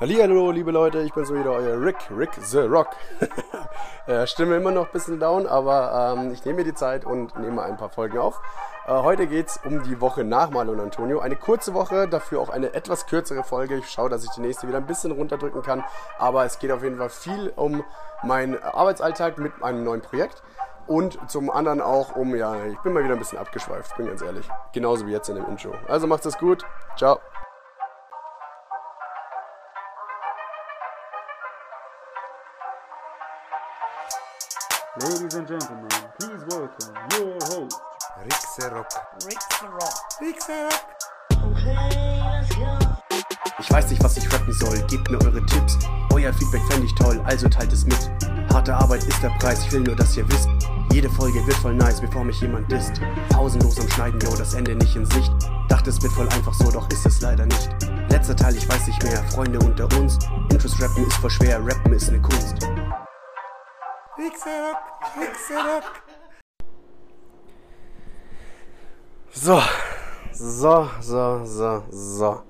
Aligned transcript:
Hallo, 0.00 0.52
liebe 0.52 0.70
Leute, 0.70 1.00
ich 1.00 1.12
bin's 1.12 1.28
wieder, 1.32 1.50
euer 1.50 1.82
Rick, 1.82 1.96
Rick 2.16 2.30
the 2.40 2.60
Rock. 2.60 2.90
äh, 4.06 4.28
Stimme 4.28 4.54
immer 4.54 4.70
noch 4.70 4.86
ein 4.86 4.92
bisschen 4.92 5.18
down, 5.18 5.48
aber 5.48 6.14
ähm, 6.16 6.32
ich 6.32 6.44
nehme 6.44 6.58
mir 6.58 6.64
die 6.64 6.74
Zeit 6.74 7.04
und 7.04 7.36
nehme 7.36 7.62
ein 7.62 7.76
paar 7.76 7.88
Folgen 7.88 8.16
auf. 8.16 8.40
Äh, 8.86 8.92
heute 8.92 9.26
geht's 9.26 9.58
um 9.64 9.82
die 9.82 10.00
Woche 10.00 10.22
nach 10.22 10.50
Marlon 10.50 10.78
Antonio. 10.78 11.18
Eine 11.18 11.34
kurze 11.34 11.74
Woche, 11.74 12.06
dafür 12.06 12.40
auch 12.40 12.48
eine 12.48 12.74
etwas 12.74 13.06
kürzere 13.06 13.42
Folge. 13.42 13.74
Ich 13.74 13.88
schaue, 13.88 14.08
dass 14.08 14.22
ich 14.22 14.30
die 14.30 14.40
nächste 14.40 14.68
wieder 14.68 14.78
ein 14.78 14.86
bisschen 14.86 15.10
runterdrücken 15.10 15.62
kann, 15.62 15.82
aber 16.16 16.44
es 16.44 16.60
geht 16.60 16.70
auf 16.70 16.84
jeden 16.84 16.98
Fall 16.98 17.10
viel 17.10 17.52
um 17.56 17.82
meinen 18.22 18.62
Arbeitsalltag 18.62 19.38
mit 19.38 19.64
einem 19.64 19.82
neuen 19.82 20.00
Projekt. 20.00 20.44
Und 20.86 21.18
zum 21.28 21.50
anderen 21.50 21.80
auch 21.80 22.14
um, 22.14 22.36
ja, 22.36 22.54
ich 22.66 22.78
bin 22.78 22.92
mal 22.92 23.02
wieder 23.02 23.14
ein 23.14 23.18
bisschen 23.18 23.38
abgeschweift, 23.38 23.96
bin 23.96 24.06
ganz 24.06 24.22
ehrlich. 24.22 24.48
Genauso 24.72 25.08
wie 25.08 25.12
jetzt 25.12 25.28
in 25.28 25.34
dem 25.34 25.46
Intro. 25.46 25.74
Also 25.88 26.06
macht's 26.06 26.24
es 26.24 26.38
gut. 26.38 26.64
Ciao. 26.96 27.18
Ladies 35.00 35.34
and 35.34 35.46
gentlemen, 35.46 35.88
please 36.18 36.44
welcome 36.48 36.94
your 37.12 37.34
host. 37.46 37.80
Rixerock. 38.24 38.90
Rick 39.26 39.38
the 39.60 39.68
Rock. 39.68 39.94
Rixerock. 40.20 40.82
Okay, 41.30 42.20
let's 42.20 42.56
go. 42.56 42.78
Ich 43.60 43.70
weiß 43.70 43.90
nicht, 43.90 44.02
was 44.02 44.16
ich 44.16 44.32
rappen 44.32 44.52
soll, 44.52 44.76
gebt 44.88 45.08
mir 45.08 45.20
eure 45.24 45.44
Tipps. 45.46 45.78
Euer 46.12 46.32
Feedback 46.32 46.62
fände 46.68 46.86
ich 46.86 46.94
toll, 46.96 47.20
also 47.26 47.48
teilt 47.48 47.72
es 47.72 47.84
mit. 47.84 48.10
Harte 48.52 48.74
Arbeit 48.74 49.04
ist 49.04 49.22
der 49.22 49.30
Preis, 49.38 49.64
ich 49.64 49.70
will 49.70 49.82
nur, 49.82 49.94
dass 49.94 50.16
ihr 50.16 50.28
wisst. 50.32 50.48
Jede 50.92 51.08
Folge 51.08 51.46
wird 51.46 51.56
voll 51.58 51.74
nice, 51.74 52.00
bevor 52.00 52.24
mich 52.24 52.40
jemand 52.40 52.70
disst. 52.72 53.00
Pausenlos 53.28 53.78
am 53.78 53.88
Schneiden, 53.90 54.18
yo, 54.20 54.34
das 54.34 54.54
Ende 54.54 54.74
nicht 54.74 54.96
in 54.96 55.06
Sicht. 55.06 55.30
Dachte, 55.68 55.90
es 55.90 56.02
wird 56.02 56.12
voll 56.12 56.28
einfach 56.30 56.54
so, 56.54 56.72
doch 56.72 56.90
ist 56.90 57.06
es 57.06 57.20
leider 57.20 57.46
nicht. 57.46 57.68
Letzter 58.10 58.34
Teil, 58.34 58.56
ich 58.56 58.68
weiß 58.68 58.88
nicht 58.88 59.02
mehr, 59.04 59.22
Freunde 59.30 59.60
unter 59.60 59.84
uns. 59.96 60.18
Intros 60.50 60.80
rappen 60.82 61.06
ist 61.06 61.16
voll 61.18 61.30
schwer, 61.30 61.64
rappen 61.64 61.92
ist 61.92 62.10
ne 62.10 62.20
Kunst. 62.20 62.66
Rixerock, 64.18 64.87
Rixerock. 65.00 65.84
So, 69.32 69.60
so, 70.32 70.88
so, 71.00 71.44
so, 71.44 71.82
so, 71.90 72.42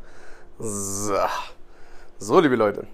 so. 0.59 1.15
So, 2.19 2.41
liebe 2.41 2.57
Leute. 2.57 2.87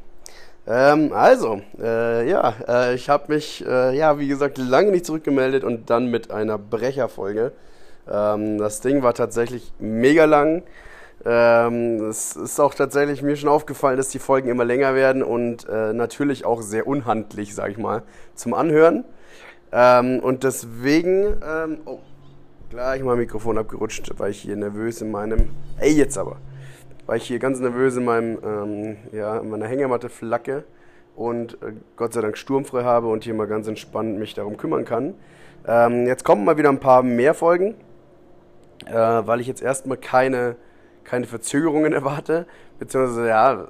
Ähm, 0.66 1.12
also, 1.12 1.62
äh, 1.80 2.28
ja, 2.28 2.54
äh, 2.66 2.94
ich 2.94 3.08
habe 3.08 3.32
mich, 3.32 3.64
äh, 3.64 3.96
ja, 3.96 4.18
wie 4.18 4.26
gesagt, 4.26 4.58
lange 4.58 4.90
nicht 4.90 5.06
zurückgemeldet 5.06 5.62
und 5.62 5.88
dann 5.88 6.10
mit 6.10 6.30
einer 6.30 6.58
Brecherfolge. 6.58 7.52
Ähm, 8.10 8.58
das 8.58 8.80
Ding 8.80 9.02
war 9.02 9.14
tatsächlich 9.14 9.72
mega 9.78 10.24
lang. 10.24 10.64
Ähm, 11.24 12.08
es 12.08 12.34
ist 12.34 12.58
auch 12.60 12.74
tatsächlich 12.74 13.22
mir 13.22 13.36
schon 13.36 13.48
aufgefallen, 13.48 13.96
dass 13.98 14.08
die 14.08 14.18
Folgen 14.18 14.48
immer 14.48 14.64
länger 14.64 14.94
werden 14.94 15.22
und 15.22 15.68
äh, 15.68 15.92
natürlich 15.92 16.44
auch 16.44 16.60
sehr 16.60 16.86
unhandlich, 16.86 17.54
sag 17.54 17.70
ich 17.70 17.78
mal, 17.78 18.02
zum 18.34 18.52
Anhören. 18.52 19.04
Ähm, 19.76 20.20
und 20.20 20.44
deswegen, 20.44 21.36
ähm, 21.44 21.78
oh, 21.84 21.98
gleich 22.70 23.02
mal 23.02 23.16
Mikrofon 23.16 23.58
abgerutscht, 23.58 24.08
weil 24.18 24.30
ich 24.30 24.40
hier 24.40 24.54
nervös 24.54 25.02
in 25.02 25.10
meinem, 25.10 25.50
ey, 25.78 25.90
jetzt 25.90 26.16
aber, 26.16 26.36
weil 27.06 27.16
ich 27.16 27.24
hier 27.24 27.40
ganz 27.40 27.58
nervös 27.58 27.96
in 27.96 28.04
meinem, 28.04 28.38
ähm, 28.44 28.96
ja, 29.10 29.38
in 29.38 29.50
meiner 29.50 29.66
Hängematte 29.66 30.08
flacke 30.08 30.62
und 31.16 31.54
äh, 31.54 31.72
Gott 31.96 32.12
sei 32.12 32.20
Dank 32.20 32.38
sturmfrei 32.38 32.84
habe 32.84 33.08
und 33.08 33.24
hier 33.24 33.34
mal 33.34 33.48
ganz 33.48 33.66
entspannt 33.66 34.16
mich 34.16 34.34
darum 34.34 34.56
kümmern 34.56 34.84
kann. 34.84 35.14
Ähm, 35.66 36.06
jetzt 36.06 36.24
kommen 36.24 36.44
mal 36.44 36.56
wieder 36.56 36.68
ein 36.68 36.78
paar 36.78 37.02
mehr 37.02 37.34
Folgen, 37.34 37.74
äh, 38.86 38.92
weil 38.94 39.40
ich 39.40 39.48
jetzt 39.48 39.60
erstmal 39.60 39.96
keine, 39.96 40.54
keine 41.02 41.26
Verzögerungen 41.26 41.92
erwarte, 41.94 42.46
beziehungsweise 42.78 43.26
ja, 43.26 43.66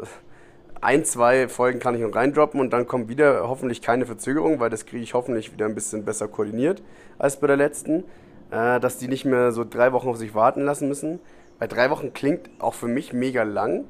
ein, 0.85 1.05
zwei 1.05 1.49
Folgen 1.49 1.81
kann 1.81 1.95
ich 1.95 2.03
noch 2.03 2.15
reindroppen 2.15 2.61
und 2.61 2.73
dann 2.73 2.87
kommt 2.87 3.09
wieder 3.09 3.49
hoffentlich 3.49 3.81
keine 3.81 4.05
Verzögerung, 4.05 4.61
weil 4.61 4.71
das 4.71 4.85
kriege 4.85 5.03
ich 5.03 5.15
hoffentlich 5.15 5.53
wieder 5.53 5.65
ein 5.65 5.75
bisschen 5.75 6.05
besser 6.05 6.29
koordiniert 6.29 6.83
als 7.19 7.41
bei 7.41 7.47
der 7.47 7.57
letzten, 7.57 8.05
äh, 8.51 8.79
dass 8.81 8.99
die 8.99 9.09
nicht 9.09 9.25
mehr 9.25 9.51
so 9.53 9.65
drei 9.65 9.93
Wochen 9.93 10.09
auf 10.09 10.19
sich 10.19 10.35
warten 10.35 10.63
lassen 10.63 10.89
müssen. 10.89 11.21
Bei 11.59 11.67
drei 11.67 11.89
Wochen 11.91 12.13
klingt 12.13 12.51
auch 12.59 12.75
für 12.75 12.87
mich 12.87 13.15
mega 13.15 13.45
lang, 13.45 13.85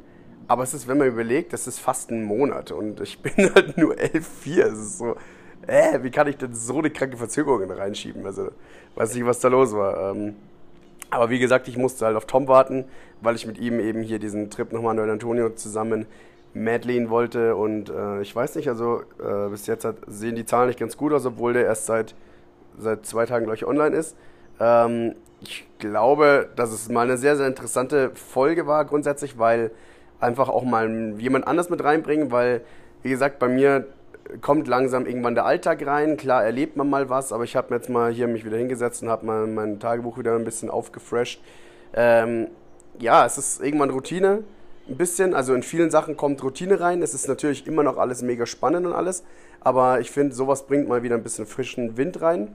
aber 0.46 0.62
es 0.62 0.72
ist, 0.72 0.86
wenn 0.86 0.98
man 0.98 1.08
überlegt, 1.08 1.52
das 1.52 1.66
ist 1.66 1.80
fast 1.80 2.10
ein 2.10 2.22
Monat 2.22 2.70
und 2.70 3.00
ich 3.00 3.18
bin 3.22 3.52
halt 3.54 3.76
nur 3.76 3.94
11,4. 3.94 4.62
Es 4.62 4.78
ist 4.78 4.98
so, 4.98 5.16
äh, 5.66 6.00
wie 6.02 6.10
kann 6.10 6.28
ich 6.28 6.36
denn 6.36 6.54
so 6.54 6.78
eine 6.78 6.90
kranke 6.90 7.16
Verzögerung 7.16 7.68
reinschieben? 7.68 8.24
Also, 8.24 8.50
weiß 8.94 9.14
nicht, 9.14 9.26
was 9.26 9.40
da 9.40 9.48
los 9.48 9.74
war. 9.74 10.12
Ähm, 10.12 10.36
aber 11.10 11.30
wie 11.30 11.38
gesagt, 11.40 11.66
ich 11.66 11.76
musste 11.76 12.06
halt 12.06 12.16
auf 12.16 12.26
Tom 12.26 12.46
warten, 12.46 12.84
weil 13.20 13.34
ich 13.34 13.46
mit 13.46 13.58
ihm 13.58 13.80
eben 13.80 14.02
hier 14.02 14.18
diesen 14.18 14.50
Trip 14.50 14.72
nochmal 14.72 14.96
in 14.98 15.10
Antonio 15.10 15.50
zusammen 15.50 16.06
Madeleine 16.54 17.10
wollte. 17.10 17.56
Und 17.56 17.90
äh, 17.90 18.22
ich 18.22 18.34
weiß 18.34 18.54
nicht, 18.56 18.68
also 18.68 19.02
äh, 19.20 19.50
bis 19.50 19.66
jetzt 19.66 19.84
hat, 19.84 19.96
sehen 20.06 20.36
die 20.36 20.46
Zahlen 20.46 20.68
nicht 20.68 20.78
ganz 20.78 20.96
gut 20.96 21.12
aus, 21.12 21.26
obwohl 21.26 21.52
der 21.52 21.64
erst 21.64 21.86
seit, 21.86 22.14
seit 22.78 23.04
zwei 23.06 23.26
Tagen, 23.26 23.44
glaube 23.44 23.56
ich, 23.56 23.66
online 23.66 23.94
ist. 23.96 24.16
Ähm, 24.60 25.14
ich 25.40 25.66
glaube, 25.78 26.48
dass 26.56 26.72
es 26.72 26.88
mal 26.88 27.02
eine 27.02 27.18
sehr, 27.18 27.36
sehr 27.36 27.46
interessante 27.46 28.12
Folge 28.14 28.66
war 28.66 28.84
grundsätzlich, 28.84 29.38
weil 29.38 29.70
einfach 30.20 30.48
auch 30.48 30.64
mal 30.64 31.20
jemand 31.20 31.46
anders 31.46 31.68
mit 31.68 31.84
reinbringen, 31.84 32.30
weil, 32.30 32.62
wie 33.02 33.10
gesagt, 33.10 33.38
bei 33.38 33.48
mir 33.48 33.86
kommt 34.40 34.68
langsam 34.68 35.06
irgendwann 35.06 35.34
der 35.34 35.44
Alltag 35.44 35.86
rein. 35.86 36.16
Klar 36.16 36.44
erlebt 36.44 36.76
man 36.76 36.88
mal 36.88 37.10
was, 37.10 37.32
aber 37.32 37.44
ich 37.44 37.56
habe 37.56 37.74
jetzt 37.74 37.90
mal 37.90 38.10
hier 38.10 38.26
mich 38.26 38.44
wieder 38.44 38.56
hingesetzt 38.56 39.02
und 39.02 39.08
habe 39.08 39.26
mein 39.26 39.78
Tagebuch 39.80 40.18
wieder 40.18 40.34
ein 40.34 40.44
bisschen 40.44 40.70
aufgefresht. 40.70 41.42
Ähm, 41.92 42.48
ja, 42.98 43.26
es 43.26 43.38
ist 43.38 43.62
irgendwann 43.62 43.90
Routine, 43.90 44.44
ein 44.88 44.96
bisschen. 44.96 45.34
Also 45.34 45.54
in 45.54 45.62
vielen 45.62 45.90
Sachen 45.90 46.16
kommt 46.16 46.42
Routine 46.42 46.80
rein. 46.80 47.02
Es 47.02 47.14
ist 47.14 47.28
natürlich 47.28 47.66
immer 47.66 47.82
noch 47.82 47.96
alles 47.96 48.22
mega 48.22 48.46
spannend 48.46 48.86
und 48.86 48.92
alles, 48.92 49.24
aber 49.60 50.00
ich 50.00 50.10
finde, 50.10 50.34
sowas 50.34 50.66
bringt 50.66 50.88
mal 50.88 51.02
wieder 51.02 51.14
ein 51.16 51.22
bisschen 51.22 51.46
frischen 51.46 51.96
Wind 51.96 52.20
rein. 52.20 52.54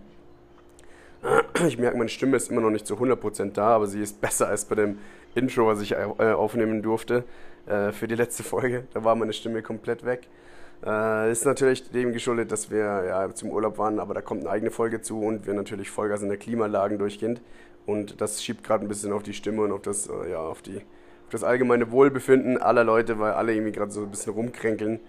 Ich 1.68 1.78
merke, 1.78 1.97
meine 1.97 2.09
Stimme 2.09 2.38
ist 2.38 2.50
immer 2.50 2.62
noch 2.62 2.69
nicht 2.69 2.88
zu 2.88 2.95
100% 2.95 3.51
da, 3.51 3.75
aber 3.75 3.88
sie 3.88 4.01
ist 4.01 4.22
besser 4.22 4.47
als 4.47 4.63
bei 4.63 4.75
dem 4.75 5.00
Intro, 5.35 5.68
was 5.68 5.81
ich 5.81 5.91
äh, 5.91 6.06
aufnehmen 6.31 6.81
durfte 6.81 7.25
äh, 7.66 7.91
für 7.91 8.07
die 8.07 8.16
letzte 8.16 8.44
Folge. 8.44 8.85
Da 8.94 9.03
war 9.03 9.16
meine 9.16 9.34
Stimme 9.34 9.62
komplett 9.62 10.06
weg. 10.06 10.28
Äh, 10.85 11.31
ist 11.31 11.45
natürlich 11.45 11.91
dem 11.91 12.13
geschuldet, 12.13 12.51
dass 12.51 12.72
wir 12.72 13.03
ja, 13.06 13.34
zum 13.34 13.50
Urlaub 13.50 13.78
waren, 13.78 14.00
aber 14.00 14.13
da 14.13 14.22
kommt 14.22 14.41
eine 14.41 14.50
eigene 14.50 14.72
Folge 14.72 15.01
zu 15.01 15.22
und 15.22 15.45
wir 15.45 15.53
natürlich 15.53 15.89
Vollgas 15.89 16.22
in 16.22 16.29
der 16.29 16.38
Klimalagen 16.38 16.97
durchgehend. 16.97 17.41
Und 17.85 18.22
das 18.22 18.44
schiebt 18.44 18.63
gerade 18.63 18.85
ein 18.85 18.88
bisschen 18.88 19.12
auf 19.12 19.23
die 19.23 19.34
Stimme 19.34 19.63
und 19.63 19.72
auf 19.72 19.81
das, 19.81 20.07
äh, 20.07 20.31
ja, 20.31 20.39
auf, 20.39 20.62
die, 20.62 20.81
das 21.29 21.44
allgemeine 21.44 21.91
Wohlbefinden 21.91 22.57
aller 22.57 22.84
Leute, 22.84 23.19
weil 23.19 23.34
alle 23.34 23.53
irgendwie 23.53 23.72
gerade 23.72 23.91
so 23.91 24.01
ein 24.01 24.12
bisschen 24.12 24.34
rumkränkeln. 24.34 25.00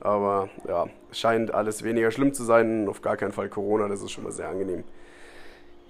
Aber 0.00 0.48
ja, 0.68 0.86
scheint 1.12 1.52
alles 1.52 1.82
weniger 1.82 2.10
schlimm 2.10 2.34
zu 2.34 2.44
sein. 2.44 2.88
Auf 2.88 3.02
gar 3.02 3.16
keinen 3.16 3.32
Fall 3.32 3.48
Corona, 3.48 3.88
das 3.88 4.02
ist 4.02 4.12
schon 4.12 4.24
mal 4.24 4.32
sehr 4.32 4.48
angenehm. 4.48 4.84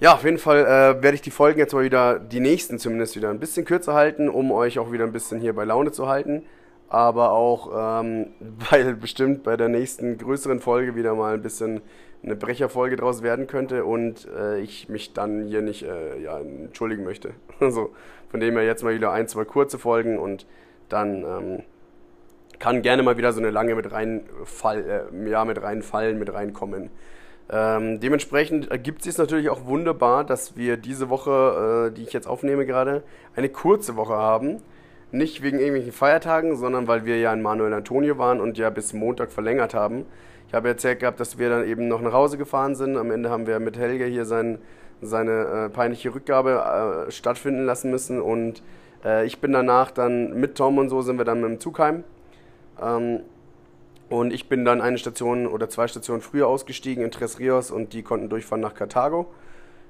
Ja, 0.00 0.14
auf 0.14 0.22
jeden 0.22 0.38
Fall 0.38 0.60
äh, 0.60 1.02
werde 1.02 1.14
ich 1.14 1.22
die 1.22 1.32
Folgen 1.32 1.58
jetzt 1.58 1.72
mal 1.72 1.82
wieder, 1.82 2.20
die 2.20 2.38
nächsten 2.38 2.78
zumindest 2.78 3.16
wieder 3.16 3.30
ein 3.30 3.40
bisschen 3.40 3.64
kürzer 3.64 3.94
halten, 3.94 4.28
um 4.28 4.52
euch 4.52 4.78
auch 4.78 4.92
wieder 4.92 5.04
ein 5.04 5.12
bisschen 5.12 5.40
hier 5.40 5.54
bei 5.54 5.64
Laune 5.64 5.90
zu 5.90 6.06
halten. 6.08 6.44
Aber 6.88 7.32
auch, 7.32 8.00
ähm, 8.02 8.28
weil 8.70 8.94
bestimmt 8.94 9.42
bei 9.42 9.56
der 9.56 9.68
nächsten 9.68 10.16
größeren 10.16 10.60
Folge 10.60 10.94
wieder 10.94 11.14
mal 11.14 11.34
ein 11.34 11.42
bisschen 11.42 11.82
eine 12.22 12.36
Brecherfolge 12.36 12.96
draus 12.96 13.22
werden 13.22 13.46
könnte 13.46 13.84
und 13.84 14.26
äh, 14.36 14.58
ich 14.60 14.88
mich 14.88 15.12
dann 15.12 15.44
hier 15.44 15.62
nicht 15.62 15.84
äh, 15.84 16.20
ja, 16.20 16.38
entschuldigen 16.38 17.04
möchte. 17.04 17.30
Also 17.60 17.90
von 18.30 18.40
dem 18.40 18.54
her 18.56 18.64
jetzt 18.64 18.84
mal 18.84 18.94
wieder 18.94 19.10
ein, 19.10 19.26
zwei 19.26 19.44
kurze 19.44 19.78
Folgen 19.78 20.18
und 20.18 20.46
dann 20.88 21.24
ähm, 21.24 21.62
kann 22.58 22.82
gerne 22.82 23.02
mal 23.02 23.16
wieder 23.16 23.32
so 23.32 23.40
eine 23.40 23.50
lange 23.50 23.74
mit 23.74 23.90
reinfall, 23.90 25.08
äh, 25.12 25.30
ja, 25.30 25.44
mit 25.44 25.62
reinfallen, 25.62 26.18
mit 26.18 26.32
reinkommen. 26.32 26.90
Ähm, 27.50 27.98
dementsprechend 28.00 28.70
ergibt 28.70 29.02
sich 29.02 29.16
natürlich 29.16 29.48
auch 29.48 29.64
wunderbar, 29.64 30.24
dass 30.24 30.56
wir 30.56 30.76
diese 30.76 31.08
Woche, 31.08 31.88
äh, 31.88 31.94
die 31.94 32.02
ich 32.02 32.12
jetzt 32.12 32.26
aufnehme 32.26 32.66
gerade, 32.66 33.02
eine 33.34 33.48
kurze 33.48 33.96
Woche 33.96 34.14
haben. 34.14 34.60
Nicht 35.10 35.42
wegen 35.42 35.58
irgendwelchen 35.58 35.92
Feiertagen, 35.92 36.56
sondern 36.56 36.86
weil 36.86 37.06
wir 37.06 37.18
ja 37.18 37.32
in 37.32 37.40
Manuel 37.40 37.72
Antonio 37.72 38.18
waren 38.18 38.40
und 38.40 38.58
ja 38.58 38.68
bis 38.68 38.92
Montag 38.92 39.32
verlängert 39.32 39.72
haben. 39.72 40.04
Ich 40.48 40.54
habe 40.54 40.68
erzählt 40.68 41.00
gehabt, 41.00 41.20
dass 41.20 41.38
wir 41.38 41.50
dann 41.50 41.68
eben 41.68 41.88
noch 41.88 42.00
nach 42.00 42.14
Hause 42.14 42.38
gefahren 42.38 42.74
sind. 42.74 42.96
Am 42.96 43.10
Ende 43.10 43.28
haben 43.28 43.46
wir 43.46 43.60
mit 43.60 43.76
Helge 43.76 44.06
hier 44.06 44.24
sein, 44.24 44.58
seine 45.02 45.66
äh, 45.66 45.68
peinliche 45.68 46.14
Rückgabe 46.14 47.06
äh, 47.06 47.10
stattfinden 47.10 47.66
lassen 47.66 47.90
müssen. 47.90 48.18
Und 48.18 48.62
äh, 49.04 49.26
ich 49.26 49.40
bin 49.40 49.52
danach 49.52 49.90
dann 49.90 50.40
mit 50.40 50.56
Tom 50.56 50.78
und 50.78 50.88
so 50.88 51.02
sind 51.02 51.18
wir 51.18 51.26
dann 51.26 51.42
mit 51.42 51.50
dem 51.50 51.60
Zug 51.60 51.78
heim. 51.78 52.02
Ähm, 52.82 53.20
und 54.08 54.32
ich 54.32 54.48
bin 54.48 54.64
dann 54.64 54.80
eine 54.80 54.96
Station 54.96 55.46
oder 55.46 55.68
zwei 55.68 55.86
Stationen 55.86 56.22
früher 56.22 56.48
ausgestiegen 56.48 57.04
in 57.04 57.10
Tres 57.10 57.38
Rios 57.38 57.70
und 57.70 57.92
die 57.92 58.02
konnten 58.02 58.30
durchfahren 58.30 58.62
nach 58.62 58.74
Karthago. 58.74 59.26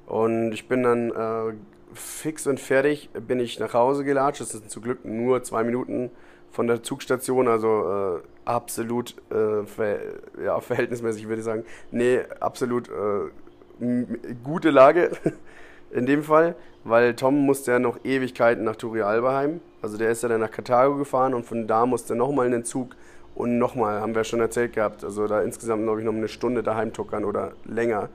Und 0.06 0.50
ich 0.50 0.66
bin 0.66 0.82
dann 0.82 1.10
äh, 1.12 1.54
fix 1.94 2.48
und 2.48 2.58
fertig, 2.58 3.10
bin 3.28 3.38
ich 3.38 3.60
nach 3.60 3.74
Hause 3.74 4.02
gelatscht. 4.02 4.40
Das 4.40 4.50
sind 4.50 4.68
zum 4.68 4.82
Glück 4.82 5.04
nur 5.04 5.44
zwei 5.44 5.62
Minuten 5.62 6.10
von 6.50 6.66
der 6.66 6.82
Zugstation, 6.82 7.46
also 7.46 8.18
äh, 8.18 8.20
absolut 8.48 9.14
äh, 9.30 9.64
ver 9.64 9.98
ja, 10.42 10.60
verhältnismäßig 10.60 11.28
würde 11.28 11.40
ich 11.40 11.44
sagen. 11.44 11.64
Nee, 11.90 12.20
absolut 12.40 12.88
äh, 12.88 14.34
gute 14.42 14.70
Lage. 14.70 15.10
in 15.90 16.06
dem 16.06 16.22
Fall, 16.22 16.54
weil 16.84 17.14
Tom 17.14 17.38
musste 17.46 17.72
ja 17.72 17.78
noch 17.78 18.04
Ewigkeiten 18.04 18.64
nach 18.64 18.76
Turrialba 18.76 19.44
Also 19.82 19.96
der 19.96 20.10
ist 20.10 20.22
ja 20.22 20.28
dann 20.28 20.40
nach 20.40 20.50
Karthago 20.50 20.96
gefahren 20.96 21.34
und 21.34 21.46
von 21.46 21.66
da 21.66 21.86
musste 21.86 22.14
nochmal 22.14 22.46
in 22.46 22.52
den 22.52 22.64
Zug 22.64 22.94
und 23.34 23.58
nochmal, 23.58 24.00
haben 24.00 24.14
wir 24.14 24.24
schon 24.24 24.40
erzählt 24.40 24.72
gehabt, 24.72 25.04
also 25.04 25.26
da 25.26 25.42
insgesamt 25.42 25.84
glaube 25.84 26.00
ich 26.00 26.06
noch 26.06 26.12
eine 26.12 26.28
Stunde 26.28 26.62
daheim 26.62 26.92
tuckern 26.92 27.24
oder 27.24 27.52
länger. 27.64 28.08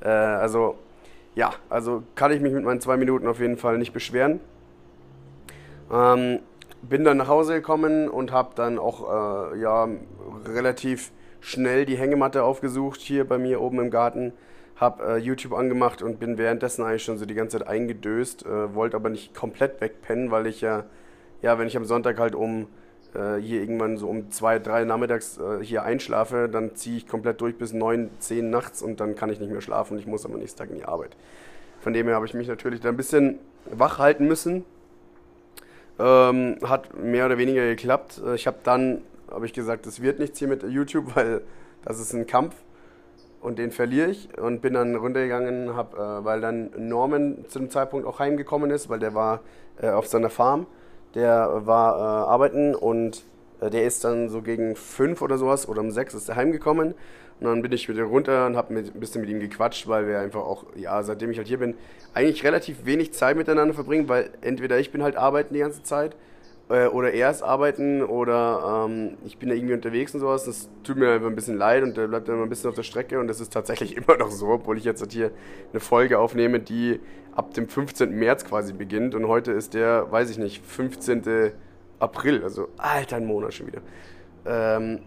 Äh, 0.00 0.08
also 0.08 0.76
ja, 1.34 1.52
also 1.68 2.02
kann 2.14 2.32
ich 2.32 2.40
mich 2.40 2.52
mit 2.52 2.64
meinen 2.64 2.80
zwei 2.80 2.96
Minuten 2.96 3.26
auf 3.28 3.40
jeden 3.40 3.56
Fall 3.56 3.78
nicht 3.78 3.92
beschweren. 3.92 4.40
Ähm, 5.92 6.40
bin 6.88 7.04
dann 7.04 7.16
nach 7.16 7.28
Hause 7.28 7.54
gekommen 7.54 8.08
und 8.08 8.32
habe 8.32 8.50
dann 8.54 8.78
auch 8.78 9.52
äh, 9.52 9.60
ja, 9.60 9.88
relativ 10.46 11.12
schnell 11.40 11.86
die 11.86 11.96
Hängematte 11.96 12.42
aufgesucht 12.42 13.00
hier 13.00 13.26
bei 13.26 13.38
mir 13.38 13.60
oben 13.60 13.80
im 13.80 13.90
Garten. 13.90 14.32
Habe 14.76 15.04
äh, 15.04 15.16
YouTube 15.16 15.54
angemacht 15.54 16.02
und 16.02 16.20
bin 16.20 16.38
währenddessen 16.38 16.84
eigentlich 16.84 17.04
schon 17.04 17.18
so 17.18 17.24
die 17.24 17.34
ganze 17.34 17.58
Zeit 17.58 17.68
eingedöst, 17.68 18.44
äh, 18.44 18.74
wollte 18.74 18.96
aber 18.96 19.08
nicht 19.08 19.34
komplett 19.34 19.80
wegpennen, 19.80 20.30
weil 20.30 20.46
ich 20.46 20.60
ja, 20.60 20.84
ja, 21.40 21.58
wenn 21.58 21.66
ich 21.66 21.76
am 21.76 21.84
Sonntag 21.84 22.18
halt 22.18 22.34
um 22.34 22.66
äh, 23.14 23.36
hier 23.40 23.60
irgendwann 23.60 23.96
so 23.96 24.08
um 24.08 24.30
zwei, 24.30 24.58
drei 24.58 24.84
nachmittags 24.84 25.38
äh, 25.38 25.64
hier 25.64 25.82
einschlafe, 25.84 26.48
dann 26.50 26.74
ziehe 26.74 26.98
ich 26.98 27.08
komplett 27.08 27.40
durch 27.40 27.56
bis 27.56 27.72
neun, 27.72 28.10
zehn 28.18 28.50
nachts 28.50 28.82
und 28.82 29.00
dann 29.00 29.14
kann 29.14 29.30
ich 29.30 29.40
nicht 29.40 29.50
mehr 29.50 29.62
schlafen. 29.62 29.98
Ich 29.98 30.06
muss 30.06 30.26
am 30.26 30.32
nächsten 30.32 30.58
Tag 30.58 30.70
in 30.70 30.76
die 30.76 30.84
Arbeit. 30.84 31.16
Von 31.80 31.92
dem 31.92 32.06
her 32.06 32.16
habe 32.16 32.26
ich 32.26 32.34
mich 32.34 32.48
natürlich 32.48 32.80
da 32.80 32.90
ein 32.90 32.96
bisschen 32.96 33.38
wach 33.70 33.98
halten 33.98 34.26
müssen. 34.26 34.64
Ähm, 35.98 36.58
hat 36.62 36.94
mehr 36.94 37.26
oder 37.26 37.38
weniger 37.38 37.64
geklappt. 37.66 38.20
Äh, 38.24 38.34
ich 38.34 38.46
habe 38.46 38.58
dann, 38.62 39.02
habe 39.30 39.46
ich 39.46 39.52
gesagt, 39.52 39.86
das 39.86 40.02
wird 40.02 40.18
nichts 40.18 40.38
hier 40.38 40.48
mit 40.48 40.62
YouTube, 40.62 41.06
weil 41.14 41.42
das 41.84 42.00
ist 42.00 42.12
ein 42.12 42.26
Kampf 42.26 42.54
und 43.40 43.58
den 43.58 43.70
verliere 43.70 44.10
ich 44.10 44.28
und 44.38 44.60
bin 44.60 44.74
dann 44.74 44.96
runtergegangen, 44.96 45.76
hab, 45.76 45.94
äh, 45.94 46.24
weil 46.24 46.40
dann 46.40 46.70
Norman 46.76 47.44
zu 47.48 47.58
dem 47.58 47.70
Zeitpunkt 47.70 48.06
auch 48.06 48.18
heimgekommen 48.18 48.70
ist, 48.70 48.88
weil 48.88 48.98
der 48.98 49.14
war 49.14 49.40
äh, 49.80 49.88
auf 49.88 50.06
seiner 50.06 50.30
Farm, 50.30 50.66
der 51.14 51.66
war 51.66 51.96
äh, 51.96 52.28
arbeiten 52.28 52.74
und 52.74 53.24
äh, 53.60 53.70
der 53.70 53.84
ist 53.84 54.04
dann 54.04 54.28
so 54.28 54.42
gegen 54.42 54.76
fünf 54.76 55.22
oder 55.22 55.38
sowas 55.38 55.68
oder 55.68 55.80
um 55.80 55.90
sechs 55.90 56.12
ist 56.12 56.28
er 56.28 56.36
heimgekommen 56.36 56.94
und 57.40 57.46
dann 57.46 57.62
bin 57.62 57.72
ich 57.72 57.88
wieder 57.88 58.04
runter 58.04 58.46
und 58.46 58.56
habe 58.56 58.74
ein 58.74 59.00
bisschen 59.00 59.20
mit 59.20 59.30
ihm 59.30 59.40
gequatscht, 59.40 59.86
weil 59.88 60.08
wir 60.08 60.20
einfach 60.20 60.40
auch, 60.40 60.64
ja, 60.74 61.02
seitdem 61.02 61.30
ich 61.30 61.38
halt 61.38 61.48
hier 61.48 61.58
bin, 61.58 61.74
eigentlich 62.14 62.44
relativ 62.44 62.86
wenig 62.86 63.12
Zeit 63.12 63.36
miteinander 63.36 63.74
verbringen, 63.74 64.08
weil 64.08 64.30
entweder 64.40 64.78
ich 64.78 64.90
bin 64.90 65.02
halt 65.02 65.16
arbeiten 65.16 65.52
die 65.52 65.60
ganze 65.60 65.82
Zeit 65.82 66.16
äh, 66.70 66.86
oder 66.86 67.12
er 67.12 67.30
ist 67.30 67.42
arbeiten 67.42 68.02
oder 68.02 68.86
ähm, 68.88 69.18
ich 69.26 69.36
bin 69.36 69.50
da 69.50 69.54
irgendwie 69.54 69.74
unterwegs 69.74 70.14
und 70.14 70.20
sowas. 70.20 70.44
Das 70.44 70.70
tut 70.82 70.96
mir 70.96 71.12
einfach 71.12 71.28
ein 71.28 71.34
bisschen 71.34 71.58
leid 71.58 71.82
und 71.82 71.96
der 71.96 72.08
bleibt 72.08 72.28
dann 72.28 72.42
ein 72.42 72.48
bisschen 72.48 72.70
auf 72.70 72.76
der 72.76 72.84
Strecke 72.84 73.20
und 73.20 73.28
das 73.28 73.40
ist 73.40 73.52
tatsächlich 73.52 73.96
immer 73.98 74.16
noch 74.16 74.30
so, 74.30 74.48
obwohl 74.48 74.78
ich 74.78 74.84
jetzt 74.84 75.02
halt 75.02 75.12
hier 75.12 75.30
eine 75.72 75.80
Folge 75.80 76.18
aufnehme, 76.18 76.58
die 76.58 77.00
ab 77.34 77.52
dem 77.52 77.68
15. 77.68 78.10
März 78.18 78.46
quasi 78.46 78.72
beginnt 78.72 79.14
und 79.14 79.28
heute 79.28 79.52
ist 79.52 79.74
der, 79.74 80.10
weiß 80.10 80.30
ich 80.30 80.38
nicht, 80.38 80.64
15. 80.64 81.52
April, 81.98 82.42
also 82.42 82.68
alter 82.78 83.16
ein 83.16 83.26
Monat 83.26 83.54
schon 83.54 83.66
wieder. 83.66 83.80
Ähm, 84.46 85.00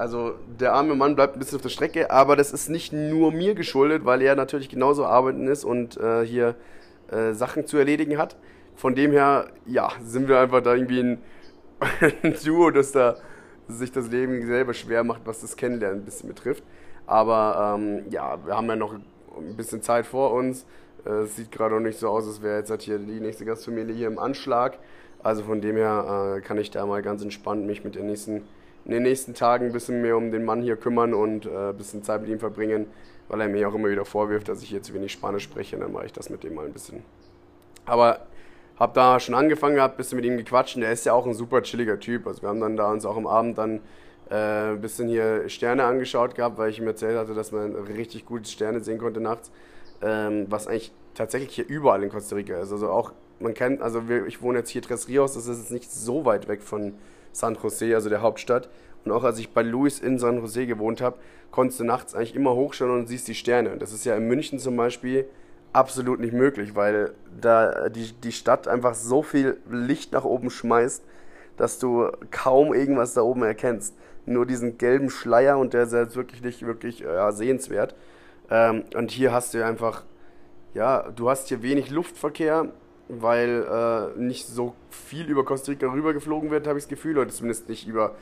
also 0.00 0.34
der 0.58 0.72
arme 0.72 0.94
Mann 0.94 1.14
bleibt 1.14 1.36
ein 1.36 1.38
bisschen 1.38 1.56
auf 1.56 1.62
der 1.62 1.68
Strecke, 1.68 2.10
aber 2.10 2.34
das 2.34 2.52
ist 2.52 2.70
nicht 2.70 2.90
nur 2.90 3.32
mir 3.32 3.54
geschuldet, 3.54 4.06
weil 4.06 4.22
er 4.22 4.34
natürlich 4.34 4.70
genauso 4.70 5.04
arbeiten 5.04 5.46
ist 5.46 5.62
und 5.62 5.98
äh, 5.98 6.24
hier 6.24 6.54
äh, 7.10 7.34
Sachen 7.34 7.66
zu 7.66 7.76
erledigen 7.76 8.16
hat. 8.16 8.36
Von 8.76 8.94
dem 8.94 9.12
her, 9.12 9.48
ja, 9.66 9.90
sind 10.02 10.26
wir 10.26 10.40
einfach 10.40 10.62
da 10.62 10.74
irgendwie 10.74 11.00
ein, 11.00 11.18
ein 12.22 12.34
Duo, 12.42 12.70
das 12.70 12.92
da 12.92 13.16
sich 13.68 13.92
das 13.92 14.08
Leben 14.08 14.46
selber 14.46 14.72
schwer 14.72 15.04
macht, 15.04 15.20
was 15.26 15.42
das 15.42 15.54
Kennenlernen 15.54 16.00
ein 16.00 16.04
bisschen 16.06 16.30
betrifft. 16.30 16.64
Aber 17.06 17.76
ähm, 17.78 18.04
ja, 18.08 18.38
wir 18.46 18.56
haben 18.56 18.68
ja 18.68 18.76
noch 18.76 18.94
ein 18.94 19.56
bisschen 19.56 19.82
Zeit 19.82 20.06
vor 20.06 20.32
uns. 20.32 20.64
Äh, 21.04 21.24
es 21.24 21.36
sieht 21.36 21.52
gerade 21.52 21.74
noch 21.74 21.82
nicht 21.82 21.98
so 21.98 22.08
aus, 22.08 22.26
als 22.26 22.40
wäre 22.42 22.56
jetzt 22.58 22.70
halt 22.70 22.80
hier 22.80 22.98
die 22.98 23.20
nächste 23.20 23.44
Gastfamilie 23.44 23.94
hier 23.94 24.06
im 24.06 24.18
Anschlag. 24.18 24.78
Also 25.22 25.42
von 25.42 25.60
dem 25.60 25.76
her 25.76 26.36
äh, 26.38 26.40
kann 26.40 26.56
ich 26.56 26.70
da 26.70 26.86
mal 26.86 27.02
ganz 27.02 27.22
entspannt 27.22 27.66
mich 27.66 27.84
mit 27.84 27.96
den 27.96 28.06
nächsten 28.06 28.44
in 28.84 28.92
den 28.92 29.02
nächsten 29.02 29.34
Tagen 29.34 29.66
ein 29.66 29.72
bisschen 29.72 30.00
mehr 30.02 30.16
um 30.16 30.30
den 30.30 30.44
Mann 30.44 30.62
hier 30.62 30.76
kümmern 30.76 31.14
und 31.14 31.46
äh, 31.46 31.70
ein 31.70 31.76
bisschen 31.76 32.02
Zeit 32.02 32.22
mit 32.22 32.30
ihm 32.30 32.38
verbringen, 32.38 32.86
weil 33.28 33.40
er 33.40 33.48
mir 33.48 33.68
auch 33.68 33.74
immer 33.74 33.90
wieder 33.90 34.04
vorwirft, 34.04 34.48
dass 34.48 34.62
ich 34.62 34.70
hier 34.70 34.82
zu 34.82 34.94
wenig 34.94 35.12
Spanisch 35.12 35.44
spreche. 35.44 35.76
Und 35.76 35.82
dann 35.82 35.92
mache 35.92 36.06
ich 36.06 36.12
das 36.12 36.30
mit 36.30 36.42
dem 36.42 36.54
mal 36.54 36.66
ein 36.66 36.72
bisschen. 36.72 37.02
Aber 37.86 38.26
habe 38.78 38.92
da 38.94 39.20
schon 39.20 39.34
angefangen 39.34 39.74
gehabt, 39.74 39.94
ein 39.94 39.96
bisschen 39.98 40.16
mit 40.16 40.24
ihm 40.24 40.36
gequatscht. 40.36 40.76
Und 40.76 40.82
der 40.82 40.92
ist 40.92 41.04
ja 41.04 41.12
auch 41.12 41.26
ein 41.26 41.34
super 41.34 41.62
chilliger 41.62 42.00
Typ. 42.00 42.26
Also 42.26 42.42
wir 42.42 42.48
haben 42.48 42.60
dann 42.60 42.76
da 42.76 42.90
uns 42.90 43.04
auch 43.04 43.16
am 43.16 43.26
Abend 43.26 43.58
dann 43.58 43.80
äh, 44.30 44.72
ein 44.72 44.80
bisschen 44.80 45.08
hier 45.08 45.48
Sterne 45.48 45.84
angeschaut 45.84 46.34
gehabt, 46.34 46.56
weil 46.56 46.70
ich 46.70 46.78
ihm 46.78 46.86
erzählt 46.86 47.18
hatte, 47.18 47.34
dass 47.34 47.52
man 47.52 47.74
richtig 47.74 48.24
gut 48.24 48.48
Sterne 48.48 48.80
sehen 48.80 48.98
konnte 48.98 49.20
nachts. 49.20 49.50
Ähm, 50.02 50.46
was 50.48 50.66
eigentlich 50.66 50.92
tatsächlich 51.14 51.54
hier 51.54 51.66
überall 51.68 52.02
in 52.02 52.08
Costa 52.08 52.36
Rica 52.36 52.58
ist. 52.58 52.72
Also 52.72 52.88
auch, 52.88 53.12
man 53.38 53.52
kennt, 53.52 53.82
also 53.82 54.08
wir, 54.08 54.26
ich 54.26 54.40
wohne 54.40 54.58
jetzt 54.58 54.70
hier 54.70 54.80
Tres 54.80 55.08
Rios, 55.08 55.34
das 55.34 55.46
ist 55.46 55.58
jetzt 55.58 55.72
nicht 55.72 55.92
so 55.92 56.24
weit 56.24 56.48
weg 56.48 56.62
von 56.62 56.94
San 57.32 57.56
Jose, 57.60 57.94
also 57.94 58.08
der 58.08 58.22
Hauptstadt. 58.22 58.68
Und 59.04 59.12
auch 59.12 59.24
als 59.24 59.38
ich 59.38 59.50
bei 59.50 59.62
Luis 59.62 59.98
in 59.98 60.18
San 60.18 60.38
Jose 60.38 60.66
gewohnt 60.66 61.00
habe, 61.00 61.16
konntest 61.50 61.80
du 61.80 61.84
nachts 61.84 62.14
eigentlich 62.14 62.34
immer 62.34 62.54
hochschauen 62.54 62.90
und 62.90 63.06
siehst 63.06 63.28
die 63.28 63.34
Sterne. 63.34 63.76
Das 63.78 63.92
ist 63.92 64.04
ja 64.04 64.14
in 64.14 64.26
München 64.26 64.58
zum 64.58 64.76
Beispiel 64.76 65.26
absolut 65.72 66.20
nicht 66.20 66.32
möglich, 66.32 66.74
weil 66.74 67.12
da 67.40 67.88
die, 67.88 68.12
die 68.12 68.32
Stadt 68.32 68.68
einfach 68.68 68.94
so 68.94 69.22
viel 69.22 69.58
Licht 69.70 70.12
nach 70.12 70.24
oben 70.24 70.50
schmeißt, 70.50 71.04
dass 71.56 71.78
du 71.78 72.10
kaum 72.30 72.74
irgendwas 72.74 73.14
da 73.14 73.22
oben 73.22 73.42
erkennst. 73.42 73.94
Nur 74.26 74.46
diesen 74.46 74.78
gelben 74.78 75.10
Schleier 75.10 75.58
und 75.58 75.72
der 75.72 75.84
ist 75.84 75.92
jetzt 75.92 76.16
wirklich 76.16 76.42
nicht 76.42 76.64
wirklich 76.66 77.00
ja, 77.00 77.32
sehenswert. 77.32 77.94
Ähm, 78.50 78.84
und 78.94 79.10
hier 79.10 79.32
hast 79.32 79.54
du 79.54 79.64
einfach, 79.64 80.04
ja, 80.74 81.10
du 81.10 81.30
hast 81.30 81.48
hier 81.48 81.62
wenig 81.62 81.90
Luftverkehr, 81.90 82.68
weil 83.10 83.66
äh, 84.16 84.18
nicht 84.18 84.46
so 84.46 84.74
viel 84.90 85.26
über 85.28 85.44
Costa 85.44 85.72
Rica 85.72 85.90
rübergeflogen 85.90 86.50
wird, 86.50 86.66
habe 86.66 86.78
ich 86.78 86.84
das 86.84 86.88
Gefühl, 86.88 87.18
oder 87.18 87.28
zumindest 87.30 87.68
nicht 87.68 87.86
über, 87.86 88.14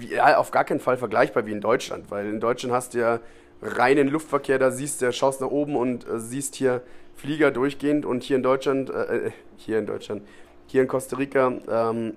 ja, 0.00 0.36
auf 0.38 0.50
gar 0.50 0.64
keinen 0.64 0.80
Fall 0.80 0.96
vergleichbar 0.96 1.46
wie 1.46 1.52
in 1.52 1.60
Deutschland, 1.60 2.10
weil 2.10 2.26
in 2.26 2.40
Deutschland 2.40 2.74
hast 2.74 2.94
du 2.94 2.98
ja 2.98 3.20
reinen 3.62 4.08
Luftverkehr, 4.08 4.58
da 4.58 4.70
siehst 4.70 5.02
du, 5.02 5.12
schaust 5.12 5.40
nach 5.40 5.50
oben 5.50 5.76
und 5.76 6.06
äh, 6.06 6.18
siehst 6.18 6.54
hier 6.56 6.82
Flieger 7.14 7.50
durchgehend 7.50 8.04
und 8.04 8.22
hier 8.22 8.36
in 8.36 8.42
Deutschland, 8.42 8.90
äh, 8.90 9.28
äh, 9.28 9.30
hier 9.56 9.78
in 9.78 9.86
Deutschland, 9.86 10.22
hier 10.66 10.82
in 10.82 10.88
Costa 10.88 11.16
Rica 11.16 11.52
ähm, 11.68 12.14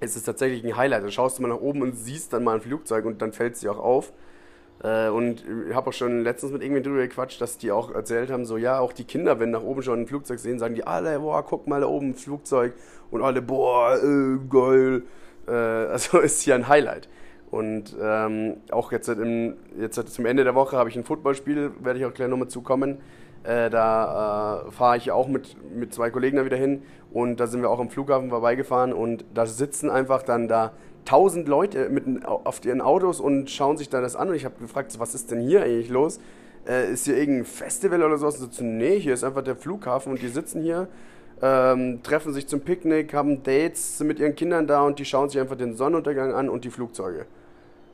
ist 0.00 0.16
es 0.16 0.22
tatsächlich 0.24 0.64
ein 0.64 0.76
Highlight. 0.76 1.04
Da 1.04 1.10
schaust 1.10 1.38
du 1.38 1.42
mal 1.42 1.48
nach 1.48 1.60
oben 1.60 1.82
und 1.82 1.94
siehst 1.94 2.32
dann 2.32 2.44
mal 2.44 2.56
ein 2.56 2.60
Flugzeug 2.60 3.04
und 3.04 3.22
dann 3.22 3.32
fällt 3.32 3.54
es 3.54 3.60
dir 3.60 3.72
auch 3.72 3.78
auf. 3.78 4.12
Äh, 4.82 5.08
und 5.08 5.44
ich 5.68 5.74
habe 5.74 5.90
auch 5.90 5.92
schon 5.92 6.22
letztens 6.22 6.52
mit 6.52 6.62
irgendjemandem 6.62 6.92
drüber 6.92 7.06
gequatscht, 7.06 7.40
dass 7.40 7.58
die 7.58 7.70
auch 7.70 7.94
erzählt 7.94 8.30
haben, 8.30 8.44
so 8.44 8.56
ja, 8.56 8.78
auch 8.80 8.92
die 8.92 9.04
Kinder, 9.04 9.38
wenn 9.38 9.50
nach 9.50 9.62
oben 9.62 9.82
schon 9.82 10.00
ein 10.00 10.06
Flugzeug 10.06 10.38
sehen, 10.38 10.58
sagen 10.58 10.74
die 10.74 10.86
alle, 10.86 11.20
boah, 11.20 11.44
guck 11.44 11.66
mal 11.66 11.80
da 11.80 11.86
oben 11.86 12.10
ein 12.10 12.14
Flugzeug 12.14 12.74
und 13.10 13.22
alle, 13.22 13.42
boah, 13.42 13.96
äh, 13.96 14.38
geil. 14.50 15.02
Äh, 15.46 15.52
also 15.92 16.18
ist 16.18 16.42
hier 16.42 16.54
ein 16.54 16.68
Highlight. 16.68 17.08
Und 17.50 17.94
ähm, 18.00 18.56
auch 18.70 18.92
jetzt, 18.92 19.08
im, 19.08 19.54
jetzt 19.78 19.96
zum 20.08 20.24
Ende 20.24 20.42
der 20.42 20.54
Woche 20.54 20.76
habe 20.78 20.88
ich 20.88 20.96
ein 20.96 21.04
Footballspiel, 21.04 21.72
werde 21.80 21.98
ich 21.98 22.06
auch 22.06 22.14
gleich 22.14 22.28
nochmal 22.28 22.48
zukommen. 22.48 22.98
Äh, 23.44 23.70
da 23.70 24.64
äh, 24.68 24.70
fahre 24.70 24.96
ich 24.96 25.10
auch 25.10 25.28
mit, 25.28 25.56
mit 25.74 25.92
zwei 25.92 26.10
Kollegen 26.10 26.38
da 26.38 26.44
wieder 26.44 26.56
hin 26.56 26.82
und 27.12 27.40
da 27.40 27.46
sind 27.46 27.60
wir 27.60 27.70
auch 27.70 27.80
am 27.80 27.90
Flughafen 27.90 28.30
vorbeigefahren 28.30 28.92
und 28.92 29.24
da 29.34 29.46
sitzen 29.46 29.90
einfach 29.90 30.22
dann 30.22 30.48
da 30.48 30.72
tausend 31.04 31.48
Leute 31.48 31.88
mit, 31.88 32.24
auf 32.24 32.64
ihren 32.64 32.80
Autos 32.80 33.20
und 33.20 33.50
schauen 33.50 33.76
sich 33.76 33.88
da 33.88 34.00
das 34.00 34.16
an 34.16 34.28
und 34.28 34.34
ich 34.34 34.44
habe 34.44 34.54
gefragt, 34.60 34.94
was 34.98 35.14
ist 35.14 35.30
denn 35.30 35.40
hier 35.40 35.62
eigentlich 35.62 35.88
los? 35.88 36.20
Äh, 36.66 36.92
ist 36.92 37.06
hier 37.06 37.16
irgendein 37.16 37.44
Festival 37.44 38.02
oder 38.02 38.18
sowas? 38.18 38.40
Und 38.40 38.54
so, 38.54 38.64
nee, 38.64 38.98
hier 38.98 39.14
ist 39.14 39.24
einfach 39.24 39.42
der 39.42 39.56
Flughafen 39.56 40.12
und 40.12 40.22
die 40.22 40.28
sitzen 40.28 40.62
hier, 40.62 40.88
ähm, 41.40 42.02
treffen 42.02 42.32
sich 42.32 42.46
zum 42.46 42.60
Picknick, 42.60 43.14
haben 43.14 43.42
Dates, 43.42 44.00
mit 44.00 44.20
ihren 44.20 44.36
Kindern 44.36 44.66
da 44.66 44.82
und 44.82 44.98
die 44.98 45.04
schauen 45.04 45.28
sich 45.28 45.40
einfach 45.40 45.56
den 45.56 45.74
Sonnenuntergang 45.74 46.32
an 46.32 46.48
und 46.48 46.64
die 46.64 46.70
Flugzeuge. 46.70 47.26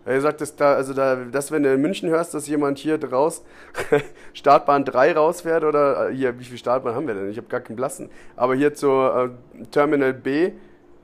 Er 0.05 0.23
sagt, 0.23 0.41
dass 0.41 0.57
da, 0.57 0.75
also 0.75 0.95
da, 0.95 1.17
dass 1.17 1.51
wenn 1.53 1.63
du 1.63 1.75
in 1.75 1.83
München 1.83 2.09
hörst, 2.09 2.33
dass 2.33 2.49
jemand 2.49 2.79
hier 2.79 3.03
raus 3.11 3.43
Startbahn 4.33 4.87
3 4.87 5.13
rausfährt 5.13 5.65
oder 5.65 6.09
äh, 6.09 6.15
hier, 6.15 6.39
wie 6.39 6.45
viel 6.45 6.57
Startbahn 6.57 6.95
haben 6.95 7.07
wir 7.07 7.15
denn? 7.15 7.29
Ich 7.29 7.37
habe 7.37 7.49
gar 7.49 7.61
keinen 7.61 7.77
Blassen. 7.77 8.09
Aber 8.35 8.55
hier 8.55 8.73
zur 8.73 9.35
äh, 9.61 9.65
Terminal 9.67 10.15
B, 10.15 10.53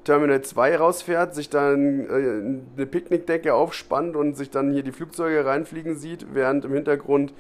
Terminal 0.04 0.42
2 0.42 0.76
rausfährt, 0.76 1.34
sich 1.34 1.50
dann 1.50 2.06
äh, 2.06 2.76
eine 2.76 2.86
Picknickdecke 2.86 3.54
aufspannt 3.54 4.16
und 4.16 4.36
sich 4.36 4.50
dann 4.50 4.72
hier 4.72 4.82
die 4.82 4.92
Flugzeuge 4.92 5.44
reinfliegen 5.44 5.96
sieht, 5.96 6.26
während 6.32 6.64
im 6.64 6.72
Hintergrund 6.72 7.32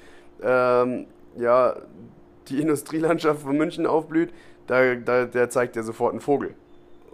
ähm, 0.42 1.06
ja, 1.36 1.76
die 2.48 2.60
Industrielandschaft 2.60 3.42
von 3.42 3.56
München 3.56 3.86
aufblüht, 3.86 4.32
da, 4.66 4.94
da, 4.94 5.26
der 5.26 5.50
zeigt 5.50 5.76
dir 5.76 5.82
sofort 5.82 6.12
einen 6.12 6.20
Vogel. 6.20 6.54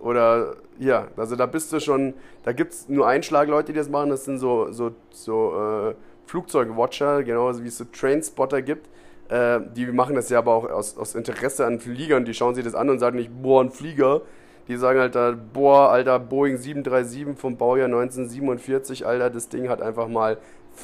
Oder 0.01 0.57
ja, 0.79 1.09
also 1.17 1.37
da 1.37 1.47
bist 1.47 1.73
du 1.73 1.81
schon, 1.81 2.15
da 2.45 2.53
gibt 2.53 2.73
es 2.73 2.89
nur 2.89 3.07
Einschlagleute, 3.07 3.73
die 3.73 3.79
das 3.79 3.91
machen, 3.91 4.11
das 4.11 4.25
sind 4.25 4.39
so, 4.39 4.73
so, 4.73 4.93
so 5.11 5.91
äh, 5.91 5.95
Flugzeugwatcher, 6.27 7.23
genauso 7.23 7.63
wie 7.63 7.69
es 7.69 7.77
so 7.77 7.85
Trainspotter 7.85 8.63
gibt. 8.63 8.89
Äh, 9.29 9.61
die 9.77 9.87
machen 9.87 10.15
das 10.15 10.31
ja 10.31 10.39
aber 10.39 10.55
auch 10.55 10.71
aus, 10.71 10.97
aus 10.97 11.15
Interesse 11.15 11.67
an 11.67 11.81
Fliegern, 11.81 12.25
die 12.25 12.33
schauen 12.33 12.55
sich 12.55 12.65
das 12.65 12.75
an 12.75 12.89
und 12.89 12.99
sagen 12.99 13.17
nicht, 13.17 13.31
boah, 13.43 13.63
ein 13.63 13.71
Flieger. 13.71 14.23
Die 14.69 14.77
sagen 14.77 15.01
halt 15.01 15.15
da, 15.15 15.35
boah, 15.53 15.91
alter, 15.91 16.19
Boeing 16.19 16.57
737 16.57 17.39
vom 17.39 17.57
Baujahr 17.57 17.87
1947, 17.87 19.07
alter, 19.07 19.31
das 19.31 19.49
Ding 19.49 19.69
hat 19.69 19.83
einfach 19.83 20.09
mal 20.09 20.39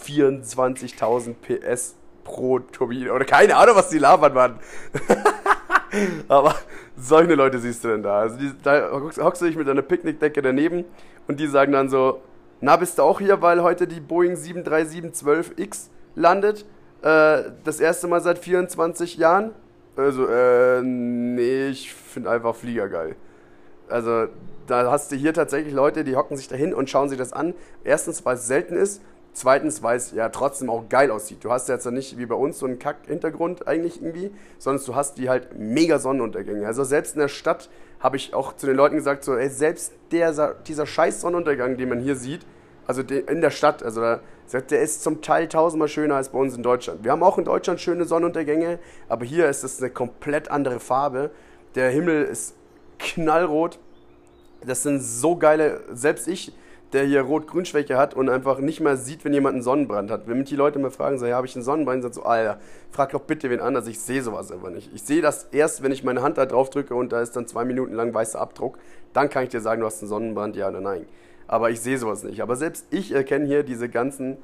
24.000 0.04 1.34
PS 1.34 1.96
pro 2.24 2.58
Turbine. 2.58 3.12
Oder 3.12 3.24
keine 3.24 3.56
Ahnung, 3.56 3.76
was 3.76 3.88
die 3.88 3.98
labern, 3.98 4.34
Mann. 4.34 4.58
Aber 6.28 6.54
solche 6.96 7.34
Leute 7.34 7.58
siehst 7.58 7.84
du 7.84 7.88
denn 7.88 8.02
da. 8.02 8.20
Also 8.20 8.36
die, 8.36 8.52
da 8.62 8.90
hockst 8.92 9.42
du 9.42 9.46
dich 9.46 9.56
mit 9.56 9.68
einer 9.68 9.82
Picknickdecke 9.82 10.42
daneben 10.42 10.84
und 11.28 11.40
die 11.40 11.46
sagen 11.46 11.72
dann 11.72 11.88
so, 11.88 12.20
na, 12.60 12.76
bist 12.76 12.98
du 12.98 13.02
auch 13.02 13.20
hier, 13.20 13.42
weil 13.42 13.62
heute 13.62 13.86
die 13.86 14.00
Boeing 14.00 14.34
73712X 14.34 15.88
landet? 16.14 16.64
Äh, 17.02 17.42
das 17.64 17.80
erste 17.80 18.08
Mal 18.08 18.20
seit 18.20 18.38
24 18.38 19.18
Jahren? 19.18 19.52
Also, 19.96 20.26
äh, 20.26 20.82
nee, 20.82 21.68
ich 21.68 21.92
finde 21.92 22.30
einfach 22.30 22.54
Flieger 22.54 22.88
geil. 22.88 23.16
Also, 23.88 24.26
da 24.66 24.90
hast 24.90 25.12
du 25.12 25.16
hier 25.16 25.32
tatsächlich 25.32 25.72
Leute, 25.72 26.04
die 26.04 26.16
hocken 26.16 26.36
sich 26.36 26.48
dahin 26.48 26.74
und 26.74 26.90
schauen 26.90 27.08
sich 27.08 27.18
das 27.18 27.32
an. 27.32 27.54
Erstens, 27.84 28.24
weil 28.24 28.36
es 28.36 28.46
selten 28.46 28.76
ist. 28.76 29.00
Zweitens, 29.32 29.82
weil 29.82 29.98
es 29.98 30.12
ja 30.12 30.30
trotzdem 30.30 30.70
auch 30.70 30.88
geil 30.88 31.10
aussieht. 31.10 31.44
Du 31.44 31.50
hast 31.50 31.68
jetzt 31.68 31.84
ja 31.84 31.90
nicht 31.90 32.16
wie 32.16 32.24
bei 32.24 32.34
uns 32.34 32.58
so 32.58 32.64
einen 32.64 32.78
Kack-Hintergrund 32.78 33.68
eigentlich 33.68 34.00
irgendwie, 34.00 34.30
sondern 34.58 34.82
du 34.82 34.94
hast 34.94 35.18
die 35.18 35.28
halt 35.28 35.58
mega 35.58 35.98
Sonnenuntergänge. 35.98 36.66
Also 36.66 36.84
selbst 36.84 37.16
in 37.16 37.20
der 37.20 37.28
Stadt 37.28 37.68
habe 38.00 38.16
ich 38.16 38.32
auch 38.32 38.56
zu 38.56 38.64
den 38.64 38.76
Leuten 38.76 38.96
gesagt, 38.96 39.24
so, 39.24 39.36
ey, 39.36 39.50
selbst 39.50 39.92
der, 40.10 40.54
dieser 40.66 40.86
scheiß 40.86 41.20
Sonnenuntergang, 41.20 41.76
den 41.76 41.90
man 41.90 42.00
hier 42.00 42.16
sieht, 42.16 42.46
also 42.86 43.02
in 43.02 43.42
der 43.42 43.50
Stadt, 43.50 43.82
also 43.82 44.00
da, 44.00 44.20
der 44.52 44.80
ist 44.80 45.02
zum 45.02 45.20
Teil 45.20 45.48
tausendmal 45.48 45.88
schöner 45.88 46.14
als 46.14 46.30
bei 46.30 46.38
uns 46.38 46.56
in 46.56 46.62
Deutschland. 46.62 47.04
Wir 47.04 47.12
haben 47.12 47.22
auch 47.22 47.36
in 47.36 47.44
Deutschland 47.44 47.78
schöne 47.78 48.06
Sonnenuntergänge, 48.06 48.78
aber 49.08 49.26
hier 49.26 49.50
ist 49.50 49.64
es 49.64 49.82
eine 49.82 49.90
komplett 49.90 50.50
andere 50.50 50.80
Farbe. 50.80 51.30
Der 51.74 51.90
Himmel 51.90 52.24
ist 52.24 52.54
knallrot. 52.98 53.78
Das 54.64 54.82
sind 54.82 55.00
so 55.00 55.36
geile, 55.36 55.80
selbst 55.92 56.28
ich, 56.28 56.52
der 56.92 57.04
hier 57.04 57.22
Rot-Grün-Schwäche 57.22 57.96
hat 57.96 58.14
und 58.14 58.28
einfach 58.28 58.58
nicht 58.58 58.80
mehr 58.80 58.96
sieht, 58.96 59.24
wenn 59.24 59.34
jemand 59.34 59.54
einen 59.54 59.62
Sonnenbrand 59.62 60.10
hat. 60.10 60.28
Wenn 60.28 60.38
mich 60.38 60.48
die 60.48 60.56
Leute 60.56 60.78
mal 60.78 60.90
fragen, 60.90 61.18
so, 61.18 61.26
ja, 61.26 61.36
habe 61.36 61.46
ich 61.46 61.54
einen 61.54 61.64
Sonnenbrand? 61.64 62.04
Dann 62.04 62.12
so, 62.12 62.22
Alter, 62.22 62.60
frag 62.90 63.10
doch 63.10 63.22
bitte 63.22 63.50
wen 63.50 63.60
anders, 63.60 63.86
ich 63.86 63.98
sehe 63.98 64.22
sowas 64.22 64.52
einfach 64.52 64.70
nicht. 64.70 64.90
Ich 64.94 65.02
sehe 65.02 65.20
das 65.20 65.44
erst, 65.52 65.82
wenn 65.82 65.92
ich 65.92 66.04
meine 66.04 66.22
Hand 66.22 66.38
da 66.38 66.46
drauf 66.46 66.70
drücke 66.70 66.94
und 66.94 67.12
da 67.12 67.20
ist 67.20 67.36
dann 67.36 67.46
zwei 67.46 67.64
Minuten 67.64 67.92
lang 67.92 68.14
weißer 68.14 68.40
Abdruck. 68.40 68.78
Dann 69.12 69.28
kann 69.28 69.44
ich 69.44 69.50
dir 69.50 69.60
sagen, 69.60 69.80
du 69.80 69.86
hast 69.86 70.00
einen 70.02 70.08
Sonnenbrand, 70.08 70.56
ja 70.56 70.68
oder 70.68 70.80
nein. 70.80 71.06
Aber 71.48 71.70
ich 71.70 71.80
sehe 71.80 71.98
sowas 71.98 72.22
nicht. 72.22 72.40
Aber 72.40 72.56
selbst 72.56 72.86
ich 72.90 73.12
erkenne 73.12 73.46
hier 73.46 73.62
diese 73.62 73.88
ganzen 73.88 74.38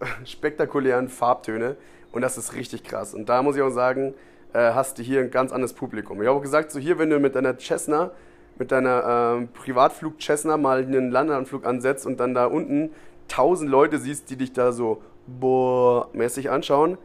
spektakulären 0.24 1.08
Farbtöne 1.08 1.76
und 2.12 2.22
das 2.22 2.38
ist 2.38 2.54
richtig 2.54 2.84
krass. 2.84 3.14
Und 3.14 3.28
da 3.28 3.42
muss 3.42 3.56
ich 3.56 3.62
auch 3.62 3.70
sagen, 3.70 4.14
äh, 4.52 4.72
hast 4.72 4.98
du 4.98 5.02
hier 5.02 5.20
ein 5.20 5.30
ganz 5.30 5.52
anderes 5.52 5.72
Publikum. 5.72 6.20
Ich 6.20 6.28
habe 6.28 6.38
auch 6.38 6.42
gesagt, 6.42 6.70
so 6.70 6.78
hier, 6.78 6.98
wenn 6.98 7.10
du 7.10 7.18
mit 7.18 7.34
deiner 7.34 7.58
Cessna, 7.58 8.10
mit 8.58 8.72
deiner 8.72 9.36
ähm, 9.36 9.48
Privatflug 9.48 10.20
Cessna 10.20 10.56
mal 10.56 10.78
einen 10.78 11.10
Landeanflug 11.10 11.66
ansetzt 11.66 12.06
und 12.06 12.18
dann 12.20 12.34
da 12.34 12.46
unten 12.46 12.90
tausend 13.28 13.70
Leute 13.70 13.98
siehst, 13.98 14.30
die 14.30 14.36
dich 14.36 14.52
da 14.52 14.72
so 14.72 15.02
boah 15.26 16.08
mäßig 16.12 16.50
anschauen, 16.50 16.98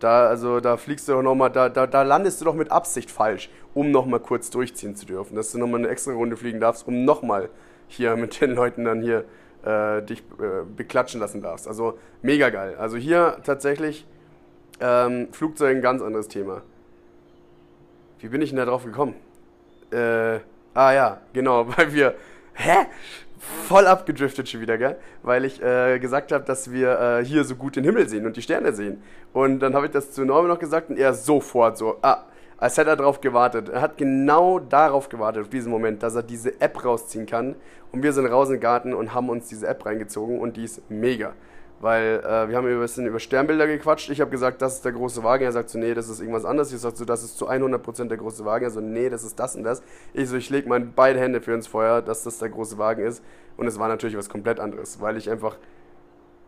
da, 0.00 0.26
also, 0.26 0.60
da 0.60 0.78
fliegst 0.78 1.08
du 1.08 1.12
doch 1.12 1.22
nochmal, 1.22 1.50
da, 1.50 1.68
da, 1.68 1.86
da 1.86 2.02
landest 2.02 2.40
du 2.40 2.46
doch 2.46 2.54
mit 2.54 2.72
Absicht 2.72 3.10
falsch, 3.10 3.50
um 3.74 3.90
nochmal 3.90 4.20
kurz 4.20 4.48
durchziehen 4.50 4.96
zu 4.96 5.04
dürfen. 5.04 5.36
Dass 5.36 5.52
du 5.52 5.58
nochmal 5.58 5.80
eine 5.80 5.88
extra 5.88 6.12
Runde 6.12 6.36
fliegen 6.36 6.58
darfst, 6.58 6.88
um 6.88 7.04
nochmal 7.04 7.50
hier 7.86 8.16
mit 8.16 8.40
den 8.40 8.54
Leuten 8.54 8.86
dann 8.86 9.02
hier 9.02 9.24
äh, 9.62 10.02
dich 10.02 10.20
äh, 10.38 10.64
beklatschen 10.74 11.20
lassen 11.20 11.42
darfst. 11.42 11.68
Also 11.68 11.98
mega 12.22 12.48
geil. 12.48 12.76
Also 12.78 12.96
hier 12.96 13.36
tatsächlich 13.44 14.06
ähm, 14.80 15.28
Flugzeug 15.32 15.76
ein 15.76 15.82
ganz 15.82 16.00
anderes 16.00 16.28
Thema. 16.28 16.62
Wie 18.20 18.28
bin 18.28 18.42
ich 18.42 18.50
denn 18.50 18.58
da 18.58 18.64
drauf 18.64 18.84
gekommen? 18.84 19.14
Äh, 19.90 20.40
ah 20.74 20.92
ja, 20.92 21.20
genau, 21.32 21.66
weil 21.76 21.92
wir. 21.92 22.14
Hä? 22.54 22.86
Voll 23.38 23.86
abgedriftet 23.86 24.50
schon 24.50 24.60
wieder, 24.60 24.76
gell? 24.76 24.96
Weil 25.22 25.46
ich 25.46 25.62
äh, 25.62 25.98
gesagt 25.98 26.30
habe, 26.30 26.44
dass 26.44 26.70
wir 26.72 27.00
äh, 27.00 27.24
hier 27.24 27.44
so 27.44 27.56
gut 27.56 27.76
den 27.76 27.84
Himmel 27.84 28.06
sehen 28.06 28.26
und 28.26 28.36
die 28.36 28.42
Sterne 28.42 28.74
sehen. 28.74 29.02
Und 29.32 29.60
dann 29.60 29.74
habe 29.74 29.86
ich 29.86 29.92
das 29.92 30.12
zu 30.12 30.26
Norman 30.26 30.48
noch 30.48 30.58
gesagt 30.58 30.90
und 30.90 30.98
er 30.98 31.14
sofort 31.14 31.78
so, 31.78 31.96
ah, 32.02 32.26
als 32.58 32.76
hätte 32.76 32.90
er 32.90 32.96
darauf 32.96 33.22
gewartet. 33.22 33.70
Er 33.70 33.80
hat 33.80 33.96
genau 33.96 34.58
darauf 34.58 35.08
gewartet, 35.08 35.42
auf 35.42 35.48
diesen 35.48 35.70
Moment, 35.70 36.02
dass 36.02 36.14
er 36.14 36.22
diese 36.22 36.60
App 36.60 36.84
rausziehen 36.84 37.24
kann. 37.24 37.56
Und 37.92 38.02
wir 38.02 38.12
sind 38.12 38.26
raus 38.26 38.48
in 38.48 38.56
den 38.56 38.60
Garten 38.60 38.92
und 38.92 39.14
haben 39.14 39.30
uns 39.30 39.48
diese 39.48 39.66
App 39.66 39.86
reingezogen 39.86 40.38
und 40.38 40.58
die 40.58 40.64
ist 40.64 40.82
mega. 40.90 41.32
Weil 41.80 42.20
äh, 42.20 42.48
wir 42.48 42.56
haben 42.56 42.66
ein 42.66 42.78
bisschen 42.78 43.06
über 43.06 43.18
Sternbilder 43.18 43.66
gequatscht. 43.66 44.10
Ich 44.10 44.20
habe 44.20 44.30
gesagt, 44.30 44.60
das 44.60 44.76
ist 44.76 44.84
der 44.84 44.92
große 44.92 45.24
Wagen. 45.24 45.44
Er 45.44 45.52
sagt 45.52 45.70
so, 45.70 45.78
nee, 45.78 45.94
das 45.94 46.10
ist 46.10 46.20
irgendwas 46.20 46.44
anderes. 46.44 46.72
Ich 46.72 46.80
sag 46.80 46.94
so, 46.94 47.06
das 47.06 47.22
ist 47.22 47.38
zu 47.38 47.48
100% 47.48 48.08
der 48.08 48.18
große 48.18 48.44
Wagen. 48.44 48.64
Er 48.64 48.70
so, 48.70 48.80
nee, 48.80 49.08
das 49.08 49.24
ist 49.24 49.40
das 49.40 49.56
und 49.56 49.64
das. 49.64 49.82
Ich 50.12 50.28
so, 50.28 50.36
ich 50.36 50.50
lege 50.50 50.68
meine 50.68 50.84
beide 50.84 51.18
Hände 51.18 51.40
für 51.40 51.54
ins 51.54 51.66
Feuer, 51.66 52.02
dass 52.02 52.22
das 52.22 52.38
der 52.38 52.50
große 52.50 52.76
Wagen 52.76 53.02
ist. 53.02 53.24
Und 53.56 53.66
es 53.66 53.78
war 53.78 53.88
natürlich 53.88 54.16
was 54.16 54.28
komplett 54.28 54.60
anderes, 54.60 55.00
weil 55.00 55.16
ich 55.16 55.30
einfach 55.30 55.56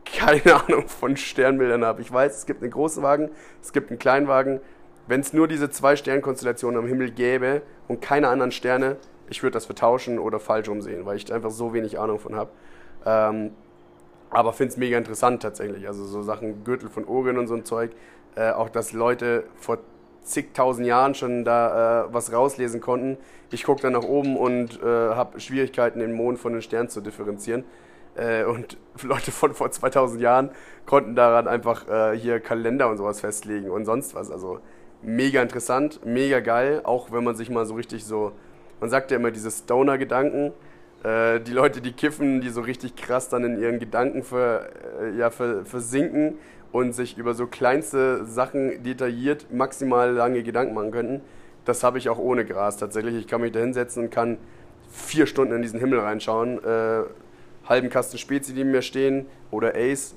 keine 0.04 0.54
Ahnung 0.68 0.86
von 0.88 1.16
Sternbildern 1.16 1.84
habe. 1.84 2.02
Ich 2.02 2.12
weiß, 2.12 2.36
es 2.36 2.46
gibt 2.46 2.62
einen 2.62 2.70
großen 2.70 3.02
Wagen, 3.02 3.30
es 3.62 3.72
gibt 3.72 3.90
einen 3.90 3.98
kleinen 3.98 4.28
Wagen. 4.28 4.60
Wenn 5.06 5.20
es 5.20 5.32
nur 5.32 5.48
diese 5.48 5.70
zwei 5.70 5.96
Sternkonstellationen 5.96 6.78
am 6.78 6.86
Himmel 6.86 7.10
gäbe 7.10 7.62
und 7.88 8.02
keine 8.02 8.28
anderen 8.28 8.52
Sterne, 8.52 8.96
ich 9.30 9.42
würde 9.42 9.54
das 9.54 9.64
vertauschen 9.64 10.18
oder 10.18 10.38
falsch 10.38 10.68
umsehen, 10.68 11.06
weil 11.06 11.16
ich 11.16 11.32
einfach 11.32 11.50
so 11.50 11.72
wenig 11.72 11.98
Ahnung 11.98 12.18
von 12.18 12.36
habe. 12.36 12.50
Ähm, 13.04 13.52
aber 14.32 14.52
finde 14.52 14.72
es 14.72 14.76
mega 14.76 14.98
interessant 14.98 15.42
tatsächlich. 15.42 15.86
Also 15.86 16.04
so 16.04 16.22
Sachen, 16.22 16.64
Gürtel 16.64 16.88
von 16.88 17.06
Orion 17.06 17.38
und 17.38 17.46
so 17.46 17.54
ein 17.54 17.64
Zeug. 17.64 17.92
Äh, 18.34 18.50
auch, 18.50 18.68
dass 18.68 18.92
Leute 18.92 19.44
vor 19.56 19.78
zigtausend 20.22 20.86
Jahren 20.86 21.14
schon 21.14 21.44
da 21.44 22.04
äh, 22.04 22.14
was 22.14 22.32
rauslesen 22.32 22.80
konnten. 22.80 23.18
Ich 23.50 23.64
gucke 23.64 23.82
dann 23.82 23.92
nach 23.92 24.04
oben 24.04 24.36
und 24.36 24.80
äh, 24.82 24.86
habe 24.86 25.40
Schwierigkeiten, 25.40 25.98
den 25.98 26.12
Mond 26.12 26.38
von 26.38 26.52
den 26.52 26.62
Sternen 26.62 26.88
zu 26.88 27.00
differenzieren. 27.00 27.64
Äh, 28.14 28.44
und 28.44 28.78
Leute 29.02 29.32
von 29.32 29.54
vor 29.54 29.70
2000 29.70 30.20
Jahren 30.20 30.50
konnten 30.86 31.14
daran 31.14 31.48
einfach 31.48 31.88
äh, 31.88 32.16
hier 32.16 32.40
Kalender 32.40 32.88
und 32.88 32.98
sowas 32.98 33.20
festlegen 33.20 33.70
und 33.70 33.84
sonst 33.84 34.14
was. 34.14 34.30
Also 34.30 34.60
mega 35.02 35.42
interessant, 35.42 36.00
mega 36.04 36.40
geil, 36.40 36.80
auch 36.84 37.10
wenn 37.12 37.24
man 37.24 37.36
sich 37.36 37.50
mal 37.50 37.66
so 37.66 37.74
richtig 37.74 38.04
so, 38.04 38.32
man 38.80 38.88
sagt 38.88 39.10
ja 39.10 39.16
immer 39.16 39.30
diese 39.30 39.50
Stoner-Gedanken, 39.50 40.52
äh, 41.04 41.40
die 41.40 41.52
Leute, 41.52 41.80
die 41.80 41.92
kiffen, 41.92 42.40
die 42.40 42.50
so 42.50 42.60
richtig 42.60 42.94
krass 42.96 43.28
dann 43.28 43.44
in 43.44 43.60
ihren 43.60 43.78
Gedanken 43.78 44.22
ver, 44.22 44.68
äh, 45.00 45.16
ja, 45.16 45.30
ver, 45.30 45.64
versinken 45.64 46.38
und 46.70 46.94
sich 46.94 47.18
über 47.18 47.34
so 47.34 47.46
kleinste 47.46 48.24
Sachen 48.24 48.82
detailliert 48.82 49.52
maximal 49.52 50.12
lange 50.12 50.42
Gedanken 50.42 50.74
machen 50.74 50.92
könnten. 50.92 51.20
Das 51.64 51.84
habe 51.84 51.98
ich 51.98 52.08
auch 52.08 52.18
ohne 52.18 52.44
Gras 52.44 52.76
tatsächlich. 52.76 53.16
Ich 53.16 53.26
kann 53.26 53.40
mich 53.40 53.52
da 53.52 53.60
hinsetzen 53.60 54.04
und 54.04 54.10
kann 54.10 54.38
vier 54.90 55.26
Stunden 55.26 55.54
in 55.54 55.62
diesen 55.62 55.80
Himmel 55.80 56.00
reinschauen. 56.00 56.62
Äh, 56.64 57.02
halben 57.68 57.90
Kasten 57.90 58.18
Spezi, 58.18 58.54
die 58.54 58.64
mir 58.64 58.82
stehen, 58.82 59.26
oder 59.50 59.74
Ace, 59.74 60.14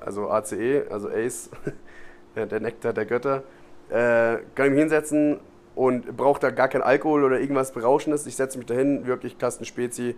also 0.00 0.30
ACE, 0.30 0.86
also 0.90 1.08
Ace, 1.08 1.50
der 2.36 2.60
Nektar 2.60 2.92
der 2.92 3.06
Götter. 3.06 3.42
Äh, 3.88 4.38
kann 4.54 4.66
ich 4.66 4.70
mich 4.70 4.80
hinsetzen 4.80 5.38
und 5.74 6.16
brauche 6.16 6.40
da 6.40 6.50
gar 6.50 6.68
kein 6.68 6.82
Alkohol 6.82 7.24
oder 7.24 7.40
irgendwas 7.40 7.72
Berauschendes. 7.72 8.26
Ich 8.26 8.36
setze 8.36 8.58
mich 8.58 8.66
dahin, 8.66 9.06
wirklich 9.06 9.38
Kasten 9.38 9.64
Spezi, 9.64 10.14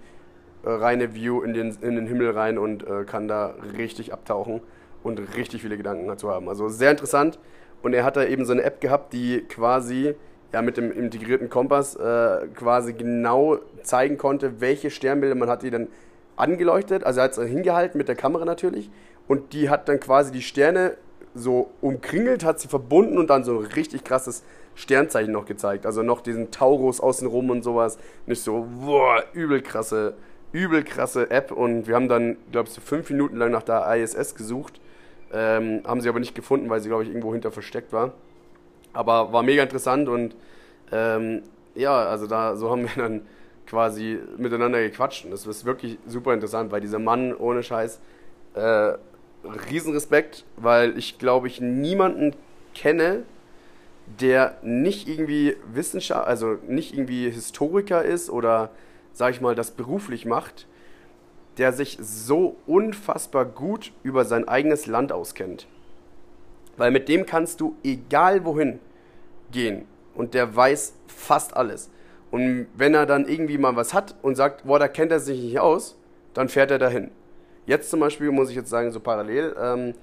äh, 0.65 0.69
reine 0.69 1.15
View 1.15 1.43
in 1.43 1.55
den, 1.55 1.77
in 1.81 1.97
den 1.97 2.07
Himmel 2.07 2.31
rein 2.31 2.59
und 2.59 2.87
äh, 2.87 3.05
kann 3.05 3.29
da 3.29 3.55
richtig 3.77 4.13
abtauchen 4.13 4.61
und 5.03 5.21
richtig 5.37 5.63
viele 5.63 5.77
Gedanken 5.77 6.07
dazu 6.09 6.31
haben. 6.31 6.49
Also 6.49 6.69
sehr 6.69 6.91
interessant. 6.91 7.39
Und 7.83 7.95
er 7.95 8.05
hat 8.05 8.17
da 8.17 8.25
eben 8.25 8.45
so 8.45 8.53
eine 8.53 8.63
App 8.63 8.81
gehabt, 8.81 9.13
die 9.13 9.43
quasi 9.43 10.15
ja, 10.53 10.63
mit 10.63 10.77
dem 10.77 10.91
integrierten 10.91 11.49
Kompass 11.49 11.97
äh, 11.97 12.47
quasi 12.55 12.93
genau 12.93 13.59
zeigen 13.83 14.19
konnte, 14.19 14.61
welche 14.61 14.91
Sternbilder 14.91 15.35
man 15.35 15.49
hat 15.49 15.63
die 15.63 15.71
dann 15.71 15.89
angeleuchtet. 16.37 17.05
Also 17.05 17.21
er 17.21 17.25
hat 17.25 17.37
es 17.37 17.49
hingehalten 17.49 17.99
mit 17.99 18.09
der 18.09 18.17
Kamera 18.17 18.45
natürlich. 18.45 18.91
Und 19.29 19.53
die 19.53 19.69
hat 19.69 19.89
dann 19.89 20.01
quasi 20.01 20.33
die 20.33 20.43
Sterne 20.43 20.97
so 21.35 21.71
umkringelt, 21.81 22.45
hat 22.45 22.61
sie 22.61 22.69
verbunden 22.69 23.19
und 23.19 23.29
dann 23.29 23.45
so 23.45 23.59
ein 23.59 23.67
richtig 23.67 24.05
krasses 24.05 24.43
Sternzeichen 24.77 25.33
noch 25.33 25.47
gezeigt. 25.47 25.87
Also 25.87 26.03
noch 26.03 26.21
diesen 26.21 26.53
Taurus 26.53 27.01
außenrum 27.01 27.51
und 27.51 27.63
sowas. 27.63 27.99
Nicht 28.27 28.43
so, 28.43 28.69
boah, 28.81 29.25
übel 29.33 29.61
krasse, 29.63 30.15
übel 30.53 30.85
krasse 30.85 31.31
App. 31.31 31.51
Und 31.51 31.89
wir 31.89 31.97
haben 31.97 32.09
dann, 32.09 32.37
glaube 32.53 32.69
ich, 32.69 32.75
so 32.75 32.81
fünf 32.81 33.11
Minuten 33.11 33.37
lang 33.37 33.51
nach 33.51 33.65
der 33.65 33.85
ISS 33.97 34.37
gesucht. 34.37 34.81
Ähm, 35.33 35.83
haben 35.85 36.01
sie 36.01 36.09
aber 36.09 36.21
nicht 36.21 36.37
gefunden, 36.37 36.71
weil 36.71 36.81
sie, 36.81 36.89
glaube 36.89 37.03
ich, 37.03 37.09
irgendwo 37.09 37.33
hinter 37.33 37.51
versteckt 37.51 37.93
war. 37.93 38.13
Aber 38.93 39.33
war 39.33 39.43
mega 39.43 39.63
interessant 39.63 40.09
und 40.09 40.37
ähm, 40.93 41.43
ja, 41.75 42.07
also 42.07 42.27
da 42.27 42.57
so 42.57 42.71
haben 42.71 42.83
wir 42.83 42.91
dann 42.97 43.23
quasi 43.67 44.19
miteinander 44.39 44.81
gequatscht 44.81 45.25
und 45.25 45.33
das 45.33 45.47
ist 45.47 45.65
wirklich 45.65 45.99
super 46.07 46.33
interessant, 46.33 46.71
weil 46.71 46.81
dieser 46.81 46.99
Mann 46.99 47.35
ohne 47.35 47.63
Scheiß 47.63 48.01
äh, 48.55 48.93
Riesenrespekt, 49.71 50.45
weil 50.57 50.97
ich 50.97 51.19
glaube 51.19 51.49
ich 51.49 51.61
niemanden 51.61 52.35
kenne, 52.75 53.25
der 54.21 54.57
nicht 54.63 55.09
irgendwie 55.09 55.57
Wissenschaft, 55.73 56.27
also 56.27 56.59
nicht 56.67 56.95
irgendwie 56.95 57.31
Historiker 57.31 58.05
ist 58.05 58.31
oder 58.31 58.71
sag 59.13 59.33
ich 59.33 59.41
mal 59.41 59.55
das 59.55 59.73
beruflich 59.73 60.27
macht, 60.27 60.67
der 61.59 61.73
sich 61.73 61.99
so 62.01 62.57
unfassbar 62.67 63.45
gut 63.45 63.93
über 64.03 64.25
sein 64.25 64.47
eigenes 64.47 64.87
Land 64.87 65.13
auskennt. 65.13 65.67
Weil 66.77 66.91
mit 66.91 67.09
dem 67.09 67.27
kannst 67.27 67.61
du 67.61 67.77
egal 67.83 68.45
wohin 68.45 68.79
gehen 69.51 69.87
und 70.15 70.35
der 70.35 70.55
weiß 70.55 70.95
fast 71.07 71.57
alles. 71.57 71.91
Und 72.31 72.67
wenn 72.77 72.95
er 72.95 73.07
dann 73.07 73.27
irgendwie 73.27 73.59
mal 73.59 73.77
was 73.77 73.95
hat 73.95 74.15
und 74.23 74.35
sagt, 74.35 74.65
boah, 74.65 74.79
da 74.79 74.89
kennt 74.89 75.13
er 75.13 75.21
sich 75.21 75.41
nicht 75.41 75.59
aus, 75.59 75.97
dann 76.35 76.49
fährt 76.49 76.71
er 76.71 76.79
dahin. 76.79 77.11
Jetzt 77.67 77.91
zum 77.91 78.01
Beispiel 78.01 78.31
muss 78.31 78.51
ich 78.51 78.57
jetzt 78.57 78.71
sagen, 78.71 78.93
so 78.93 79.01
parallel, 79.01 79.57
ähm, 79.61 79.95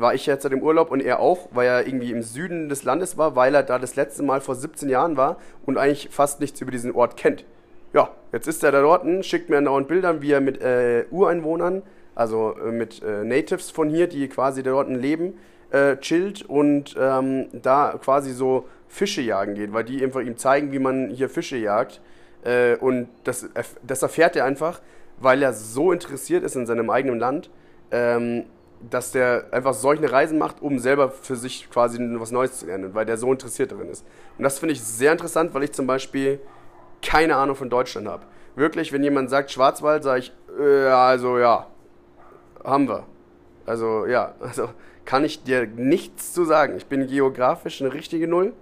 war 0.00 0.14
ich 0.14 0.26
jetzt 0.26 0.44
im 0.44 0.62
Urlaub 0.62 0.90
und 0.90 1.00
er 1.00 1.20
auch, 1.20 1.48
weil 1.52 1.66
er 1.66 1.86
irgendwie 1.86 2.12
im 2.12 2.22
Süden 2.22 2.68
des 2.68 2.84
Landes 2.84 3.18
war, 3.18 3.36
weil 3.36 3.54
er 3.54 3.62
da 3.62 3.78
das 3.78 3.96
letzte 3.96 4.22
Mal 4.22 4.40
vor 4.40 4.54
17 4.54 4.88
Jahren 4.88 5.16
war 5.16 5.38
und 5.64 5.78
eigentlich 5.78 6.08
fast 6.10 6.40
nichts 6.40 6.60
über 6.60 6.70
diesen 6.70 6.92
Ort 6.92 7.16
kennt. 7.16 7.44
Ja, 7.92 8.10
jetzt 8.32 8.46
ist 8.46 8.62
er 8.62 8.72
da 8.72 8.80
dort, 8.80 9.06
schickt 9.24 9.48
mir 9.48 9.58
andauernd 9.58 9.88
Bilder, 9.88 10.20
wie 10.20 10.32
er 10.32 10.40
mit 10.40 10.60
äh, 10.60 11.04
Ureinwohnern, 11.10 11.82
also 12.14 12.54
äh, 12.58 12.72
mit 12.72 13.02
äh, 13.02 13.24
Natives 13.24 13.70
von 13.70 13.88
hier, 13.88 14.06
die 14.06 14.28
quasi 14.28 14.62
da 14.62 14.70
dort 14.70 14.88
leben, 14.90 15.38
äh, 15.70 15.96
chillt 15.96 16.42
und 16.42 16.94
ähm, 16.98 17.48
da 17.52 17.98
quasi 18.02 18.32
so 18.32 18.66
Fische 18.88 19.20
jagen 19.20 19.54
geht, 19.54 19.72
weil 19.72 19.84
die 19.84 20.02
einfach 20.02 20.20
ihm 20.20 20.36
zeigen, 20.36 20.72
wie 20.72 20.78
man 20.78 21.10
hier 21.10 21.28
Fische 21.28 21.56
jagt. 21.56 22.00
Äh, 22.44 22.76
und 22.76 23.08
das, 23.24 23.48
das 23.82 24.02
erfährt 24.02 24.36
er 24.36 24.44
einfach, 24.44 24.80
weil 25.18 25.42
er 25.42 25.52
so 25.52 25.92
interessiert 25.92 26.44
ist 26.44 26.56
in 26.56 26.66
seinem 26.66 26.90
eigenen 26.90 27.18
Land, 27.18 27.50
ähm, 27.90 28.44
dass 28.90 29.12
der 29.12 29.46
einfach 29.52 29.74
solche 29.74 30.10
Reisen 30.10 30.38
macht, 30.38 30.60
um 30.60 30.78
selber 30.78 31.10
für 31.10 31.36
sich 31.36 31.70
quasi 31.70 31.98
was 32.00 32.30
Neues 32.30 32.58
zu 32.58 32.66
lernen, 32.66 32.94
weil 32.94 33.06
der 33.06 33.16
so 33.16 33.30
interessiert 33.30 33.72
darin 33.72 33.88
ist. 33.88 34.04
Und 34.38 34.44
das 34.44 34.58
finde 34.58 34.74
ich 34.74 34.82
sehr 34.82 35.12
interessant, 35.12 35.54
weil 35.54 35.64
ich 35.64 35.72
zum 35.72 35.86
Beispiel 35.86 36.40
keine 37.02 37.36
Ahnung 37.36 37.56
von 37.56 37.70
Deutschland 37.70 38.08
habe. 38.08 38.24
Wirklich, 38.54 38.92
wenn 38.92 39.02
jemand 39.02 39.30
sagt 39.30 39.50
Schwarzwald, 39.50 40.02
sage 40.02 40.20
ich, 40.20 40.32
äh, 40.58 40.86
also 40.86 41.38
ja, 41.38 41.66
haben 42.64 42.88
wir. 42.88 43.04
Also 43.64 44.06
ja, 44.06 44.34
also 44.40 44.70
kann 45.04 45.24
ich 45.24 45.42
dir 45.42 45.66
nichts 45.66 46.32
zu 46.32 46.44
sagen. 46.44 46.76
Ich 46.76 46.86
bin 46.86 47.06
geografisch 47.06 47.80
eine 47.80 47.92
richtige 47.92 48.28
Null. 48.28 48.52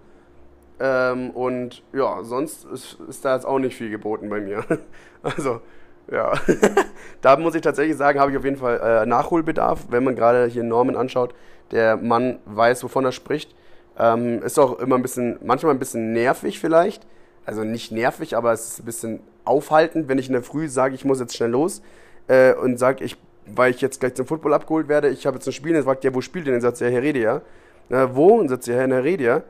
Ähm, 0.81 1.31
und 1.31 1.83
ja, 1.93 2.23
sonst 2.25 2.65
ist, 2.65 2.99
ist 3.09 3.25
da 3.25 3.35
jetzt 3.35 3.47
auch 3.47 3.59
nicht 3.59 3.77
viel 3.77 3.91
geboten 3.91 4.29
bei 4.29 4.41
mir. 4.41 4.65
Also, 5.23 5.63
ja. 6.11 6.33
da 7.21 7.37
muss 7.37 7.55
ich 7.55 7.63
tatsächlich 7.63 7.97
sagen, 7.97 8.21
habe 8.21 8.31
ich 8.31 8.39
auf 8.39 8.45
jeden 8.45 8.57
Fall 8.57 8.81
äh, 8.81 9.07
Nachholbedarf, 9.07 9.87
wenn 9.91 10.05
man 10.05 10.15
gerade 10.17 10.47
hier 10.47 10.63
Norman 10.63 10.97
anschaut. 10.97 11.35
Der 11.71 11.97
Mann 11.97 12.39
weiß, 12.47 12.85
wovon 12.85 13.05
er 13.05 13.13
spricht. 13.13 13.55
Ähm, 13.99 14.43
ist 14.43 14.59
auch 14.59 14.79
immer 14.81 14.97
ein 14.97 15.03
bisschen, 15.03 15.39
manchmal 15.43 15.73
ein 15.73 15.79
bisschen 15.79 16.13
nervig 16.13 16.59
vielleicht. 16.59 17.07
Also 17.47 17.63
nicht 17.63 17.93
nervig, 17.93 18.37
aber 18.37 18.53
es 18.53 18.69
ist 18.69 18.79
ein 18.81 18.85
bisschen 18.85 19.21
aufhaltend, 19.45 20.09
wenn 20.09 20.19
ich 20.19 20.29
in 20.29 20.33
der 20.33 20.43
Früh 20.43 20.69
sage, 20.69 20.95
ich 20.95 21.05
muss 21.05 21.21
jetzt 21.21 21.37
schnell 21.37 21.51
los 21.51 21.83
äh, 22.29 22.55
und 22.55 22.79
sage, 22.79 23.05
ich, 23.05 23.17
weil 23.47 23.71
ich 23.71 23.81
jetzt 23.81 24.01
gleich 24.01 24.15
zum 24.15 24.27
Football 24.27 24.55
abgeholt 24.55 24.89
werde, 24.89 25.09
ich 25.09 25.27
habe 25.27 25.37
jetzt 25.37 25.47
ein 25.47 25.53
Spiel, 25.53 25.75
dann 25.75 25.83
sagt 25.83 26.05
er, 26.05 26.15
wo 26.15 26.21
spielt 26.21 26.47
denn? 26.47 26.55
Dann 26.55 26.63
sagt 26.63 26.81
er, 26.81 26.91
Heredia. 26.91 27.43
Na, 27.91 28.15
wo? 28.15 28.39
Und 28.39 28.49
sagt 28.49 28.67
ja, 28.67 28.83
in 28.83 28.93
Heredia. 28.93 29.43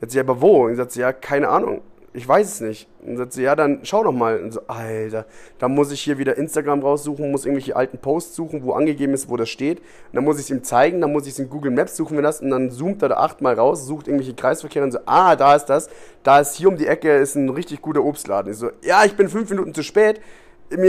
Sagt 0.00 0.12
sie, 0.12 0.18
ja, 0.18 0.24
aber 0.24 0.40
wo? 0.40 0.66
Und 0.66 0.76
sagt 0.76 0.94
ja, 0.94 1.12
keine 1.12 1.48
Ahnung. 1.48 1.82
Ich 2.12 2.26
weiß 2.26 2.54
es 2.54 2.60
nicht. 2.60 2.88
Und 3.06 3.18
sagt 3.18 3.32
sie, 3.32 3.42
ja, 3.42 3.54
dann 3.54 3.80
schau 3.84 4.02
doch 4.02 4.12
mal. 4.12 4.40
Und 4.40 4.52
so, 4.52 4.60
Alter, 4.66 5.26
da 5.58 5.68
muss 5.68 5.92
ich 5.92 6.00
hier 6.00 6.18
wieder 6.18 6.36
Instagram 6.36 6.82
raussuchen, 6.82 7.30
muss 7.30 7.44
irgendwelche 7.44 7.76
alten 7.76 7.98
Posts 7.98 8.34
suchen, 8.34 8.64
wo 8.64 8.72
angegeben 8.72 9.14
ist, 9.14 9.28
wo 9.28 9.36
das 9.36 9.48
steht. 9.48 9.78
Und 9.78 10.14
dann 10.14 10.24
muss 10.24 10.36
ich 10.38 10.46
es 10.46 10.50
ihm 10.50 10.64
zeigen, 10.64 11.00
dann 11.00 11.12
muss 11.12 11.26
ich 11.26 11.34
es 11.34 11.38
in 11.38 11.48
Google 11.48 11.70
Maps 11.70 11.96
suchen, 11.96 12.16
wenn 12.16 12.24
das, 12.24 12.40
und 12.40 12.50
dann 12.50 12.70
zoomt 12.72 13.00
er 13.02 13.10
da 13.10 13.16
achtmal 13.18 13.54
raus, 13.54 13.86
sucht 13.86 14.08
irgendwelche 14.08 14.34
Kreisverkehre 14.34 14.84
und 14.84 14.90
so, 14.90 14.98
ah, 15.06 15.36
da 15.36 15.54
ist 15.54 15.66
das. 15.66 15.88
Da 16.24 16.40
ist 16.40 16.56
hier 16.56 16.68
um 16.68 16.76
die 16.76 16.88
Ecke 16.88 17.16
ist 17.16 17.36
ein 17.36 17.48
richtig 17.48 17.80
guter 17.80 18.02
Obstladen. 18.02 18.52
Ich 18.52 18.58
so, 18.58 18.70
ja, 18.82 19.04
ich 19.04 19.14
bin 19.14 19.28
fünf 19.28 19.48
Minuten 19.48 19.72
zu 19.72 19.84
spät. 19.84 20.20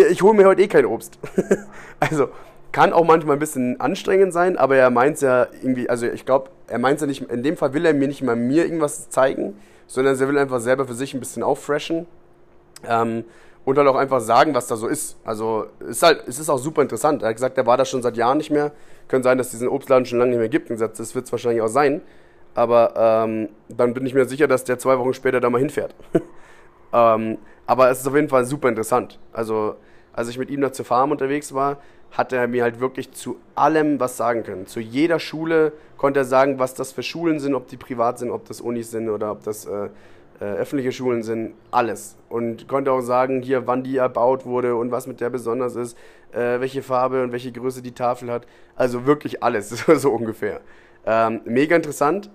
Ich 0.09 0.23
hole 0.23 0.33
mir 0.33 0.47
heute 0.47 0.63
eh 0.63 0.67
kein 0.67 0.85
Obst. 0.85 1.19
also, 1.99 2.29
kann 2.71 2.93
auch 2.93 3.05
manchmal 3.05 3.35
ein 3.35 3.39
bisschen 3.39 3.79
anstrengend 3.79 4.33
sein, 4.33 4.57
aber 4.57 4.77
er 4.77 4.89
meint 4.89 5.21
ja 5.21 5.47
irgendwie, 5.61 5.89
also 5.89 6.07
ich 6.07 6.25
glaube, 6.25 6.49
er 6.67 6.79
meint 6.79 7.01
ja 7.01 7.07
nicht, 7.07 7.29
in 7.29 7.43
dem 7.43 7.57
Fall 7.57 7.73
will 7.73 7.85
er 7.85 7.93
mir 7.93 8.07
nicht 8.07 8.23
mal 8.23 8.35
mir 8.35 8.63
irgendwas 8.63 9.09
zeigen, 9.09 9.55
sondern 9.91 10.17
er 10.17 10.27
will 10.29 10.37
einfach 10.37 10.61
selber 10.61 10.87
für 10.87 10.93
sich 10.93 11.13
ein 11.13 11.19
bisschen 11.19 11.43
auffreshen 11.43 12.07
ähm, 12.87 13.25
und 13.65 13.77
halt 13.77 13.89
auch 13.89 13.97
einfach 13.97 14.21
sagen, 14.21 14.55
was 14.55 14.67
da 14.67 14.77
so 14.77 14.87
ist. 14.87 15.17
Also 15.25 15.65
ist 15.85 16.01
halt, 16.01 16.23
es 16.27 16.39
ist 16.39 16.49
auch 16.49 16.59
super 16.59 16.81
interessant. 16.81 17.23
Er 17.23 17.27
hat 17.27 17.35
gesagt, 17.35 17.57
er 17.57 17.65
war 17.65 17.75
da 17.75 17.83
schon 17.83 18.01
seit 18.01 18.15
Jahren 18.15 18.37
nicht 18.37 18.51
mehr. 18.51 18.71
Könnte 19.09 19.27
sein, 19.27 19.37
dass 19.37 19.47
es 19.47 19.51
diesen 19.51 19.67
Obstladen 19.67 20.05
schon 20.05 20.17
lange 20.17 20.31
nicht 20.31 20.39
mehr 20.39 20.47
gibt. 20.47 20.69
Und 20.69 20.75
gesagt, 20.75 20.97
das 20.97 21.13
wird 21.13 21.25
es 21.25 21.31
wahrscheinlich 21.33 21.61
auch 21.61 21.67
sein. 21.67 21.99
Aber 22.55 22.93
ähm, 22.95 23.49
dann 23.67 23.93
bin 23.93 24.05
ich 24.05 24.13
mir 24.13 24.23
sicher, 24.25 24.47
dass 24.47 24.63
der 24.63 24.79
zwei 24.79 24.97
Wochen 24.97 25.13
später 25.13 25.41
da 25.41 25.49
mal 25.49 25.59
hinfährt. 25.59 25.93
ähm, 26.93 27.37
aber 27.65 27.89
es 27.89 27.99
ist 27.99 28.07
auf 28.07 28.15
jeden 28.15 28.29
Fall 28.29 28.45
super 28.45 28.69
interessant. 28.69 29.19
Also 29.33 29.75
als 30.13 30.29
ich 30.29 30.37
mit 30.37 30.49
ihm 30.49 30.61
da 30.61 30.71
zur 30.71 30.85
Farm 30.85 31.11
unterwegs 31.11 31.53
war, 31.53 31.81
hat 32.11 32.33
er 32.33 32.47
mir 32.47 32.63
halt 32.63 32.79
wirklich 32.79 33.11
zu 33.11 33.37
allem 33.55 33.99
was 33.99 34.17
sagen 34.17 34.43
können. 34.43 34.67
Zu 34.67 34.79
jeder 34.79 35.19
Schule 35.19 35.73
konnte 35.97 36.21
er 36.21 36.25
sagen, 36.25 36.59
was 36.59 36.73
das 36.73 36.91
für 36.91 37.03
Schulen 37.03 37.39
sind, 37.39 37.55
ob 37.55 37.67
die 37.67 37.77
privat 37.77 38.19
sind, 38.19 38.31
ob 38.31 38.45
das 38.45 38.61
Unis 38.61 38.91
sind 38.91 39.09
oder 39.09 39.31
ob 39.31 39.43
das 39.43 39.65
äh, 39.65 39.89
äh, 40.41 40.45
öffentliche 40.45 40.91
Schulen 40.91 41.23
sind, 41.23 41.53
alles. 41.69 42.17
Und 42.27 42.67
konnte 42.67 42.91
auch 42.91 43.01
sagen, 43.01 43.41
hier, 43.41 43.67
wann 43.67 43.83
die 43.83 43.97
erbaut 43.97 44.45
wurde 44.45 44.75
und 44.75 44.91
was 44.91 45.07
mit 45.07 45.21
der 45.21 45.29
besonders 45.29 45.75
ist, 45.75 45.97
äh, 46.31 46.59
welche 46.59 46.81
Farbe 46.81 47.23
und 47.23 47.31
welche 47.31 47.51
Größe 47.51 47.81
die 47.81 47.93
Tafel 47.93 48.31
hat. 48.31 48.47
Also 48.75 49.05
wirklich 49.05 49.43
alles, 49.43 49.69
so 49.87 50.11
ungefähr. 50.11 50.61
Ähm, 51.05 51.41
mega 51.45 51.75
interessant, 51.75 52.29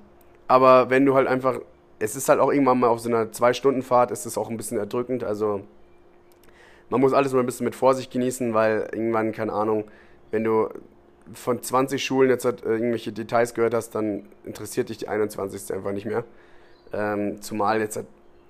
aber 0.49 0.89
wenn 0.89 1.05
du 1.05 1.15
halt 1.15 1.27
einfach, 1.27 1.59
es 1.99 2.17
ist 2.17 2.29
halt 2.29 2.41
auch 2.41 2.53
irgendwann 2.53 2.81
mal 2.81 2.89
auf 2.89 3.01
so 3.01 3.09
einer 3.09 3.33
Zwei-Stunden-Fahrt, 3.33 4.11
ist 4.11 4.25
es 4.25 4.39
auch 4.39 4.51
ein 4.51 4.57
bisschen 4.57 4.79
erdrückend, 4.79 5.25
also 5.25 5.63
man 6.89 7.01
muss 7.01 7.13
alles 7.13 7.33
mal 7.33 7.41
ein 7.41 7.47
bisschen 7.47 7.65
mit 7.65 7.75
Vorsicht 7.75 8.11
genießen, 8.13 8.55
weil 8.55 8.89
irgendwann, 8.93 9.33
keine 9.33 9.53
Ahnung, 9.53 9.85
wenn 10.31 10.45
du 10.45 10.69
von 11.33 11.63
20 11.63 12.05
Schulen 12.05 12.31
jetzt 12.31 12.45
halt, 12.45 12.65
äh, 12.65 12.71
irgendwelche 12.71 13.13
Details 13.13 13.55
gehört 13.55 13.75
hast, 13.75 13.95
dann 13.95 14.27
interessiert 14.45 14.89
dich 14.89 14.99
die 14.99 15.09
21. 15.09 15.75
einfach 15.75 15.93
nicht 15.93 16.07
mehr. 16.07 16.25
Ähm, 16.93 17.43
zumal 17.43 17.81
jetzt, 17.81 17.97
halt, 17.97 18.07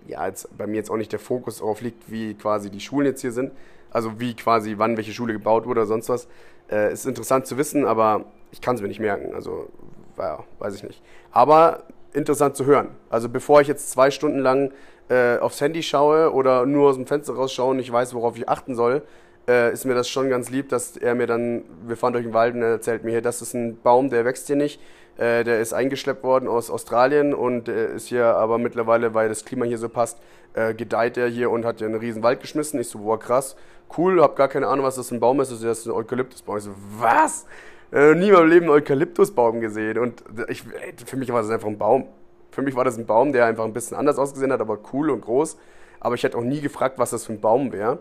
ja, 0.07 0.27
jetzt 0.27 0.57
bei 0.57 0.67
mir 0.67 0.77
jetzt 0.77 0.91
auch 0.91 0.97
nicht 0.97 1.13
der 1.13 1.19
Fokus 1.19 1.59
darauf 1.59 1.81
liegt, 1.81 2.11
wie 2.11 2.35
quasi 2.35 2.71
die 2.71 2.81
Schulen 2.81 3.07
jetzt 3.07 3.23
hier 3.23 3.33
sind. 3.33 3.53
Also 3.91 4.21
wie 4.21 4.35
quasi, 4.35 4.75
wann 4.77 4.97
welche 4.97 5.13
Schule 5.13 5.33
gebaut 5.33 5.65
wurde 5.65 5.81
oder 5.81 5.87
sonst 5.87 6.09
was. 6.09 6.29
Äh, 6.71 6.93
ist 6.93 7.07
interessant 7.07 7.47
zu 7.47 7.57
wissen, 7.57 7.87
aber 7.87 8.27
ich 8.51 8.61
kann 8.61 8.75
es 8.75 8.83
mir 8.83 8.89
nicht 8.89 9.01
merken. 9.01 9.35
Also, 9.35 9.71
ja, 10.19 10.45
weiß 10.59 10.75
ich 10.75 10.83
nicht. 10.83 11.03
Aber 11.31 11.85
interessant 12.13 12.57
zu 12.57 12.67
hören. 12.67 12.89
Also 13.11 13.29
bevor 13.29 13.61
ich 13.61 13.69
jetzt 13.69 13.91
zwei 13.91 14.11
Stunden 14.11 14.39
lang 14.39 14.73
äh, 15.09 15.39
aufs 15.39 15.61
Handy 15.61 15.83
schaue 15.83 16.33
oder 16.33 16.67
nur 16.67 16.91
aus 16.91 16.97
dem 16.97 17.07
Fenster 17.07 17.35
rausschaue 17.35 17.71
und 17.71 17.79
ich 17.79 17.91
weiß, 17.91 18.15
worauf 18.15 18.37
ich 18.37 18.49
achten 18.49 18.75
soll, 18.75 19.03
äh, 19.49 19.73
ist 19.73 19.85
mir 19.85 19.95
das 19.95 20.09
schon 20.09 20.29
ganz 20.29 20.51
lieb, 20.51 20.69
dass 20.69 20.97
er 20.97 21.15
mir 21.15 21.27
dann, 21.27 21.65
wir 21.87 21.97
fahren 21.97 22.13
durch 22.13 22.25
den 22.25 22.35
Wald 22.35 22.55
und 22.55 22.63
er 22.63 22.71
erzählt 22.71 23.05
mir 23.05 23.21
das 23.23 23.43
ist 23.43 23.55
ein 23.55 23.81
Baum, 23.81 24.11
der 24.11 24.25
wächst 24.25 24.47
hier 24.47 24.57
nicht. 24.57 24.81
Äh, 25.19 25.45
der 25.45 25.61
ist 25.61 25.73
eingeschleppt 25.73 26.23
worden 26.25 26.47
aus 26.47 26.71
Australien 26.71 27.33
und 27.33 27.69
äh, 27.69 27.95
ist 27.95 28.09
hier 28.09 28.27
aber 28.37 28.59
mittlerweile, 28.59 29.15
weil 29.15 29.31
das 29.31 29.47
Klima 29.47 29.65
hier 29.65 29.79
so 29.79 29.89
passt, 29.89 30.19
äh, 30.53 30.75
gedeiht 30.75 31.17
er 31.17 31.29
hier 31.29 31.51
und 31.51 31.65
hat 31.65 31.79
hier 31.79 31.87
einen 31.87 31.99
riesen 31.99 32.23
Wald 32.23 32.41
geschmissen. 32.41 32.79
Ich 32.81 32.89
so, 32.89 32.99
boah, 32.99 33.19
krass, 33.19 33.57
cool, 33.97 34.21
hab 34.21 34.37
gar 34.37 34.49
keine 34.49 34.67
Ahnung, 34.67 34.85
was 34.85 34.97
das 34.97 35.09
für 35.09 35.15
ein 35.15 35.21
Baum 35.21 35.41
ist. 35.41 35.51
Das 35.51 35.63
ist 35.63 35.87
ein 35.87 35.93
Eukalyptusbaum. 35.93 36.59
Ich 36.59 36.65
so, 36.65 36.71
was? 36.99 37.47
Äh, 37.93 38.15
nie 38.15 38.29
in 38.29 38.35
meinem 38.35 38.51
Leben 38.51 38.67
einen 38.67 38.75
Eukalyptusbaum 38.75 39.61
gesehen. 39.61 39.99
Und 39.99 40.23
ich, 40.49 40.65
für 41.07 41.17
mich 41.17 41.33
war 41.33 41.41
das 41.41 41.51
einfach 41.51 41.69
ein 41.69 41.79
Baum. 41.79 42.09
Für 42.57 42.63
mich 42.63 42.75
war 42.75 42.85
das 42.85 42.97
ein 42.97 43.05
Baum, 43.05 43.35
der 43.35 43.45
einfach 43.45 43.67
ein 43.67 43.75
bisschen 43.75 43.99
anders 43.99 44.17
ausgesehen 44.17 44.51
hat, 44.51 44.63
aber 44.63 44.79
cool 44.95 45.11
und 45.11 45.21
groß. 45.21 45.59
Aber 46.01 46.15
ich 46.15 46.23
hätte 46.23 46.39
auch 46.39 46.43
nie 46.43 46.63
gefragt, 46.63 46.99
was 46.99 47.11
das 47.11 47.27
für 47.27 47.35
ein 47.35 47.41
Baum 47.43 47.71
wäre. 47.71 47.99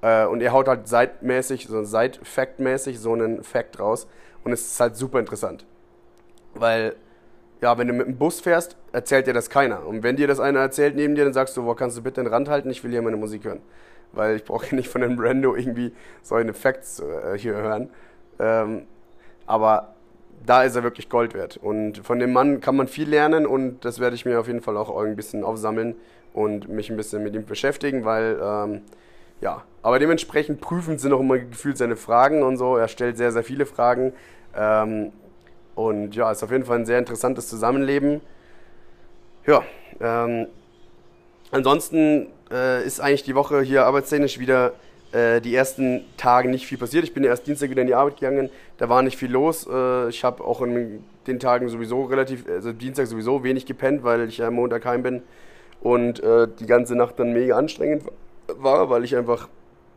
Äh, 0.00 0.26
und 0.26 0.40
er 0.40 0.50
haut 0.50 0.66
halt 0.66 0.88
seitmäßig, 0.88 1.68
so 1.68 1.84
seit-fact-mäßig 1.84 2.98
so 2.98 3.12
einen 3.12 3.44
Fact 3.44 3.78
raus. 3.78 4.08
Und 4.42 4.50
es 4.50 4.62
ist 4.62 4.80
halt 4.80 4.96
super 4.96 5.20
interessant. 5.20 5.64
Weil, 6.52 6.96
ja, 7.60 7.78
wenn 7.78 7.86
du 7.86 7.92
mit 7.92 8.08
dem 8.08 8.16
Bus 8.16 8.40
fährst, 8.40 8.76
erzählt 8.90 9.28
dir 9.28 9.34
das 9.34 9.48
keiner. 9.48 9.86
Und 9.86 10.02
wenn 10.02 10.16
dir 10.16 10.26
das 10.26 10.40
einer 10.40 10.58
erzählt 10.58 10.96
neben 10.96 11.14
dir, 11.14 11.22
dann 11.22 11.32
sagst 11.32 11.56
du, 11.56 11.64
wo 11.64 11.72
kannst 11.76 11.96
du 11.96 12.02
bitte 12.02 12.24
den 12.24 12.26
Rand 12.26 12.48
halten? 12.48 12.70
Ich 12.70 12.82
will 12.82 12.90
hier 12.90 13.02
meine 13.02 13.16
Musik 13.16 13.44
hören. 13.44 13.60
Weil 14.10 14.34
ich 14.34 14.44
brauche 14.44 14.74
nicht 14.74 14.88
von 14.88 15.04
einem 15.04 15.14
Brando 15.14 15.54
irgendwie 15.54 15.92
solche 16.22 16.54
Facts 16.54 16.98
äh, 16.98 17.38
hier 17.38 17.54
hören. 17.54 17.88
Ähm, 18.40 18.82
aber 19.46 19.91
da 20.46 20.62
ist 20.62 20.76
er 20.76 20.82
wirklich 20.82 21.08
Gold 21.08 21.34
wert. 21.34 21.56
Und 21.56 21.98
von 21.98 22.18
dem 22.18 22.32
Mann 22.32 22.60
kann 22.60 22.76
man 22.76 22.88
viel 22.88 23.08
lernen 23.08 23.46
und 23.46 23.84
das 23.84 24.00
werde 24.00 24.16
ich 24.16 24.24
mir 24.24 24.40
auf 24.40 24.46
jeden 24.46 24.60
Fall 24.60 24.76
auch 24.76 24.96
ein 25.02 25.16
bisschen 25.16 25.44
aufsammeln 25.44 25.94
und 26.32 26.68
mich 26.68 26.90
ein 26.90 26.96
bisschen 26.96 27.22
mit 27.22 27.34
ihm 27.34 27.44
beschäftigen, 27.44 28.04
weil, 28.04 28.38
ähm, 28.42 28.82
ja, 29.40 29.62
aber 29.82 29.98
dementsprechend 29.98 30.60
prüfend 30.60 31.00
sind 31.00 31.12
auch 31.12 31.20
immer 31.20 31.38
gefühlt 31.38 31.76
seine 31.76 31.96
Fragen 31.96 32.42
und 32.42 32.56
so. 32.56 32.76
Er 32.76 32.88
stellt 32.88 33.16
sehr, 33.16 33.32
sehr 33.32 33.42
viele 33.42 33.66
Fragen. 33.66 34.12
Ähm, 34.56 35.12
und 35.74 36.14
ja, 36.14 36.30
ist 36.30 36.42
auf 36.42 36.50
jeden 36.50 36.64
Fall 36.64 36.78
ein 36.78 36.86
sehr 36.86 36.98
interessantes 36.98 37.48
Zusammenleben. 37.48 38.20
Ja, 39.46 39.62
ähm, 40.00 40.46
ansonsten 41.50 42.28
äh, 42.50 42.84
ist 42.84 43.00
eigentlich 43.00 43.24
die 43.24 43.34
Woche 43.34 43.62
hier 43.62 43.86
arbeitstechnisch 43.86 44.38
wieder 44.38 44.74
die 45.12 45.54
ersten 45.54 46.04
Tage 46.16 46.48
nicht 46.48 46.66
viel 46.66 46.78
passiert. 46.78 47.04
Ich 47.04 47.12
bin 47.12 47.22
erst 47.22 47.46
Dienstag 47.46 47.68
wieder 47.68 47.82
in 47.82 47.86
die 47.86 47.94
Arbeit 47.94 48.18
gegangen, 48.18 48.48
da 48.78 48.88
war 48.88 49.02
nicht 49.02 49.18
viel 49.18 49.30
los. 49.30 49.66
Äh, 49.70 50.08
ich 50.08 50.24
habe 50.24 50.42
auch 50.42 50.62
in 50.62 51.04
den 51.26 51.38
Tagen 51.38 51.68
sowieso 51.68 52.04
relativ, 52.04 52.48
also 52.48 52.72
Dienstag 52.72 53.06
sowieso 53.06 53.44
wenig 53.44 53.66
gepennt, 53.66 54.02
weil 54.04 54.26
ich 54.28 54.38
ja 54.38 54.48
am 54.48 54.54
Montag 54.54 54.84
heim 54.86 55.02
bin 55.02 55.22
und 55.82 56.20
äh, 56.20 56.48
die 56.58 56.66
ganze 56.66 56.96
Nacht 56.96 57.18
dann 57.18 57.32
mega 57.32 57.56
anstrengend 57.56 58.04
war, 58.56 58.90
weil 58.90 59.04
ich 59.04 59.16
einfach 59.16 59.48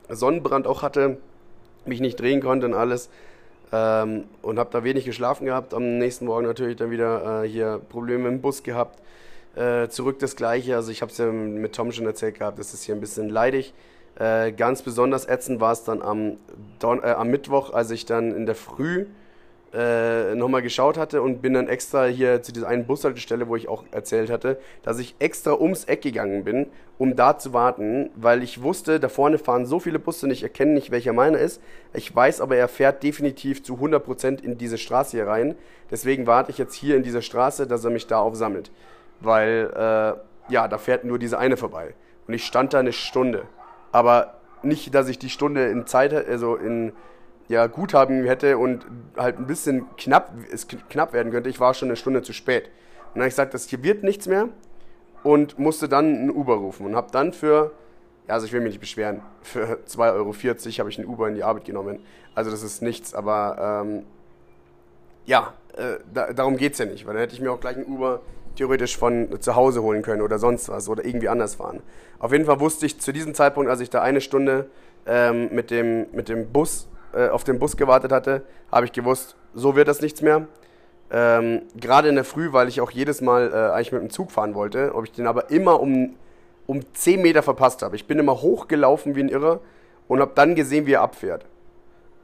Sonnenbrand 0.09 0.67
auch 0.67 0.81
hatte, 0.81 1.17
mich 1.85 1.99
nicht 2.01 2.19
drehen 2.19 2.41
konnte 2.41 2.67
und 2.67 2.73
alles. 2.73 3.09
Ähm, 3.71 4.25
und 4.41 4.59
habe 4.59 4.69
da 4.71 4.83
wenig 4.83 5.05
geschlafen 5.05 5.45
gehabt. 5.45 5.73
Am 5.73 5.97
nächsten 5.97 6.25
Morgen 6.25 6.45
natürlich 6.45 6.75
dann 6.75 6.91
wieder 6.91 7.43
äh, 7.43 7.47
hier 7.47 7.81
Probleme 7.89 8.27
im 8.27 8.41
Bus 8.41 8.63
gehabt. 8.63 9.01
Äh, 9.55 9.87
zurück 9.87 10.19
das 10.19 10.35
gleiche. 10.35 10.75
Also 10.75 10.91
ich 10.91 11.01
habe 11.01 11.11
es 11.11 11.17
ja 11.17 11.25
mit 11.25 11.73
Tom 11.73 11.91
schon 11.91 12.05
erzählt 12.05 12.37
gehabt, 12.37 12.59
das 12.59 12.73
ist 12.73 12.83
hier 12.83 12.93
ein 12.93 13.01
bisschen 13.01 13.29
leidig. 13.29 13.73
Äh, 14.17 14.53
ganz 14.53 14.81
besonders 14.81 15.27
ätzend 15.27 15.59
war 15.59 15.73
es 15.73 15.83
dann 15.83 16.01
am, 16.01 16.37
Don 16.79 17.03
äh, 17.03 17.07
am 17.07 17.29
Mittwoch, 17.29 17.73
als 17.73 17.91
ich 17.91 18.05
dann 18.05 18.33
in 18.33 18.45
der 18.45 18.55
Früh 18.55 19.07
äh, 19.75 20.35
nochmal 20.35 20.61
geschaut 20.61 20.97
hatte 20.97 21.21
und 21.21 21.41
bin 21.41 21.53
dann 21.53 21.67
extra 21.67 22.05
hier 22.05 22.41
zu 22.41 22.53
dieser 22.53 22.67
einen 22.69 22.85
Bushaltestelle, 22.85 23.49
wo 23.49 23.57
ich 23.57 23.67
auch 23.67 23.83
erzählt 23.91 24.29
hatte, 24.29 24.57
dass 24.83 24.99
ich 24.99 25.15
extra 25.19 25.53
ums 25.53 25.83
Eck 25.83 26.01
gegangen 26.01 26.45
bin, 26.45 26.67
um 26.97 27.17
da 27.17 27.37
zu 27.37 27.51
warten, 27.51 28.09
weil 28.15 28.41
ich 28.41 28.61
wusste, 28.61 29.01
da 29.01 29.09
vorne 29.09 29.37
fahren 29.37 29.65
so 29.65 29.81
viele 29.81 29.99
Busse 29.99 30.27
und 30.27 30.31
ich 30.31 30.43
erkenne 30.43 30.73
nicht, 30.73 30.91
welcher 30.91 31.11
meiner 31.11 31.39
ist. 31.39 31.61
Ich 31.93 32.15
weiß 32.15 32.39
aber, 32.39 32.55
er 32.55 32.69
fährt 32.69 33.03
definitiv 33.03 33.63
zu 33.63 33.75
100% 33.75 34.41
in 34.41 34.57
diese 34.57 34.77
Straße 34.77 35.17
hier 35.17 35.27
rein. 35.27 35.55
Deswegen 35.91 36.25
warte 36.25 36.51
ich 36.51 36.57
jetzt 36.57 36.75
hier 36.75 36.95
in 36.95 37.03
dieser 37.03 37.21
Straße, 37.21 37.67
dass 37.67 37.83
er 37.83 37.91
mich 37.91 38.07
da 38.07 38.19
aufsammelt. 38.19 38.71
Weil, 39.19 39.71
äh, 39.75 40.53
ja, 40.53 40.67
da 40.69 40.77
fährt 40.77 41.03
nur 41.03 41.19
diese 41.19 41.37
eine 41.37 41.57
vorbei. 41.57 41.95
Und 42.27 42.33
ich 42.33 42.45
stand 42.45 42.73
da 42.73 42.79
eine 42.79 42.93
Stunde. 42.93 43.43
Aber 43.95 44.33
nicht, 44.61 44.93
dass 44.93 45.07
ich 45.07 45.19
die 45.19 45.29
Stunde 45.29 45.67
in 45.67 45.87
Zeit, 45.87 46.13
also 46.13 46.57
in 46.57 46.91
ja, 47.47 47.67
Guthaben 47.67 48.25
hätte 48.25 48.57
und 48.57 48.85
halt 49.15 49.39
ein 49.39 49.47
bisschen 49.47 49.85
knapp, 49.95 50.33
es 50.51 50.67
knapp 50.67 51.13
werden 51.13 51.31
könnte. 51.31 51.49
Ich 51.49 51.61
war 51.61 51.73
schon 51.73 51.87
eine 51.87 51.95
Stunde 51.95 52.21
zu 52.21 52.33
spät. 52.33 52.65
Und 52.65 52.71
dann 53.13 53.21
habe 53.21 53.27
ich 53.29 53.35
gesagt, 53.35 53.53
das 53.53 53.69
hier 53.69 53.81
wird 53.83 54.03
nichts 54.03 54.27
mehr 54.27 54.49
und 55.23 55.57
musste 55.57 55.87
dann 55.87 56.07
einen 56.07 56.29
Uber 56.29 56.55
rufen 56.55 56.85
und 56.85 56.93
habe 56.97 57.09
dann 57.13 57.31
für, 57.31 57.71
also 58.27 58.45
ich 58.45 58.51
will 58.51 58.59
mich 58.59 58.73
nicht 58.73 58.81
beschweren, 58.81 59.21
für 59.41 59.79
2,40 59.87 60.01
Euro 60.13 60.33
habe 60.33 60.89
ich 60.89 60.99
einen 60.99 61.07
Uber 61.07 61.29
in 61.29 61.35
die 61.35 61.45
Arbeit 61.45 61.63
genommen. 61.63 61.99
Also 62.33 62.51
das 62.51 62.63
ist 62.63 62.81
nichts, 62.81 63.13
aber 63.13 63.83
ähm, 63.85 64.03
ja, 65.25 65.53
äh, 65.77 65.99
da, 66.13 66.33
darum 66.33 66.57
geht 66.57 66.73
es 66.73 66.79
ja 66.79 66.85
nicht, 66.85 67.05
weil 67.05 67.13
dann 67.13 67.21
hätte 67.21 67.35
ich 67.35 67.39
mir 67.39 67.53
auch 67.53 67.61
gleich 67.61 67.77
einen 67.77 67.85
Uber 67.85 68.19
theoretisch 68.55 68.97
von 68.97 69.39
zu 69.39 69.55
Hause 69.55 69.81
holen 69.81 70.01
können 70.01 70.21
oder 70.21 70.39
sonst 70.39 70.69
was 70.69 70.89
oder 70.89 71.05
irgendwie 71.05 71.29
anders 71.29 71.55
fahren. 71.55 71.81
Auf 72.19 72.31
jeden 72.31 72.45
Fall 72.45 72.59
wusste 72.59 72.85
ich 72.85 72.99
zu 72.99 73.11
diesem 73.11 73.33
Zeitpunkt, 73.33 73.69
als 73.69 73.81
ich 73.81 73.89
da 73.89 74.01
eine 74.01 74.21
Stunde 74.21 74.69
ähm, 75.05 75.49
mit, 75.51 75.71
dem, 75.71 76.07
mit 76.13 76.29
dem 76.29 76.51
Bus 76.51 76.87
äh, 77.13 77.29
auf 77.29 77.43
den 77.43 77.59
Bus 77.59 77.77
gewartet 77.77 78.11
hatte, 78.11 78.43
habe 78.71 78.85
ich 78.85 78.91
gewusst, 78.91 79.35
so 79.53 79.75
wird 79.75 79.87
das 79.87 80.01
nichts 80.01 80.21
mehr. 80.21 80.47
Ähm, 81.11 81.61
Gerade 81.75 82.09
in 82.09 82.15
der 82.15 82.23
Früh, 82.23 82.51
weil 82.51 82.67
ich 82.67 82.81
auch 82.81 82.91
jedes 82.91 83.21
Mal 83.21 83.51
äh, 83.53 83.73
eigentlich 83.73 83.91
mit 83.91 84.01
dem 84.01 84.09
Zug 84.09 84.31
fahren 84.31 84.55
wollte, 84.55 84.95
ob 84.95 85.05
ich 85.05 85.11
den 85.11 85.27
aber 85.27 85.49
immer 85.51 85.79
um, 85.79 86.15
um 86.65 86.81
10 86.93 87.21
Meter 87.21 87.43
verpasst 87.43 87.83
habe. 87.83 87.95
Ich 87.95 88.07
bin 88.07 88.19
immer 88.19 88.41
hochgelaufen 88.41 89.15
wie 89.15 89.21
ein 89.21 89.29
Irrer 89.29 89.59
und 90.07 90.19
habe 90.19 90.31
dann 90.35 90.55
gesehen, 90.55 90.87
wie 90.87 90.93
er 90.93 91.01
abfährt. 91.01 91.45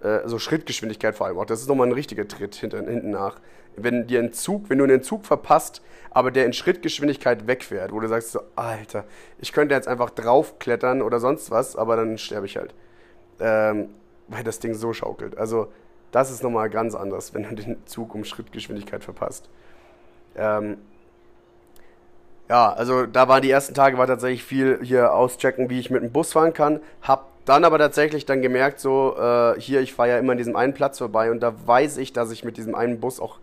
Äh, 0.03 0.27
so 0.27 0.39
Schrittgeschwindigkeit 0.39 1.15
vor 1.15 1.27
allem 1.27 1.37
auch. 1.37 1.45
Das 1.45 1.61
ist 1.61 1.67
nochmal 1.67 1.87
ein 1.87 1.93
richtiger 1.93 2.27
Tritt 2.27 2.55
hinter, 2.55 2.77
hinten 2.77 3.11
nach. 3.11 3.39
Wenn 3.75 4.07
dir 4.07 4.19
ein 4.19 4.33
Zug, 4.33 4.69
wenn 4.69 4.79
du 4.79 4.83
einen 4.83 5.03
Zug 5.03 5.25
verpasst, 5.25 5.81
aber 6.09 6.31
der 6.31 6.45
in 6.45 6.53
Schrittgeschwindigkeit 6.53 7.47
wegfährt, 7.47 7.93
wo 7.93 7.99
du 7.99 8.07
sagst 8.07 8.31
so, 8.31 8.41
Alter, 8.55 9.05
ich 9.39 9.53
könnte 9.53 9.75
jetzt 9.75 9.87
einfach 9.87 10.09
draufklettern 10.09 11.01
oder 11.01 11.19
sonst 11.19 11.51
was, 11.51 11.75
aber 11.75 11.95
dann 11.95 12.17
sterbe 12.17 12.45
ich 12.45 12.57
halt. 12.57 12.73
Ähm, 13.39 13.89
weil 14.27 14.43
das 14.43 14.59
Ding 14.59 14.73
so 14.73 14.93
schaukelt. 14.93 15.37
Also 15.37 15.71
das 16.11 16.31
ist 16.31 16.43
nochmal 16.43 16.69
ganz 16.69 16.95
anders, 16.95 17.33
wenn 17.33 17.43
du 17.43 17.55
den 17.55 17.85
Zug 17.85 18.13
um 18.15 18.25
Schrittgeschwindigkeit 18.25 19.03
verpasst. 19.03 19.49
Ähm, 20.35 20.77
ja, 22.51 22.73
also 22.73 23.05
da 23.05 23.29
waren 23.29 23.41
die 23.41 23.49
ersten 23.49 23.73
Tage 23.73 23.97
war 23.97 24.07
tatsächlich 24.07 24.43
viel 24.43 24.79
hier 24.83 25.13
auschecken, 25.13 25.69
wie 25.69 25.79
ich 25.79 25.89
mit 25.89 26.03
dem 26.03 26.11
Bus 26.11 26.33
fahren 26.33 26.51
kann. 26.53 26.81
Hab 27.01 27.27
dann 27.45 27.63
aber 27.63 27.77
tatsächlich 27.77 28.25
dann 28.25 28.41
gemerkt, 28.41 28.81
so 28.81 29.15
äh, 29.17 29.57
hier, 29.57 29.79
ich 29.79 29.93
fahre 29.93 30.09
ja 30.09 30.17
immer 30.17 30.33
an 30.33 30.37
diesem 30.37 30.57
einen 30.57 30.73
Platz 30.73 30.97
vorbei 30.97 31.31
und 31.31 31.39
da 31.39 31.53
weiß 31.65 31.95
ich, 31.95 32.11
dass 32.11 32.29
ich 32.29 32.43
mit 32.43 32.57
diesem 32.57 32.75
einen 32.75 32.99
Bus 32.99 33.21
auch 33.21 33.37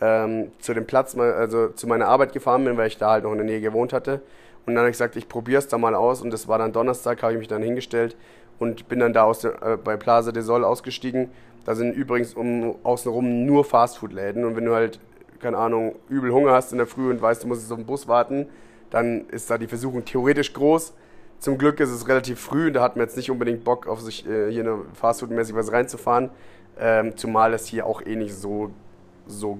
ähm, 0.00 0.50
zu 0.60 0.72
dem 0.72 0.86
Platz, 0.86 1.14
also 1.14 1.68
zu 1.68 1.86
meiner 1.86 2.08
Arbeit 2.08 2.32
gefahren 2.32 2.64
bin, 2.64 2.78
weil 2.78 2.86
ich 2.86 2.96
da 2.96 3.10
halt 3.10 3.24
noch 3.24 3.32
in 3.32 3.36
der 3.36 3.44
Nähe 3.44 3.60
gewohnt 3.60 3.92
hatte. 3.92 4.22
Und 4.64 4.74
dann 4.74 4.78
habe 4.78 4.88
ich 4.88 4.94
gesagt, 4.94 5.16
ich 5.16 5.28
probiere 5.28 5.58
es 5.58 5.68
da 5.68 5.76
mal 5.76 5.94
aus 5.94 6.22
und 6.22 6.30
das 6.30 6.48
war 6.48 6.56
dann 6.56 6.72
Donnerstag, 6.72 7.22
habe 7.22 7.34
ich 7.34 7.38
mich 7.38 7.48
dann 7.48 7.62
hingestellt 7.62 8.16
und 8.58 8.88
bin 8.88 8.98
dann 8.98 9.12
da 9.12 9.24
aus 9.24 9.40
der, 9.40 9.62
äh, 9.62 9.76
bei 9.76 9.98
Plaza 9.98 10.32
de 10.32 10.42
Sol 10.42 10.64
ausgestiegen. 10.64 11.28
Da 11.66 11.74
sind 11.74 11.92
übrigens 11.92 12.32
um 12.32 12.76
außenrum 12.82 13.44
nur 13.44 13.62
Fastfood-Läden 13.66 14.46
und 14.46 14.56
wenn 14.56 14.64
du 14.64 14.74
halt, 14.74 15.00
keine 15.40 15.58
Ahnung, 15.58 15.96
übel 16.08 16.32
Hunger 16.32 16.52
hast 16.52 16.72
in 16.72 16.78
der 16.78 16.86
Früh 16.86 17.10
und 17.10 17.20
weißt, 17.20 17.42
du 17.44 17.48
musst 17.48 17.62
jetzt 17.62 17.70
auf 17.70 17.78
den 17.78 17.86
Bus 17.86 18.08
warten, 18.08 18.48
dann 18.90 19.28
ist 19.28 19.50
da 19.50 19.58
die 19.58 19.66
Versuchung 19.66 20.04
theoretisch 20.04 20.52
groß. 20.52 20.94
Zum 21.38 21.58
Glück 21.58 21.80
ist 21.80 21.90
es 21.90 22.08
relativ 22.08 22.40
früh 22.40 22.68
und 22.68 22.74
da 22.74 22.82
hat 22.82 22.96
man 22.96 23.04
jetzt 23.04 23.16
nicht 23.16 23.30
unbedingt 23.30 23.64
Bock, 23.64 23.86
auf 23.86 24.00
sich 24.00 24.26
äh, 24.26 24.50
hier 24.50 24.62
eine 24.62 24.78
Fastfood-mäßig 24.94 25.54
was 25.54 25.72
reinzufahren. 25.72 26.30
Ähm, 26.78 27.16
zumal 27.16 27.52
es 27.54 27.66
hier 27.66 27.86
auch 27.86 28.02
eh 28.02 28.16
nicht 28.16 28.34
so, 28.34 28.70
so 29.26 29.58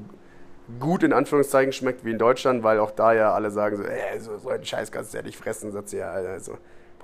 gut 0.81 1.03
in 1.03 1.13
Anführungszeichen 1.13 1.73
schmeckt 1.73 2.05
wie 2.05 2.11
in 2.13 2.19
Deutschland, 2.19 2.63
weil 2.63 2.79
auch 2.79 2.91
da 2.91 3.13
ja 3.13 3.33
alle 3.35 3.51
sagen 3.51 3.77
so, 3.77 3.83
äh, 3.83 4.19
so, 4.19 4.39
so 4.39 4.49
einen 4.49 4.65
Scheiß 4.65 4.93
kannst 4.93 5.13
du 5.13 5.19
ja 5.19 5.23
nicht 5.23 5.37
fressen. 5.37 5.73
Sagt 5.73 5.91
sie 5.91 5.99
ja, 5.99 6.11
also 6.11 6.57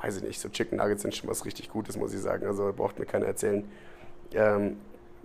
weiß 0.03 0.19
ich 0.19 0.23
nicht, 0.23 0.41
so 0.41 0.49
Chicken 0.49 0.79
Nuggets 0.79 1.03
sind 1.03 1.15
schon 1.15 1.29
was 1.29 1.45
richtig 1.45 1.71
Gutes, 1.71 1.97
muss 1.97 2.15
ich 2.15 2.21
sagen. 2.21 2.47
Also 2.47 2.73
braucht 2.75 2.99
mir 2.99 3.07
keiner 3.07 3.27
erzählen. 3.27 3.71
Ähm, 4.33 4.79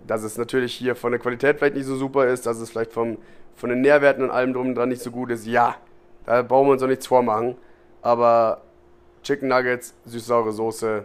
dass 0.06 0.22
es 0.22 0.38
natürlich 0.38 0.74
hier 0.74 0.96
von 0.96 1.12
der 1.12 1.20
Qualität 1.20 1.58
vielleicht 1.58 1.74
nicht 1.76 1.86
so 1.86 1.96
super 1.96 2.26
ist, 2.26 2.46
dass 2.46 2.58
es 2.58 2.70
vielleicht 2.70 2.92
vom, 2.92 3.18
von 3.54 3.70
den 3.70 3.80
Nährwerten 3.80 4.24
und 4.24 4.30
allem 4.30 4.52
drum 4.52 4.68
und 4.68 4.74
dran 4.74 4.88
nicht 4.88 5.02
so 5.02 5.10
gut 5.10 5.30
ist, 5.30 5.46
ja, 5.46 5.76
da 6.24 6.42
brauchen 6.42 6.68
wir 6.68 6.72
uns 6.72 6.82
auch 6.82 6.88
nichts 6.88 7.06
vormachen. 7.06 7.56
Aber 8.02 8.62
Chicken 9.22 9.48
Nuggets, 9.48 9.94
süß-saure 10.04 10.52
Soße 10.52 11.04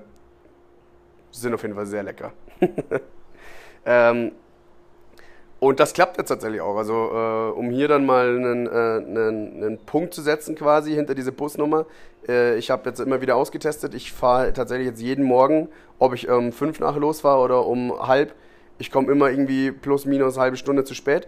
sind 1.32 1.54
auf 1.54 1.62
jeden 1.62 1.75
Fall 1.75 1.86
sehr 1.86 2.04
lecker. 2.04 2.34
ähm, 3.86 4.34
und 5.60 5.80
das 5.80 5.93
klappt 5.93 6.17
jetzt 6.17 6.30
tatsächlich 6.30 6.60
auch. 6.60 6.75
Also, 6.75 6.93
äh, 6.93 7.51
um 7.51 7.69
hier 7.69 7.88
dann 7.88 8.06
mal 8.06 8.30
einen, 8.30 8.65
äh, 8.65 8.69
einen, 8.69 9.63
einen, 9.63 9.77
Punkt 9.77 10.13
zu 10.13 10.21
setzen, 10.21 10.56
quasi 10.56 10.93
hinter 10.93 11.13
diese 11.13 11.32
Busnummer. 11.32 11.86
Äh, 12.27 12.58
ich 12.58 12.71
habe 12.71 12.89
jetzt 12.89 12.99
immer 12.99 13.21
wieder 13.21 13.36
ausgetestet. 13.36 13.93
Ich 13.93 14.12
fahre 14.12 14.54
tatsächlich 14.54 14.88
jetzt 14.88 15.01
jeden 15.01 15.23
Morgen, 15.23 15.69
ob 15.99 16.15
ich 16.15 16.30
um 16.30 16.51
fünf 16.51 16.80
nach 16.80 16.97
losfahre 16.97 17.41
oder 17.41 17.67
um 17.67 18.08
halb. 18.08 18.34
Ich 18.82 18.91
komme 18.91 19.12
immer 19.12 19.30
irgendwie 19.30 19.72
plus 19.72 20.06
minus 20.06 20.38
halbe 20.38 20.58
Stunde 20.58 20.84
zu 20.84 20.94
spät. 20.96 21.28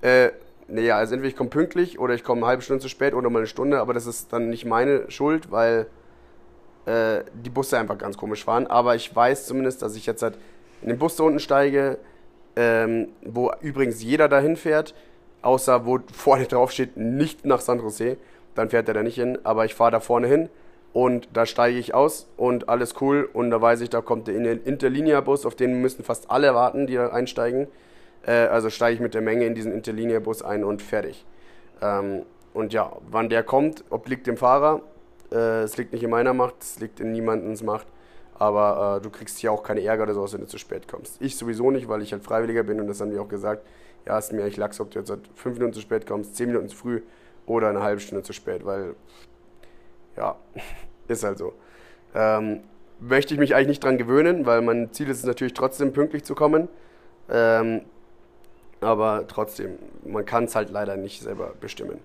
Äh, 0.00 0.30
naja, 0.68 0.96
also 0.96 1.14
entweder 1.14 1.28
ich 1.28 1.36
komme 1.36 1.50
pünktlich 1.50 1.98
oder 1.98 2.14
ich 2.14 2.22
komme 2.22 2.42
eine 2.42 2.46
halbe 2.46 2.62
Stunde 2.62 2.80
zu 2.80 2.88
spät 2.88 3.12
oder 3.12 3.28
mal 3.28 3.40
eine 3.40 3.48
Stunde, 3.48 3.80
aber 3.80 3.92
das 3.92 4.06
ist 4.06 4.32
dann 4.32 4.48
nicht 4.48 4.64
meine 4.64 5.10
Schuld, 5.10 5.50
weil 5.50 5.86
äh, 6.86 7.24
die 7.34 7.50
Busse 7.50 7.78
einfach 7.78 7.98
ganz 7.98 8.16
komisch 8.16 8.44
fahren. 8.44 8.68
Aber 8.68 8.94
ich 8.94 9.14
weiß 9.14 9.46
zumindest, 9.46 9.82
dass 9.82 9.96
ich 9.96 10.06
jetzt 10.06 10.22
halt 10.22 10.38
in 10.80 10.88
den 10.88 10.98
Bus 10.98 11.16
da 11.16 11.24
unten 11.24 11.40
steige 11.40 11.98
ähm, 12.56 13.08
wo 13.24 13.50
übrigens 13.60 14.02
jeder 14.02 14.28
dahin 14.28 14.56
fährt, 14.56 14.94
außer 15.42 15.86
wo 15.86 16.00
vorne 16.12 16.46
drauf 16.48 16.72
steht, 16.72 16.96
nicht 16.96 17.44
nach 17.44 17.60
San 17.60 17.80
Jose, 17.80 18.16
dann 18.54 18.70
fährt 18.70 18.88
er 18.88 18.94
da 18.94 19.02
nicht 19.02 19.16
hin, 19.16 19.38
aber 19.44 19.64
ich 19.64 19.74
fahre 19.74 19.92
da 19.92 20.00
vorne 20.00 20.26
hin 20.26 20.48
und 20.92 21.28
da 21.32 21.46
steige 21.46 21.78
ich 21.78 21.94
aus 21.94 22.28
und 22.36 22.68
alles 22.68 22.94
cool 23.00 23.28
und 23.32 23.50
da 23.50 23.60
weiß 23.60 23.80
ich, 23.80 23.90
da 23.90 24.00
kommt 24.02 24.28
der 24.28 24.66
Interlinia-Bus, 24.66 25.46
auf 25.46 25.54
den 25.54 25.80
müssen 25.80 26.04
fast 26.04 26.30
alle 26.30 26.54
warten, 26.54 26.86
die 26.86 26.94
da 26.94 27.08
einsteigen. 27.08 27.66
Äh, 28.26 28.32
also 28.32 28.68
steige 28.68 28.94
ich 28.94 29.00
mit 29.00 29.14
der 29.14 29.22
Menge 29.22 29.46
in 29.46 29.54
diesen 29.54 29.72
Interlinia-Bus 29.72 30.42
ein 30.42 30.64
und 30.64 30.82
fertig. 30.82 31.24
Ähm, 31.80 32.22
und 32.52 32.72
ja, 32.74 32.92
wann 33.10 33.30
der 33.30 33.42
kommt, 33.42 33.84
obliegt 33.90 34.26
dem 34.26 34.36
Fahrer. 34.36 34.82
Äh, 35.32 35.62
es 35.62 35.78
liegt 35.78 35.92
nicht 35.94 36.02
in 36.02 36.10
meiner 36.10 36.34
Macht, 36.34 36.56
es 36.60 36.78
liegt 36.78 37.00
in 37.00 37.12
niemandens 37.12 37.62
Macht. 37.62 37.86
Aber 38.34 38.98
äh, 38.98 39.02
du 39.02 39.08
kriegst 39.08 39.38
hier 39.38 39.52
auch 39.52 39.62
keine 39.62 39.82
Ärger 39.82 40.02
oder 40.02 40.14
sowas, 40.14 40.34
wenn 40.34 40.40
du 40.40 40.46
zu 40.46 40.58
spät 40.58 40.88
kommst. 40.88 41.16
Ich 41.20 41.36
sowieso 41.36 41.70
nicht, 41.70 41.88
weil 41.88 42.02
ich 42.02 42.12
halt 42.12 42.22
Freiwilliger 42.22 42.64
bin 42.64 42.80
und 42.80 42.88
das 42.88 43.00
haben 43.00 43.10
die 43.10 43.18
auch 43.18 43.28
gesagt. 43.28 43.66
Ja, 44.04 44.18
ist 44.18 44.32
mir 44.32 44.42
eigentlich 44.42 44.56
lax, 44.56 44.80
ob 44.80 44.90
du 44.90 44.98
jetzt 44.98 45.10
halt 45.10 45.20
fünf 45.36 45.56
Minuten 45.56 45.74
zu 45.74 45.80
spät 45.80 46.06
kommst, 46.06 46.36
zehn 46.36 46.48
Minuten 46.48 46.68
zu 46.68 46.76
früh 46.76 47.02
oder 47.46 47.68
eine 47.68 47.82
halbe 47.82 48.00
Stunde 48.00 48.24
zu 48.24 48.32
spät, 48.32 48.66
weil 48.66 48.94
ja, 50.16 50.36
ist 51.08 51.24
halt 51.24 51.38
so. 51.38 51.54
Ähm, 52.14 52.60
möchte 53.00 53.34
ich 53.34 53.40
mich 53.40 53.54
eigentlich 53.54 53.68
nicht 53.68 53.84
dran 53.84 53.98
gewöhnen, 53.98 54.46
weil 54.46 54.62
mein 54.62 54.92
Ziel 54.92 55.08
ist 55.08 55.18
es 55.18 55.24
natürlich 55.24 55.54
trotzdem 55.54 55.92
pünktlich 55.92 56.24
zu 56.24 56.34
kommen. 56.34 56.68
Ähm, 57.30 57.82
aber 58.80 59.26
trotzdem, 59.28 59.78
man 60.04 60.24
kann 60.24 60.44
es 60.44 60.54
halt 60.54 60.70
leider 60.70 60.96
nicht 60.96 61.22
selber 61.22 61.52
bestimmen. 61.60 62.00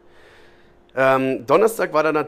Ähm, 0.96 1.46
Donnerstag 1.46 1.93
war 1.93 2.02
dann, 2.02 2.26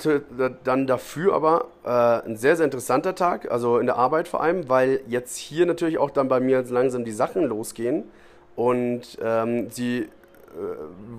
dann 0.63 0.85
dafür 0.85 1.33
aber 1.33 1.69
äh, 1.83 2.27
ein 2.27 2.35
sehr, 2.35 2.55
sehr 2.55 2.65
interessanter 2.65 3.15
Tag, 3.15 3.49
also 3.49 3.79
in 3.79 3.87
der 3.87 3.95
Arbeit 3.95 4.27
vor 4.27 4.41
allem, 4.41 4.69
weil 4.69 5.01
jetzt 5.07 5.37
hier 5.37 5.65
natürlich 5.65 5.97
auch 5.97 6.11
dann 6.11 6.27
bei 6.27 6.39
mir 6.39 6.63
langsam 6.69 7.03
die 7.03 7.11
Sachen 7.11 7.43
losgehen 7.45 8.03
und 8.55 9.17
ähm, 9.23 9.71
sie 9.71 10.01
äh, 10.01 10.07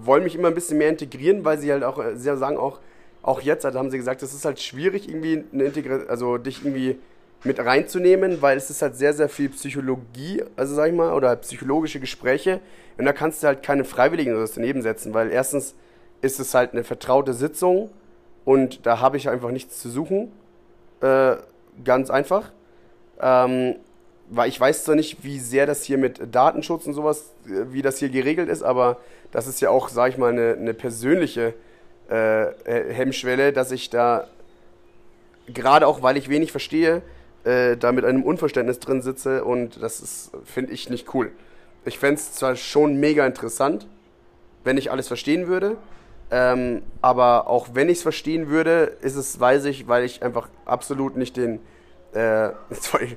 wollen 0.05 0.23
mich 0.23 0.37
immer 0.37 0.49
ein 0.49 0.55
bisschen 0.55 0.79
mehr 0.79 0.91
integrieren, 0.91 1.45
weil 1.45 1.59
sie 1.59 1.73
halt 1.73 1.83
auch, 1.83 1.99
äh, 1.99 2.15
sie 2.15 2.37
sagen 2.37 2.57
auch, 2.57 2.79
auch 3.23 3.41
jetzt 3.41 3.65
halt 3.65 3.75
haben 3.75 3.91
sie 3.91 3.99
gesagt, 3.99 4.23
es 4.23 4.35
ist 4.35 4.45
halt 4.45 4.61
schwierig 4.61 5.09
irgendwie 5.09 5.45
eine 5.53 5.65
Integration, 5.65 6.09
also 6.09 6.39
dich 6.39 6.65
irgendwie 6.65 6.99
mit 7.45 7.59
reinzunehmen, 7.59 8.43
weil 8.43 8.57
es 8.57 8.71
ist 8.71 8.83
halt 8.83 8.97
sehr, 8.97 9.15
sehr 9.15 9.29
viel 9.29 9.49
Psychologie, 9.51 10.43
also 10.57 10.75
sag 10.75 10.89
ich 10.89 10.95
mal, 10.95 11.13
oder 11.13 11.35
psychologische 11.37 12.01
Gespräche 12.01 12.61
und 12.99 13.05
da 13.05 13.13
kannst 13.13 13.43
du 13.43 13.47
halt 13.47 13.63
keine 13.63 13.85
Freiwilligen 13.85 14.35
oder 14.35 14.47
daneben 14.55 14.83
setzen, 14.83 15.15
weil 15.15 15.31
erstens 15.31 15.75
ist 16.23 16.39
es 16.39 16.55
halt 16.55 16.73
eine 16.73 16.85
vertraute 16.85 17.33
Sitzung 17.33 17.91
und 18.45 18.87
da 18.87 19.01
habe 19.01 19.17
ich 19.17 19.29
einfach 19.29 19.51
nichts 19.51 19.81
zu 19.81 19.89
suchen. 19.89 20.33
Äh, 21.01 21.37
ganz 21.85 22.11
einfach. 22.11 22.53
Ähm, 23.21 23.77
weil 24.29 24.49
ich 24.49 24.61
weiß 24.61 24.85
zwar 24.85 24.95
nicht, 24.95 25.25
wie 25.25 25.39
sehr 25.39 25.67
das 25.67 25.83
hier 25.83 25.99
mit 25.99 26.35
Datenschutz 26.35 26.87
und 26.87 26.95
sowas, 26.95 27.33
äh, 27.47 27.73
wie 27.73 27.83
das 27.83 27.99
hier 27.99 28.09
geregelt 28.09 28.49
ist, 28.49 28.63
aber 28.63 28.99
das 29.33 29.47
ist 29.47 29.61
ja 29.61 29.71
auch, 29.71 29.89
sage 29.89 30.13
ich 30.13 30.19
mal, 30.19 30.31
eine, 30.33 30.55
eine 30.59 30.75
persönliche 30.75 31.55
äh, 32.11 32.93
Hemmschwelle, 32.93 33.53
dass 33.53 33.71
ich 33.71 33.91
da, 33.91 34.27
gerade 35.47 35.87
auch 35.87 36.03
weil 36.03 36.17
ich 36.17 36.29
wenig 36.29 36.51
verstehe, 36.51 37.03
äh, 37.45 37.77
da 37.77 37.93
mit 37.93 38.05
einem 38.05 38.23
Unverständnis 38.23 38.81
drin 38.81 39.03
sitze 39.03 39.45
und 39.45 39.83
das 39.83 40.31
finde 40.45 40.73
ich, 40.73 40.91
nicht 40.91 41.15
cool. 41.15 41.31
ich 41.85 41.99
fände 41.99 42.17
es 42.17 42.33
zwar 42.33 42.57
schon 42.57 42.99
mega 43.01 43.27
interessant, 43.27 43.87
wenn 44.65 44.77
ich 44.77 44.91
alles 44.91 45.09
verstehen 45.09 45.47
würde, 45.47 45.77
ähm, 46.31 46.83
aber 47.03 47.49
auch 47.49 47.69
wenn 47.73 47.89
ich 47.89 47.99
es 47.99 48.03
verstehen 48.03 48.49
würde, 48.49 48.97
ist 49.01 49.17
es, 49.17 49.41
weiß 49.41 49.65
ich, 49.65 49.89
weil 49.89 50.05
ich 50.05 50.23
einfach 50.23 50.49
absolut 50.65 51.17
nicht 51.17 51.37
den, 51.37 51.61
äh, 52.13 52.51
sorry, 52.71 53.17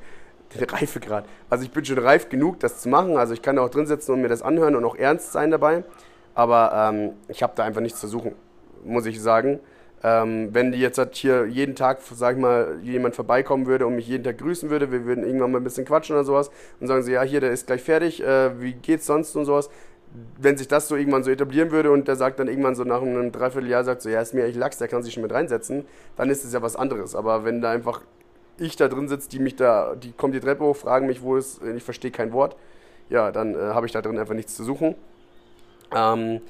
den 0.55 0.69
Reifegrad. 0.69 1.25
Also 1.49 1.63
ich 1.63 1.71
bin 1.71 1.85
schon 1.85 1.99
reif 1.99 2.29
genug, 2.29 2.59
das 2.59 2.81
zu 2.81 2.89
machen. 2.89 3.17
Also 3.17 3.33
ich 3.33 3.41
kann 3.41 3.55
da 3.55 3.63
auch 3.63 3.69
drin 3.69 3.85
sitzen 3.85 4.13
und 4.13 4.21
mir 4.21 4.29
das 4.29 4.41
anhören 4.41 4.75
und 4.75 4.85
auch 4.85 4.95
ernst 4.95 5.31
sein 5.31 5.51
dabei. 5.51 5.83
Aber 6.33 6.91
ähm, 6.91 7.11
ich 7.27 7.43
habe 7.43 7.53
da 7.55 7.63
einfach 7.63 7.81
nichts 7.81 7.99
zu 7.99 8.07
suchen, 8.07 8.33
muss 8.85 9.05
ich 9.05 9.21
sagen. 9.21 9.59
Ähm, 10.05 10.49
wenn 10.51 10.73
die 10.73 10.79
jetzt 10.79 10.97
halt 10.97 11.15
hier 11.15 11.45
jeden 11.45 11.75
Tag, 11.75 11.99
sag 12.01 12.35
ich 12.35 12.41
mal, 12.41 12.77
jemand 12.83 13.15
vorbeikommen 13.15 13.67
würde 13.67 13.87
und 13.87 13.95
mich 13.95 14.07
jeden 14.07 14.23
Tag 14.25 14.37
grüßen 14.37 14.69
würde, 14.69 14.91
wir 14.91 15.05
würden 15.05 15.23
irgendwann 15.23 15.51
mal 15.51 15.59
ein 15.59 15.63
bisschen 15.63 15.85
quatschen 15.85 16.15
oder 16.15 16.25
sowas 16.25 16.51
und 16.81 16.87
sagen 16.87 17.03
sie, 17.03 17.13
ja, 17.13 17.21
hier, 17.21 17.39
der 17.39 17.51
ist 17.51 17.67
gleich 17.67 17.81
fertig, 17.81 18.21
äh, 18.21 18.59
wie 18.59 18.73
geht's 18.73 19.05
sonst 19.05 19.33
und 19.37 19.45
sowas. 19.45 19.69
Wenn 20.37 20.57
sich 20.57 20.67
das 20.67 20.89
so 20.89 20.97
irgendwann 20.97 21.23
so 21.23 21.31
etablieren 21.31 21.71
würde 21.71 21.89
und 21.89 22.07
der 22.07 22.17
sagt 22.17 22.39
dann 22.39 22.49
irgendwann 22.49 22.75
so 22.75 22.83
nach 22.83 23.01
einem 23.01 23.31
Dreivierteljahr, 23.31 23.85
sagt 23.85 24.01
so, 24.01 24.09
ja, 24.09 24.21
ist 24.21 24.33
mir 24.33 24.43
echt 24.43 24.57
Lachs, 24.57 24.77
der 24.77 24.89
kann 24.89 25.03
sich 25.03 25.13
schon 25.13 25.23
mit 25.23 25.31
reinsetzen, 25.31 25.85
dann 26.17 26.29
ist 26.29 26.43
es 26.43 26.51
ja 26.53 26.61
was 26.61 26.75
anderes. 26.75 27.15
Aber 27.15 27.45
wenn 27.45 27.61
da 27.61 27.71
einfach 27.71 28.01
ich 28.57 28.75
da 28.75 28.89
drin 28.89 29.07
sitze, 29.07 29.29
die 29.29 29.39
mich 29.39 29.55
da, 29.55 29.95
die 29.95 30.11
kommen 30.11 30.33
die 30.33 30.39
Treppe 30.39 30.65
hoch, 30.65 30.75
fragen 30.75 31.07
mich, 31.07 31.21
wo 31.21 31.37
es, 31.37 31.61
ich 31.75 31.83
verstehe 31.83 32.11
kein 32.11 32.33
Wort, 32.33 32.57
ja, 33.09 33.31
dann 33.31 33.55
äh, 33.55 33.57
habe 33.57 33.85
ich 33.85 33.91
da 33.91 34.01
drin 34.01 34.19
einfach 34.19 34.35
nichts 34.35 34.55
zu 34.55 34.63
suchen. 34.63 34.95
Ähm, 35.95 36.41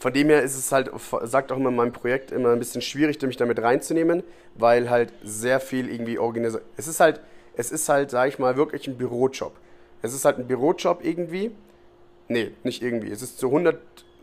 von 0.00 0.14
dem 0.14 0.30
her 0.30 0.42
ist 0.42 0.56
es 0.56 0.72
halt, 0.72 0.90
sagt 1.24 1.52
auch 1.52 1.58
immer 1.58 1.68
in 1.68 1.76
meinem 1.76 1.92
Projekt, 1.92 2.32
immer 2.32 2.52
ein 2.52 2.58
bisschen 2.58 2.80
schwierig, 2.80 3.20
mich 3.20 3.36
damit 3.36 3.60
reinzunehmen, 3.60 4.22
weil 4.54 4.88
halt 4.88 5.12
sehr 5.22 5.60
viel 5.60 5.90
irgendwie 5.92 6.18
organisiert. 6.18 6.62
Es 6.78 6.88
ist 6.88 7.00
halt, 7.00 7.20
es 7.54 7.70
ist 7.70 7.86
halt, 7.90 8.10
sag 8.10 8.28
ich 8.28 8.38
mal, 8.38 8.56
wirklich 8.56 8.88
ein 8.88 8.96
Bürojob. 8.96 9.52
Es 10.00 10.14
ist 10.14 10.24
halt 10.24 10.38
ein 10.38 10.46
Bürojob 10.46 11.04
irgendwie. 11.04 11.50
Nee, 12.28 12.52
nicht 12.64 12.82
irgendwie. 12.82 13.10
Es 13.10 13.20
ist 13.20 13.38
zu 13.38 13.48
100, 13.48 13.78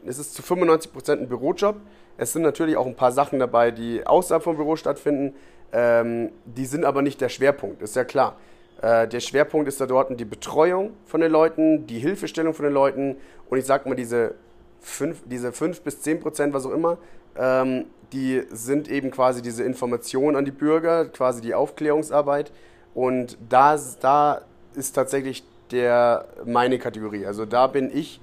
es 0.07 0.17
ist 0.17 0.33
zu 0.33 0.41
95 0.41 0.91
Prozent 0.91 1.21
ein 1.21 1.29
Bürojob. 1.29 1.75
Es 2.17 2.33
sind 2.33 2.41
natürlich 2.41 2.75
auch 2.75 2.87
ein 2.87 2.95
paar 2.95 3.11
Sachen 3.11 3.37
dabei, 3.37 3.69
die 3.69 4.05
außerhalb 4.05 4.41
vom 4.41 4.55
Büro 4.55 4.77
stattfinden. 4.77 5.35
Ähm, 5.71 6.31
die 6.45 6.65
sind 6.65 6.85
aber 6.85 7.03
nicht 7.03 7.21
der 7.21 7.29
Schwerpunkt, 7.29 7.83
ist 7.83 7.95
ja 7.95 8.03
klar. 8.03 8.37
Äh, 8.81 9.07
der 9.07 9.19
Schwerpunkt 9.19 9.67
ist 9.67 9.79
da 9.79 9.85
dort 9.85 10.19
die 10.19 10.25
Betreuung 10.25 10.93
von 11.05 11.21
den 11.21 11.31
Leuten, 11.31 11.85
die 11.85 11.99
Hilfestellung 11.99 12.55
von 12.55 12.65
den 12.65 12.73
Leuten 12.73 13.17
und 13.49 13.59
ich 13.59 13.65
sag 13.65 13.85
mal, 13.85 13.93
diese 13.95 14.33
fünf, 14.81 15.21
diese 15.25 15.51
5 15.51 15.81
bis 15.81 16.01
10 16.01 16.19
Prozent, 16.19 16.53
was 16.53 16.65
auch 16.65 16.71
immer, 16.71 16.97
ähm, 17.37 17.85
die 18.13 18.43
sind 18.51 18.89
eben 18.89 19.11
quasi 19.11 19.41
diese 19.41 19.63
Information 19.63 20.35
an 20.35 20.45
die 20.45 20.51
Bürger, 20.51 21.05
quasi 21.05 21.41
die 21.41 21.53
Aufklärungsarbeit. 21.53 22.51
Und 22.93 23.37
da, 23.49 23.77
da 23.99 24.41
ist 24.73 24.93
tatsächlich 24.93 25.43
der, 25.71 26.25
meine 26.45 26.79
Kategorie. 26.79 27.25
Also 27.25 27.45
da 27.45 27.67
bin 27.67 27.95
ich 27.95 28.21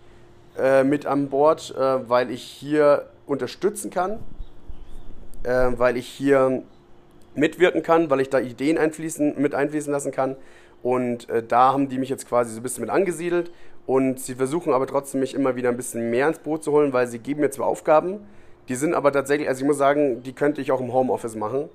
äh, 0.59 0.85
mit 0.85 1.07
an 1.07 1.29
Bord, 1.29 1.75
äh, 1.77 2.09
weil 2.09 2.31
ich 2.31 2.43
hier 2.43 3.07
unterstützen 3.27 3.91
kann, 3.91 4.19
äh, 5.43 5.71
weil 5.77 5.97
ich 5.97 6.09
hier 6.09 6.63
mitwirken 7.35 7.83
kann, 7.83 8.11
weil 8.11 8.21
ich 8.21 8.31
da 8.31 8.41
Ideen 8.41 8.79
einfließen, 8.79 9.41
mit 9.41 9.55
einfließen 9.55 9.93
lassen 9.93 10.13
kann. 10.13 10.37
Und 10.83 11.29
äh, 11.29 11.43
da 11.43 11.73
haben 11.73 11.89
die 11.89 11.99
mich 11.99 12.09
jetzt 12.09 12.29
quasi 12.29 12.53
so 12.53 12.61
ein 12.61 12.63
bisschen 12.63 12.83
mit 12.83 12.91
angesiedelt 12.91 13.51
und 13.87 14.19
sie 14.19 14.35
versuchen 14.35 14.73
aber 14.73 14.87
trotzdem, 14.87 15.21
mich 15.21 15.35
immer 15.35 15.57
wieder 15.57 15.69
ein 15.69 15.77
bisschen 15.77 16.11
mehr 16.11 16.29
ins 16.29 16.39
Boot 16.39 16.65
zu 16.65 16.73
holen, 16.73 16.93
weil 16.93 17.07
sie 17.07 17.19
geben 17.19 17.41
mir 17.41 17.51
zwar 17.51 17.67
Aufgaben, 17.67 18.21
die 18.69 18.77
sind 18.77 18.95
aber 18.95 19.13
tatsächlich, 19.13 19.49
also 19.49 19.61
ich 19.63 19.67
muss 19.67 19.77
sagen, 19.77 20.23
die 20.23 20.33
könnte 20.33 20.61
ich 20.61 20.73
auch 20.73 20.81
im 20.81 20.93
Homeoffice 20.93 21.37
machen. 21.37 21.69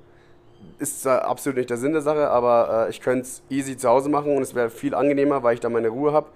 Ist 0.79 1.03
zwar 1.03 1.25
absolut 1.25 1.57
nicht 1.57 1.69
der 1.69 1.77
Sinn 1.77 1.93
der 1.93 2.01
Sache, 2.01 2.29
aber 2.29 2.87
äh, 2.87 2.89
ich 2.89 3.01
könnte 3.01 3.21
es 3.21 3.43
easy 3.49 3.77
zu 3.77 3.87
Hause 3.89 4.09
machen 4.09 4.35
und 4.35 4.41
es 4.41 4.55
wäre 4.55 4.69
viel 4.69 4.95
angenehmer, 4.95 5.43
weil 5.43 5.53
ich 5.53 5.59
da 5.59 5.69
meine 5.69 5.89
Ruhe 5.89 6.11
habe. 6.11 6.27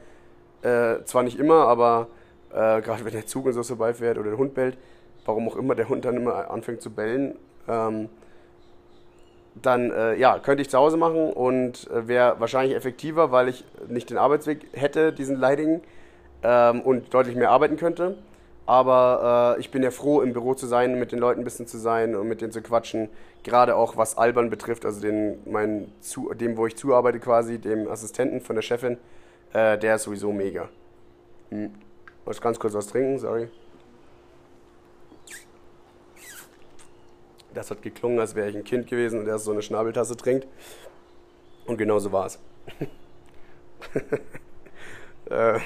Äh, 0.61 1.03
zwar 1.05 1.23
nicht 1.23 1.39
immer, 1.39 1.67
aber 1.67 2.07
äh, 2.51 2.81
gerade 2.81 3.03
wenn 3.03 3.11
der 3.11 3.25
Zug 3.25 3.47
und 3.47 3.53
so 3.53 3.63
vorbeifährt 3.63 4.17
oder 4.17 4.29
der 4.29 4.37
Hund 4.37 4.53
bellt, 4.53 4.77
warum 5.25 5.47
auch 5.49 5.55
immer 5.55 5.75
der 5.75 5.89
Hund 5.89 6.05
dann 6.05 6.17
immer 6.17 6.51
anfängt 6.51 6.81
zu 6.81 6.91
bellen, 6.91 7.35
ähm, 7.67 8.09
dann 9.55 9.91
äh, 9.91 10.15
ja, 10.15 10.39
könnte 10.39 10.61
ich 10.61 10.69
zu 10.69 10.77
Hause 10.77 10.97
machen 10.97 11.31
und 11.31 11.89
äh, 11.91 12.07
wäre 12.07 12.39
wahrscheinlich 12.39 12.75
effektiver, 12.75 13.31
weil 13.31 13.49
ich 13.49 13.63
nicht 13.87 14.09
den 14.09 14.17
Arbeitsweg 14.17 14.67
hätte, 14.73 15.13
diesen 15.13 15.37
Leidigen, 15.37 15.81
ähm, 16.43 16.81
und 16.81 17.13
deutlich 17.13 17.35
mehr 17.35 17.51
arbeiten 17.51 17.77
könnte. 17.77 18.17
Aber 18.65 19.55
äh, 19.57 19.59
ich 19.59 19.71
bin 19.71 19.83
ja 19.83 19.91
froh, 19.91 20.21
im 20.21 20.31
Büro 20.33 20.53
zu 20.53 20.67
sein, 20.67 20.97
mit 20.97 21.11
den 21.11 21.19
Leuten 21.19 21.41
ein 21.41 21.43
bisschen 21.43 21.67
zu 21.67 21.77
sein 21.77 22.15
und 22.15 22.27
mit 22.27 22.41
denen 22.41 22.51
zu 22.51 22.61
quatschen. 22.61 23.09
Gerade 23.43 23.75
auch 23.75 23.97
was 23.97 24.17
Albern 24.17 24.49
betrifft, 24.49 24.85
also 24.85 25.01
den, 25.01 25.39
mein, 25.45 25.91
zu, 25.99 26.33
dem, 26.33 26.55
wo 26.55 26.65
ich 26.65 26.77
zuarbeite 26.77 27.19
quasi, 27.19 27.59
dem 27.59 27.89
Assistenten 27.89 28.39
von 28.39 28.55
der 28.55 28.61
Chefin, 28.61 28.97
äh, 29.53 29.77
der 29.77 29.95
ist 29.95 30.03
sowieso 30.03 30.31
mega. 30.31 30.69
Hm. 31.49 31.71
Muss 32.25 32.39
ganz 32.39 32.57
kurz 32.57 32.73
was 32.73 32.87
trinken, 32.87 33.19
sorry. 33.19 33.49
Das 37.53 37.71
hat 37.71 37.81
geklungen, 37.81 38.19
als 38.19 38.35
wäre 38.35 38.49
ich 38.49 38.55
ein 38.55 38.63
Kind 38.63 38.87
gewesen 38.87 39.19
und 39.19 39.25
der 39.25 39.37
so 39.37 39.51
eine 39.51 39.61
Schnabeltasse 39.61 40.17
trinkt. 40.17 40.47
Und 41.65 41.77
genau 41.77 41.99
so 41.99 42.11
war 42.11 42.25
es. 42.25 42.39
äh, 45.29 45.59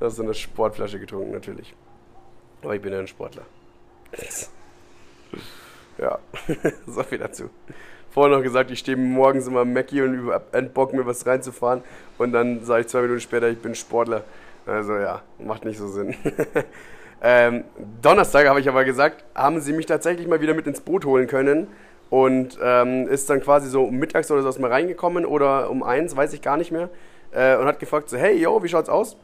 das 0.00 0.12
ist 0.12 0.16
so 0.16 0.22
eine 0.22 0.34
Sportflasche 0.34 1.00
getrunken, 1.00 1.32
natürlich. 1.32 1.74
Aber 2.62 2.74
ich 2.74 2.82
bin 2.82 2.92
ja 2.92 2.98
ein 2.98 3.06
Sportler. 3.06 3.42
ja, 5.98 6.18
so 6.86 7.02
viel 7.02 7.18
dazu. 7.18 7.50
Vorher 8.10 8.36
noch 8.36 8.42
gesagt, 8.42 8.70
ich 8.70 8.78
stehe 8.78 8.96
morgens 8.96 9.46
immer 9.46 9.62
im 9.62 9.72
Mackie 9.72 10.02
und 10.02 10.30
hab 10.30 10.74
Bock, 10.74 10.92
mir 10.92 11.06
was 11.06 11.26
reinzufahren. 11.26 11.82
Und 12.16 12.32
dann 12.32 12.64
sage 12.64 12.82
ich 12.82 12.88
zwei 12.88 13.02
Minuten 13.02 13.20
später, 13.20 13.48
ich 13.48 13.58
bin 13.58 13.74
Sportler. 13.74 14.24
Also 14.66 14.96
ja, 14.96 15.22
macht 15.38 15.64
nicht 15.64 15.78
so 15.78 15.88
Sinn. 15.88 16.14
Ähm, 17.22 17.64
Donnerstag 18.00 18.46
habe 18.46 18.60
ich 18.60 18.68
aber 18.68 18.84
gesagt, 18.84 19.24
haben 19.34 19.60
sie 19.60 19.72
mich 19.72 19.86
tatsächlich 19.86 20.28
mal 20.28 20.40
wieder 20.40 20.54
mit 20.54 20.66
ins 20.66 20.80
Boot 20.80 21.04
holen 21.04 21.26
können 21.26 21.66
und 22.10 22.58
ähm, 22.62 23.08
ist 23.08 23.28
dann 23.28 23.40
quasi 23.40 23.68
so 23.68 23.90
mittags 23.90 24.30
oder 24.30 24.42
so 24.42 24.48
aus 24.48 24.58
mir 24.58 24.70
reingekommen 24.70 25.26
oder 25.26 25.70
um 25.70 25.82
eins, 25.82 26.16
weiß 26.16 26.32
ich 26.32 26.42
gar 26.42 26.56
nicht 26.56 26.70
mehr, 26.70 26.88
äh, 27.32 27.56
und 27.56 27.66
hat 27.66 27.80
gefragt 27.80 28.08
so, 28.08 28.16
hey, 28.16 28.36
yo, 28.38 28.62
wie 28.62 28.68
schaut's 28.68 28.88
aus? 28.88 29.16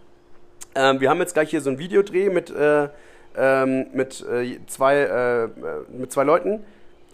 Ähm, 0.74 1.00
wir 1.00 1.09
haben 1.09 1.20
jetzt 1.20 1.35
gleich 1.35 1.50
hier 1.50 1.61
so 1.61 1.70
ein 1.70 1.78
Videodreh 1.78 2.30
mit, 2.30 2.50
äh, 2.50 2.88
ähm, 3.37 3.87
mit, 3.92 4.24
äh, 4.28 4.59
zwei, 4.66 4.96
äh, 4.98 5.48
mit 5.88 6.11
zwei 6.11 6.24
Leuten 6.24 6.64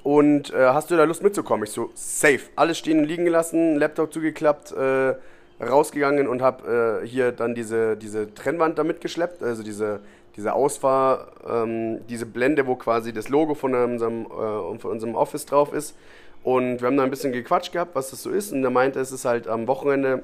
und 0.02 0.52
äh, 0.54 0.68
hast 0.68 0.90
du 0.90 0.96
da 0.96 1.04
Lust 1.04 1.22
mitzukommen? 1.22 1.64
Ich 1.64 1.72
so, 1.72 1.90
safe. 1.94 2.40
Alles 2.56 2.78
stehen 2.78 3.00
und 3.00 3.04
liegen 3.04 3.26
gelassen, 3.26 3.76
Laptop 3.76 4.12
zugeklappt, 4.14 4.72
äh, 4.72 5.14
rausgegangen 5.62 6.26
und 6.26 6.40
habe 6.40 7.02
hier 7.04 7.32
dann 7.32 7.54
diese, 7.54 7.94
diese 7.94 8.32
Trennwand 8.32 8.78
da 8.78 8.82
mitgeschleppt, 8.82 9.42
also 9.42 9.62
diese 9.62 10.00
diese 10.36 10.52
Ausfahr, 10.52 11.32
ähm, 11.48 12.00
diese 12.08 12.26
Blende, 12.26 12.66
wo 12.66 12.76
quasi 12.76 13.12
das 13.12 13.28
Logo 13.28 13.54
von 13.54 13.74
unserem, 13.74 14.26
äh, 14.26 14.78
von 14.78 14.90
unserem 14.90 15.14
Office 15.14 15.46
drauf 15.46 15.72
ist. 15.72 15.94
Und 16.42 16.80
wir 16.80 16.86
haben 16.86 16.96
da 16.96 17.02
ein 17.02 17.10
bisschen 17.10 17.32
gequatscht 17.32 17.72
gehabt, 17.72 17.94
was 17.94 18.10
das 18.10 18.22
so 18.22 18.30
ist. 18.30 18.52
Und 18.52 18.64
er 18.64 18.70
meinte, 18.70 19.00
es 19.00 19.12
ist 19.12 19.24
halt 19.24 19.48
am 19.48 19.66
Wochenende, 19.66 20.22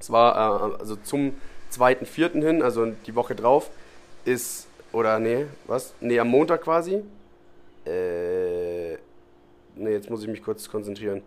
es 0.00 0.10
war 0.10 0.34
äh, 0.34 0.80
also 0.80 0.96
zum 0.96 1.34
2.4. 1.72 2.44
hin, 2.44 2.62
also 2.62 2.92
die 3.06 3.14
Woche 3.14 3.34
drauf, 3.34 3.70
ist, 4.24 4.66
oder 4.92 5.18
nee, 5.18 5.46
was? 5.66 5.94
Nee, 6.00 6.18
am 6.18 6.28
Montag 6.28 6.62
quasi. 6.62 7.02
Äh, 7.86 8.92
nee, 9.74 9.90
jetzt 9.90 10.10
muss 10.10 10.22
ich 10.22 10.28
mich 10.28 10.42
kurz 10.42 10.68
konzentrieren. 10.68 11.22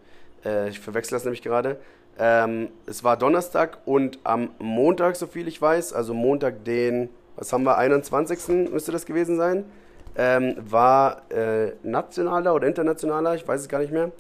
Äh, 0.46 0.70
ich 0.70 0.80
verwechsel 0.80 1.16
das 1.16 1.24
nämlich 1.24 1.42
gerade. 1.42 1.78
Ähm, 2.18 2.70
es 2.86 3.04
war 3.04 3.18
Donnerstag 3.18 3.80
und 3.86 4.20
am 4.24 4.52
Montag, 4.60 5.16
so 5.16 5.28
viel 5.28 5.48
ich 5.48 5.62
weiß, 5.62 5.92
also 5.94 6.14
Montag 6.14 6.64
den 6.64 7.10
was 7.36 7.52
haben 7.52 7.64
wir, 7.64 7.78
21. 7.78 8.72
müsste 8.72 8.92
das 8.92 9.06
gewesen 9.06 9.38
sein, 9.38 9.66
ähm, 10.18 10.56
war 10.60 11.30
äh, 11.32 11.74
nationaler 11.84 12.56
oder 12.56 12.68
internationaler, 12.68 13.36
ich 13.36 13.48
weiß 13.48 13.62
es 13.62 13.68
gar 13.68 13.80
nicht 13.80 13.92
mehr. 13.92 14.12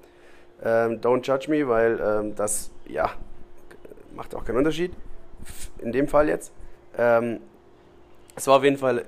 Ähm, 0.64 1.00
don't 1.02 1.26
judge 1.26 1.50
me, 1.50 1.68
weil 1.68 2.00
ähm, 2.02 2.36
das, 2.36 2.72
ja, 2.88 3.12
macht 4.16 4.36
auch 4.36 4.44
keinen 4.44 4.58
Unterschied. 4.58 4.94
In 5.80 5.92
dem 5.92 6.08
Fall 6.08 6.30
jetzt. 6.30 6.52
Ähm, 6.98 7.40
es 8.36 8.48
war 8.48 8.58
auf 8.58 8.64
jeden 8.64 8.78
Fall 8.78 9.06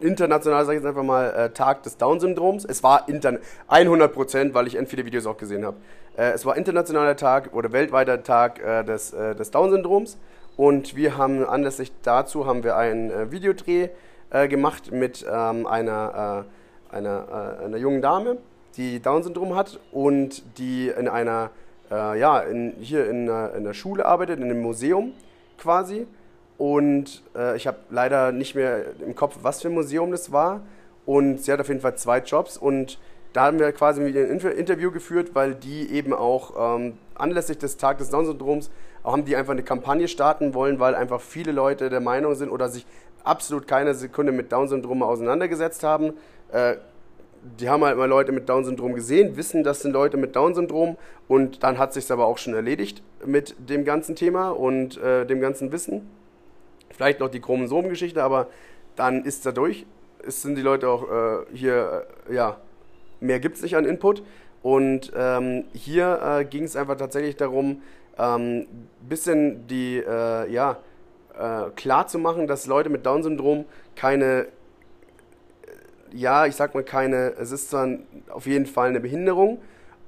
international, 0.00 0.64
sage 0.64 0.78
ich 0.78 0.82
jetzt 0.82 0.88
einfach 0.88 1.02
mal, 1.02 1.30
äh, 1.30 1.50
Tag 1.50 1.82
des 1.82 1.96
Down-Syndroms. 1.96 2.64
Es 2.64 2.82
war 2.82 3.06
100 3.68 4.12
Prozent, 4.12 4.54
weil 4.54 4.66
ich 4.66 4.76
end 4.76 4.88
viele 4.88 5.04
Videos 5.04 5.26
auch 5.26 5.36
gesehen 5.36 5.64
habe. 5.64 5.76
Äh, 6.16 6.32
es 6.32 6.44
war 6.44 6.56
internationaler 6.56 7.16
Tag 7.16 7.52
oder 7.52 7.72
weltweiter 7.72 8.22
Tag 8.22 8.60
äh, 8.60 8.84
des, 8.84 9.12
äh, 9.12 9.34
des 9.34 9.50
Down-Syndroms. 9.50 10.18
Und 10.56 10.94
wir 10.94 11.16
haben 11.16 11.44
anlässlich 11.44 11.92
dazu 12.02 12.46
haben 12.46 12.62
wir 12.62 12.76
einen 12.76 13.10
äh, 13.10 13.30
Videodreh 13.32 13.88
äh, 14.30 14.48
gemacht 14.48 14.92
mit 14.92 15.24
ähm, 15.28 15.66
einer, 15.66 16.44
äh, 16.92 16.96
einer, 16.96 17.58
äh, 17.60 17.64
einer 17.64 17.76
jungen 17.76 18.02
Dame, 18.02 18.38
die 18.76 19.00
Down-Syndrom 19.00 19.56
hat 19.56 19.80
und 19.90 20.42
die 20.58 20.88
in 20.88 21.08
einer, 21.08 21.50
äh, 21.90 22.18
ja, 22.18 22.38
in, 22.40 22.74
hier 22.80 23.08
in, 23.08 23.28
in 23.28 23.64
der 23.64 23.74
Schule 23.74 24.06
arbeitet, 24.06 24.38
in 24.38 24.44
einem 24.44 24.62
Museum 24.62 25.12
quasi. 25.58 26.06
Und 26.56 27.22
äh, 27.34 27.56
ich 27.56 27.66
habe 27.66 27.78
leider 27.90 28.30
nicht 28.30 28.54
mehr 28.54 28.84
im 29.04 29.16
Kopf, 29.16 29.38
was 29.42 29.60
für 29.62 29.68
ein 29.68 29.74
Museum 29.74 30.12
das 30.12 30.30
war. 30.30 30.60
Und 31.04 31.42
sie 31.42 31.52
hat 31.52 31.60
auf 31.60 31.68
jeden 31.68 31.80
Fall 31.80 31.96
zwei 31.96 32.18
Jobs 32.18 32.56
und 32.56 32.98
da 33.32 33.46
haben 33.46 33.58
wir 33.58 33.72
quasi 33.72 34.00
ein 34.00 34.14
Inter- 34.14 34.54
Interview 34.54 34.92
geführt, 34.92 35.30
weil 35.34 35.56
die 35.56 35.90
eben 35.90 36.12
auch 36.14 36.76
ähm, 36.76 36.96
anlässlich 37.16 37.58
des 37.58 37.76
Tages 37.76 38.06
des 38.06 38.10
Down-Syndroms 38.10 38.70
haben 39.04 39.24
die 39.24 39.36
einfach 39.36 39.52
eine 39.52 39.62
Kampagne 39.62 40.08
starten 40.08 40.54
wollen, 40.54 40.80
weil 40.80 40.94
einfach 40.94 41.20
viele 41.20 41.52
Leute 41.52 41.90
der 41.90 42.00
Meinung 42.00 42.34
sind 42.34 42.50
oder 42.50 42.68
sich 42.68 42.86
absolut 43.22 43.66
keine 43.68 43.94
Sekunde 43.94 44.32
mit 44.32 44.50
Down-Syndrom 44.50 45.02
auseinandergesetzt 45.02 45.82
haben. 45.82 46.14
Äh, 46.52 46.76
die 47.60 47.68
haben 47.68 47.84
halt 47.84 47.98
mal 47.98 48.08
Leute 48.08 48.32
mit 48.32 48.48
Down-Syndrom 48.48 48.94
gesehen, 48.94 49.36
wissen, 49.36 49.62
das 49.64 49.82
sind 49.82 49.92
Leute 49.92 50.16
mit 50.16 50.34
Down-Syndrom 50.34 50.96
und 51.28 51.62
dann 51.62 51.78
hat 51.78 51.92
sich 51.92 52.10
aber 52.10 52.24
auch 52.24 52.38
schon 52.38 52.54
erledigt 52.54 53.02
mit 53.24 53.54
dem 53.58 53.84
ganzen 53.84 54.16
Thema 54.16 54.50
und 54.50 54.96
äh, 54.96 55.26
dem 55.26 55.40
ganzen 55.40 55.70
Wissen. 55.70 56.08
Vielleicht 56.90 57.20
noch 57.20 57.28
die 57.28 57.40
Chromosomengeschichte, 57.40 58.22
aber 58.22 58.48
dann 58.96 59.24
ist 59.24 59.44
da 59.44 59.52
durch. 59.52 59.84
Es 60.26 60.40
sind 60.42 60.54
die 60.54 60.62
Leute 60.62 60.88
auch 60.88 61.02
äh, 61.02 61.44
hier, 61.52 62.06
äh, 62.30 62.34
ja, 62.34 62.56
mehr 63.20 63.40
gibt 63.40 63.56
es 63.56 63.62
nicht 63.62 63.76
an 63.76 63.84
Input. 63.84 64.22
Und 64.62 65.12
ähm, 65.14 65.64
hier 65.74 66.20
äh, 66.22 66.44
ging 66.46 66.64
es 66.64 66.76
einfach 66.76 66.96
tatsächlich 66.96 67.36
darum, 67.36 67.82
ähm, 68.18 68.66
bisschen 69.08 69.66
die, 69.66 69.98
äh, 69.98 70.50
ja, 70.50 70.78
äh, 71.38 71.70
klar 71.76 72.06
zu 72.06 72.18
machen, 72.18 72.46
dass 72.46 72.66
Leute 72.66 72.90
mit 72.90 73.06
Down-Syndrom 73.06 73.64
keine, 73.96 74.46
ja, 76.12 76.46
ich 76.46 76.54
sag 76.56 76.74
mal 76.74 76.84
keine, 76.84 77.34
es 77.38 77.50
ist 77.50 77.70
zwar 77.70 77.88
auf 78.30 78.46
jeden 78.46 78.66
Fall 78.66 78.88
eine 78.88 79.00
Behinderung, 79.00 79.60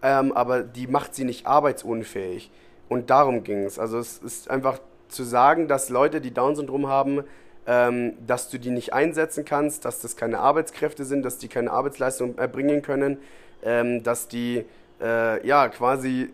ähm, 0.02 0.32
aber 0.32 0.62
die 0.62 0.86
macht 0.86 1.14
sie 1.14 1.24
nicht 1.24 1.46
arbeitsunfähig. 1.46 2.50
Und 2.88 3.10
darum 3.10 3.42
ging 3.42 3.64
es. 3.64 3.78
Also 3.78 3.98
es 3.98 4.18
ist 4.18 4.50
einfach 4.50 4.78
zu 5.08 5.24
sagen, 5.24 5.66
dass 5.66 5.88
Leute, 5.88 6.20
die 6.20 6.32
Down-Syndrom 6.32 6.86
haben, 6.86 7.24
ähm, 7.66 8.14
dass 8.24 8.48
du 8.48 8.58
die 8.58 8.70
nicht 8.70 8.92
einsetzen 8.92 9.44
kannst, 9.44 9.84
dass 9.84 10.00
das 10.00 10.16
keine 10.16 10.38
Arbeitskräfte 10.38 11.04
sind, 11.04 11.24
dass 11.24 11.38
die 11.38 11.48
keine 11.48 11.72
Arbeitsleistung 11.72 12.38
erbringen 12.38 12.82
können, 12.82 13.18
ähm, 13.64 14.04
dass 14.04 14.28
die 14.28 14.64
äh, 15.00 15.46
ja 15.46 15.68
quasi 15.68 16.32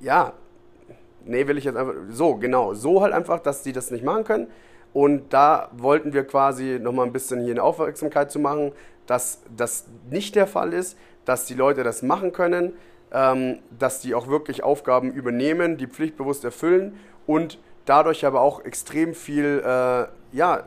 ja 0.00 0.32
nee, 1.24 1.46
will 1.46 1.58
ich 1.58 1.64
jetzt 1.64 1.76
einfach 1.76 1.94
so 2.10 2.36
genau 2.36 2.74
so 2.74 3.02
halt 3.02 3.12
einfach, 3.12 3.40
dass 3.40 3.62
die 3.62 3.72
das 3.72 3.90
nicht 3.90 4.04
machen 4.04 4.24
können. 4.24 4.46
Und 4.92 5.32
da 5.32 5.70
wollten 5.72 6.12
wir 6.12 6.24
quasi 6.24 6.78
nochmal 6.80 7.06
ein 7.06 7.12
bisschen 7.12 7.40
hier 7.42 7.52
eine 7.52 7.62
Aufmerksamkeit 7.62 8.30
zu 8.30 8.38
machen, 8.38 8.72
dass 9.06 9.42
das 9.56 9.86
nicht 10.10 10.34
der 10.34 10.46
Fall 10.46 10.72
ist, 10.72 10.96
dass 11.24 11.46
die 11.46 11.54
Leute 11.54 11.84
das 11.84 12.02
machen 12.02 12.32
können, 12.32 12.72
ähm, 13.12 13.58
dass 13.78 14.00
die 14.00 14.14
auch 14.14 14.28
wirklich 14.28 14.62
Aufgaben 14.62 15.12
übernehmen, 15.12 15.76
die 15.76 15.86
pflichtbewusst 15.86 16.44
erfüllen 16.44 16.98
und 17.26 17.58
dadurch 17.84 18.24
aber 18.24 18.40
auch 18.40 18.64
extrem 18.64 19.14
viel, 19.14 19.62
äh, 19.64 20.06
ja, 20.36 20.64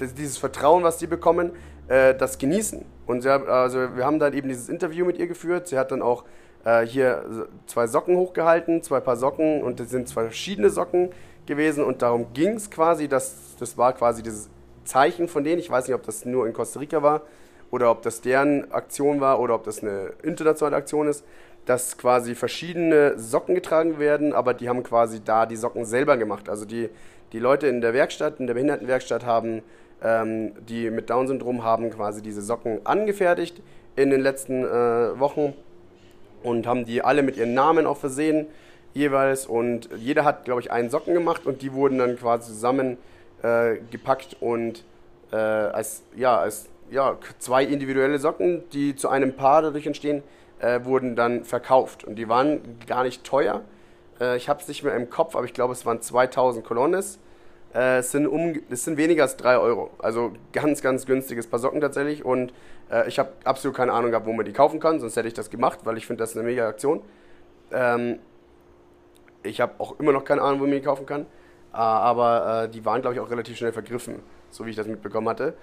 dieses 0.00 0.38
Vertrauen, 0.38 0.82
was 0.82 0.98
die 0.98 1.06
bekommen, 1.06 1.52
äh, 1.88 2.14
das 2.14 2.38
genießen. 2.38 2.84
Und 3.06 3.22
sie, 3.22 3.30
also 3.30 3.96
wir 3.96 4.04
haben 4.04 4.18
dann 4.18 4.32
eben 4.32 4.48
dieses 4.48 4.68
Interview 4.68 5.04
mit 5.04 5.18
ihr 5.18 5.26
geführt. 5.26 5.68
Sie 5.68 5.78
hat 5.78 5.90
dann 5.90 6.02
auch 6.02 6.24
äh, 6.64 6.86
hier 6.86 7.48
zwei 7.66 7.86
Socken 7.86 8.16
hochgehalten, 8.16 8.82
zwei 8.82 9.00
Paar 9.00 9.16
Socken 9.16 9.62
und 9.62 9.80
das 9.80 9.90
sind 9.90 10.08
zwei 10.08 10.22
verschiedene 10.22 10.70
Socken 10.70 11.10
gewesen 11.46 11.84
und 11.84 12.02
darum 12.02 12.32
ging 12.32 12.54
es 12.54 12.70
quasi, 12.70 13.08
dass 13.08 13.56
das 13.58 13.76
war 13.76 13.92
quasi 13.92 14.22
dieses 14.22 14.48
Zeichen 14.84 15.28
von 15.28 15.44
denen. 15.44 15.58
Ich 15.58 15.70
weiß 15.70 15.86
nicht, 15.86 15.94
ob 15.94 16.02
das 16.02 16.24
nur 16.24 16.46
in 16.46 16.52
Costa 16.52 16.80
Rica 16.80 17.02
war 17.02 17.22
oder 17.70 17.90
ob 17.90 18.02
das 18.02 18.20
deren 18.20 18.70
Aktion 18.72 19.20
war 19.20 19.40
oder 19.40 19.54
ob 19.54 19.64
das 19.64 19.82
eine 19.82 20.12
internationale 20.22 20.76
Aktion 20.76 21.08
ist, 21.08 21.24
dass 21.66 21.96
quasi 21.96 22.34
verschiedene 22.34 23.18
Socken 23.18 23.54
getragen 23.54 23.98
werden, 23.98 24.32
aber 24.32 24.54
die 24.54 24.68
haben 24.68 24.82
quasi 24.82 25.22
da 25.24 25.46
die 25.46 25.56
Socken 25.56 25.84
selber 25.84 26.16
gemacht. 26.16 26.48
Also 26.48 26.66
die, 26.66 26.90
die 27.32 27.38
Leute 27.38 27.66
in 27.68 27.80
der 27.80 27.94
Werkstatt, 27.94 28.38
in 28.38 28.46
der 28.46 28.54
Behindertenwerkstatt 28.54 29.24
haben, 29.24 29.62
ähm, 30.02 30.52
die 30.68 30.90
mit 30.90 31.08
Down-Syndrom 31.08 31.64
haben 31.64 31.90
quasi 31.90 32.20
diese 32.20 32.42
Socken 32.42 32.84
angefertigt 32.84 33.62
in 33.96 34.10
den 34.10 34.20
letzten 34.20 34.64
äh, 34.64 35.18
Wochen 35.18 35.54
und 36.44 36.66
haben 36.66 36.84
die 36.84 37.02
alle 37.02 37.22
mit 37.22 37.36
ihren 37.36 37.54
Namen 37.54 37.86
auch 37.86 37.96
versehen 37.96 38.46
jeweils 38.92 39.46
und 39.46 39.88
jeder 39.96 40.24
hat, 40.24 40.44
glaube 40.44 40.60
ich, 40.60 40.70
einen 40.70 40.88
Socken 40.88 41.14
gemacht 41.14 41.46
und 41.46 41.62
die 41.62 41.72
wurden 41.72 41.98
dann 41.98 42.16
quasi 42.16 42.52
zusammen 42.52 42.96
äh, 43.42 43.78
gepackt 43.90 44.36
und 44.40 44.84
äh, 45.32 45.36
als, 45.36 46.04
ja, 46.16 46.38
als 46.38 46.68
ja, 46.90 47.18
zwei 47.40 47.64
individuelle 47.64 48.18
Socken, 48.18 48.62
die 48.72 48.94
zu 48.94 49.08
einem 49.08 49.34
Paar 49.34 49.62
dadurch 49.62 49.86
entstehen, 49.86 50.22
äh, 50.60 50.84
wurden 50.84 51.16
dann 51.16 51.44
verkauft 51.44 52.04
und 52.04 52.14
die 52.16 52.28
waren 52.28 52.60
gar 52.86 53.02
nicht 53.02 53.24
teuer. 53.24 53.62
Äh, 54.20 54.36
ich 54.36 54.48
habe 54.48 54.60
es 54.60 54.68
nicht 54.68 54.84
mehr 54.84 54.94
im 54.94 55.10
Kopf, 55.10 55.34
aber 55.34 55.44
ich 55.44 55.54
glaube, 55.54 55.72
es 55.72 55.84
waren 55.84 56.00
2000 56.00 56.64
Colones. 56.64 57.18
Äh, 57.74 57.98
es, 57.98 58.12
sind 58.12 58.26
um, 58.26 58.60
es 58.70 58.84
sind 58.84 58.96
weniger 58.96 59.24
als 59.24 59.36
3 59.36 59.58
Euro. 59.58 59.90
Also 59.98 60.32
ganz, 60.52 60.80
ganz 60.80 61.06
günstiges 61.06 61.48
Paar 61.48 61.58
Socken 61.58 61.80
tatsächlich. 61.80 62.24
Und 62.24 62.52
äh, 62.90 63.08
ich 63.08 63.18
habe 63.18 63.30
absolut 63.44 63.76
keine 63.76 63.92
Ahnung 63.92 64.10
gehabt, 64.10 64.26
wo 64.26 64.32
man 64.32 64.44
die 64.44 64.52
kaufen 64.52 64.80
kann, 64.80 65.00
sonst 65.00 65.16
hätte 65.16 65.28
ich 65.28 65.34
das 65.34 65.50
gemacht, 65.50 65.80
weil 65.84 65.96
ich 65.96 66.06
finde, 66.06 66.22
das 66.22 66.30
ist 66.30 66.36
eine 66.36 66.46
mega 66.46 66.68
Aktion. 66.68 67.02
Ähm, 67.72 68.18
ich 69.42 69.60
habe 69.60 69.74
auch 69.78 69.98
immer 69.98 70.12
noch 70.12 70.24
keine 70.24 70.42
Ahnung, 70.42 70.60
wo 70.60 70.64
man 70.64 70.72
die 70.72 70.80
kaufen 70.80 71.06
kann. 71.06 71.22
Äh, 71.22 71.76
aber 71.76 72.64
äh, 72.64 72.68
die 72.68 72.84
waren, 72.84 73.00
glaube 73.00 73.14
ich, 73.14 73.20
auch 73.20 73.30
relativ 73.30 73.56
schnell 73.56 73.72
vergriffen, 73.72 74.20
so 74.50 74.64
wie 74.66 74.70
ich 74.70 74.76
das 74.76 74.86
mitbekommen 74.86 75.28
hatte. 75.28 75.54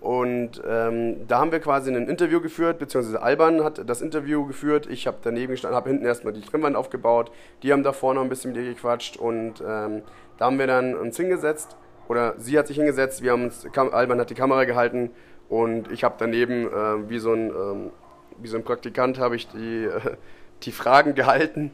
Und 0.00 0.62
ähm, 0.66 1.28
da 1.28 1.40
haben 1.40 1.52
wir 1.52 1.60
quasi 1.60 1.94
ein 1.94 2.08
Interview 2.08 2.40
geführt, 2.40 2.78
beziehungsweise 2.78 3.20
Alban 3.20 3.62
hat 3.62 3.86
das 3.86 4.00
Interview 4.00 4.46
geführt. 4.46 4.86
Ich 4.86 5.06
habe 5.06 5.18
daneben 5.22 5.52
gestanden, 5.52 5.76
habe 5.76 5.90
hinten 5.90 6.06
erstmal 6.06 6.32
die 6.32 6.40
Trimmwand 6.40 6.74
aufgebaut. 6.74 7.30
Die 7.62 7.70
haben 7.70 7.82
da 7.82 7.92
vorne 7.92 8.18
noch 8.18 8.24
ein 8.24 8.30
bisschen 8.30 8.52
mit 8.52 8.62
ihr 8.62 8.72
gequatscht. 8.72 9.18
Und 9.18 9.60
ähm, 9.60 10.02
da 10.38 10.46
haben 10.46 10.58
wir 10.58 10.66
dann 10.66 10.94
uns 10.94 11.18
hingesetzt. 11.18 11.76
Oder 12.08 12.34
sie 12.38 12.58
hat 12.58 12.66
sich 12.66 12.76
hingesetzt, 12.76 13.22
wir 13.22 13.32
haben 13.32 13.44
uns, 13.44 13.66
Alban 13.76 14.18
hat 14.18 14.30
die 14.30 14.34
Kamera 14.34 14.64
gehalten. 14.64 15.10
Und 15.50 15.90
ich 15.90 16.04
habe 16.04 16.14
daneben, 16.16 16.68
äh, 16.68 17.10
wie, 17.10 17.18
so 17.18 17.32
ein, 17.32 17.50
ähm, 17.50 17.90
wie 18.38 18.46
so 18.46 18.56
ein 18.56 18.62
Praktikant, 18.62 19.18
habe 19.18 19.34
ich 19.34 19.48
die, 19.48 19.84
äh, 19.84 20.16
die 20.62 20.70
Fragen 20.70 21.16
gehalten 21.16 21.72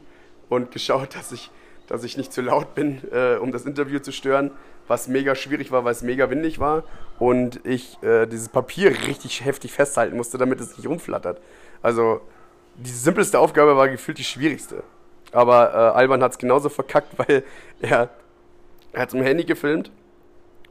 und 0.49 0.71
geschaut, 0.71 1.15
dass 1.15 1.31
ich, 1.31 1.51
dass 1.85 2.03
ich 2.03 2.17
nicht 2.17 2.33
zu 2.33 2.41
laut 2.41 2.73
bin, 2.73 3.01
äh, 3.11 3.35
um 3.35 3.51
das 3.51 3.65
Interview 3.65 3.99
zu 3.99 4.11
stören, 4.11 4.49
was 4.87 5.07
mega 5.07 5.35
schwierig 5.35 5.71
war, 5.71 5.85
weil 5.85 5.91
es 5.91 6.01
mega 6.01 6.29
windig 6.31 6.59
war 6.59 6.85
und 7.19 7.59
ich 7.65 8.01
äh, 8.01 8.25
dieses 8.25 8.49
Papier 8.49 8.89
richtig 9.05 9.45
heftig 9.45 9.73
festhalten 9.73 10.17
musste, 10.17 10.39
damit 10.39 10.59
es 10.59 10.75
nicht 10.75 10.87
rumflattert. 10.87 11.39
Also 11.83 12.21
die 12.75 12.89
simpelste 12.89 13.37
Aufgabe 13.37 13.77
war 13.77 13.89
gefühlt 13.89 14.17
die 14.17 14.23
schwierigste. 14.23 14.81
Aber 15.31 15.71
äh, 15.71 15.97
Alban 15.97 16.23
hat 16.23 16.31
es 16.31 16.37
genauso 16.39 16.69
verkackt, 16.69 17.13
weil 17.19 17.43
er, 17.79 18.09
er 18.91 19.01
hat 19.01 19.09
es 19.09 19.13
im 19.13 19.21
Handy 19.21 19.43
gefilmt 19.43 19.91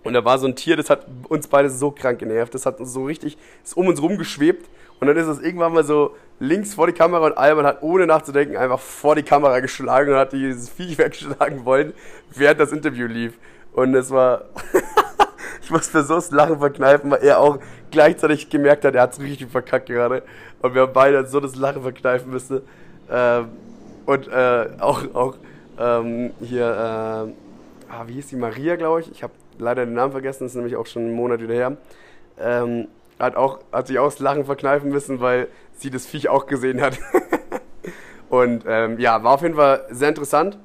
und 0.06 0.14
da 0.14 0.24
war 0.24 0.38
so 0.38 0.46
ein 0.46 0.56
Tier, 0.56 0.76
das 0.76 0.90
hat 0.90 1.06
uns 1.28 1.48
beide 1.48 1.68
so 1.70 1.90
krank 1.90 2.18
genervt. 2.18 2.54
Das 2.54 2.66
hat 2.66 2.80
uns 2.80 2.92
so 2.92 3.04
richtig, 3.04 3.36
ist 3.64 3.76
um 3.76 3.88
uns 3.88 4.00
rumgeschwebt. 4.00 4.68
Und 5.00 5.08
dann 5.08 5.16
ist 5.16 5.26
es 5.26 5.40
irgendwann 5.40 5.74
mal 5.74 5.84
so 5.84 6.16
links 6.38 6.74
vor 6.74 6.86
die 6.86 6.92
Kamera 6.92 7.26
und 7.26 7.36
Alban 7.36 7.66
hat 7.66 7.82
ohne 7.82 8.06
nachzudenken 8.06 8.56
einfach 8.56 8.80
vor 8.80 9.14
die 9.14 9.22
Kamera 9.22 9.60
geschlagen 9.60 10.12
und 10.12 10.18
hat 10.18 10.32
dieses 10.32 10.68
Viech 10.68 10.98
wegschlagen 10.98 11.64
wollen, 11.64 11.92
während 12.34 12.60
das 12.60 12.72
Interview 12.72 13.06
lief. 13.06 13.34
Und 13.72 13.94
es 13.94 14.10
war, 14.10 14.44
ich 15.62 15.70
musste 15.70 16.02
so 16.02 16.14
das 16.14 16.30
Lachen 16.30 16.58
verkneifen, 16.58 17.10
weil 17.10 17.22
er 17.22 17.40
auch 17.40 17.58
gleichzeitig 17.90 18.48
gemerkt 18.48 18.84
hat, 18.84 18.94
er 18.94 19.02
hat 19.02 19.12
es 19.12 19.20
richtig 19.20 19.50
verkackt 19.50 19.86
gerade. 19.86 20.22
Und 20.62 20.74
wir 20.74 20.82
haben 20.82 20.92
beide 20.92 21.26
so 21.26 21.40
das 21.40 21.56
Lachen 21.56 21.82
verkneifen 21.82 22.30
müssen. 22.30 22.62
Ähm, 23.10 23.48
und 24.06 24.28
äh, 24.28 24.68
auch, 24.78 25.02
auch 25.14 25.36
ähm, 25.78 26.30
hier, 26.40 26.64
äh, 26.64 27.92
ah, 27.92 28.04
wie 28.06 28.14
hieß 28.14 28.28
die 28.28 28.36
Maria, 28.36 28.76
glaube 28.76 29.00
ich? 29.00 29.10
Ich 29.10 29.22
habe 29.22 29.32
leider 29.58 29.84
den 29.84 29.94
Namen 29.94 30.12
vergessen, 30.12 30.46
ist 30.46 30.54
nämlich 30.54 30.76
auch 30.76 30.86
schon 30.86 31.02
einen 31.02 31.14
Monat 31.14 31.40
wieder 31.40 31.54
her. 31.54 31.76
Ähm, 32.38 32.88
hat, 33.18 33.36
auch, 33.36 33.60
hat 33.72 33.86
sich 33.86 33.98
auch 33.98 34.06
das 34.06 34.18
Lachen 34.18 34.44
verkneifen 34.44 34.90
müssen, 34.90 35.20
weil 35.20 35.48
sie 35.72 35.90
das 35.90 36.06
Viech 36.06 36.28
auch 36.28 36.46
gesehen 36.46 36.80
hat. 36.80 36.98
und 38.28 38.64
ähm, 38.66 38.98
ja, 38.98 39.22
war 39.22 39.34
auf 39.34 39.42
jeden 39.42 39.56
Fall 39.56 39.86
sehr 39.90 40.10
interessant. 40.10 40.58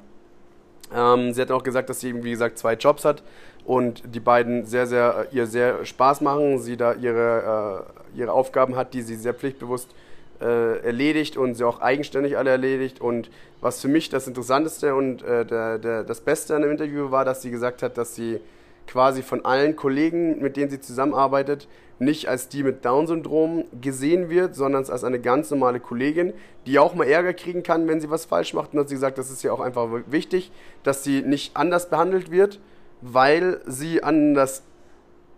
Ähm, 0.94 1.32
sie 1.32 1.40
hat 1.40 1.50
auch 1.50 1.62
gesagt, 1.62 1.88
dass 1.88 2.00
sie 2.00 2.10
eben, 2.10 2.24
wie 2.24 2.30
gesagt, 2.30 2.58
zwei 2.58 2.74
Jobs 2.74 3.04
hat 3.04 3.22
und 3.64 4.02
die 4.14 4.20
beiden 4.20 4.66
sehr, 4.66 4.86
sehr, 4.86 5.28
ihr 5.30 5.46
sehr 5.46 5.84
Spaß 5.84 6.20
machen. 6.20 6.58
Sie 6.58 6.76
da 6.76 6.94
ihre, 6.94 7.86
äh, 8.14 8.18
ihre 8.18 8.32
Aufgaben 8.32 8.76
hat, 8.76 8.94
die 8.94 9.02
sie 9.02 9.16
sehr 9.16 9.34
pflichtbewusst 9.34 9.94
äh, 10.40 10.78
erledigt 10.84 11.36
und 11.36 11.54
sie 11.54 11.64
auch 11.64 11.80
eigenständig 11.80 12.36
alle 12.36 12.50
erledigt. 12.50 13.00
Und 13.00 13.30
was 13.60 13.80
für 13.80 13.88
mich 13.88 14.08
das 14.08 14.26
Interessanteste 14.26 14.94
und 14.94 15.22
äh, 15.22 15.46
der, 15.46 15.78
der, 15.78 16.04
das 16.04 16.20
Beste 16.20 16.56
an 16.56 16.62
dem 16.62 16.72
Interview 16.72 17.10
war, 17.10 17.24
dass 17.24 17.42
sie 17.42 17.50
gesagt 17.50 17.82
hat, 17.82 17.96
dass 17.96 18.14
sie 18.14 18.40
quasi 18.86 19.22
von 19.22 19.44
allen 19.44 19.76
Kollegen, 19.76 20.40
mit 20.40 20.56
denen 20.56 20.70
sie 20.70 20.80
zusammenarbeitet, 20.80 21.68
nicht 21.98 22.28
als 22.28 22.48
die 22.48 22.62
mit 22.62 22.84
Down-Syndrom 22.84 23.64
gesehen 23.80 24.28
wird, 24.28 24.54
sondern 24.54 24.84
als 24.84 25.04
eine 25.04 25.20
ganz 25.20 25.50
normale 25.50 25.80
Kollegin, 25.80 26.32
die 26.66 26.78
auch 26.78 26.94
mal 26.94 27.06
Ärger 27.06 27.32
kriegen 27.32 27.62
kann, 27.62 27.86
wenn 27.86 28.00
sie 28.00 28.10
was 28.10 28.24
falsch 28.24 28.54
macht. 28.54 28.72
Und 28.72 28.80
hat 28.80 28.88
sie 28.88 28.96
gesagt, 28.96 29.18
das 29.18 29.30
ist 29.30 29.42
ja 29.42 29.52
auch 29.52 29.60
einfach 29.60 29.88
wichtig, 30.06 30.50
dass 30.82 31.04
sie 31.04 31.22
nicht 31.22 31.56
anders 31.56 31.90
behandelt 31.90 32.30
wird, 32.30 32.60
weil 33.00 33.60
sie 33.66 34.02
anders 34.02 34.62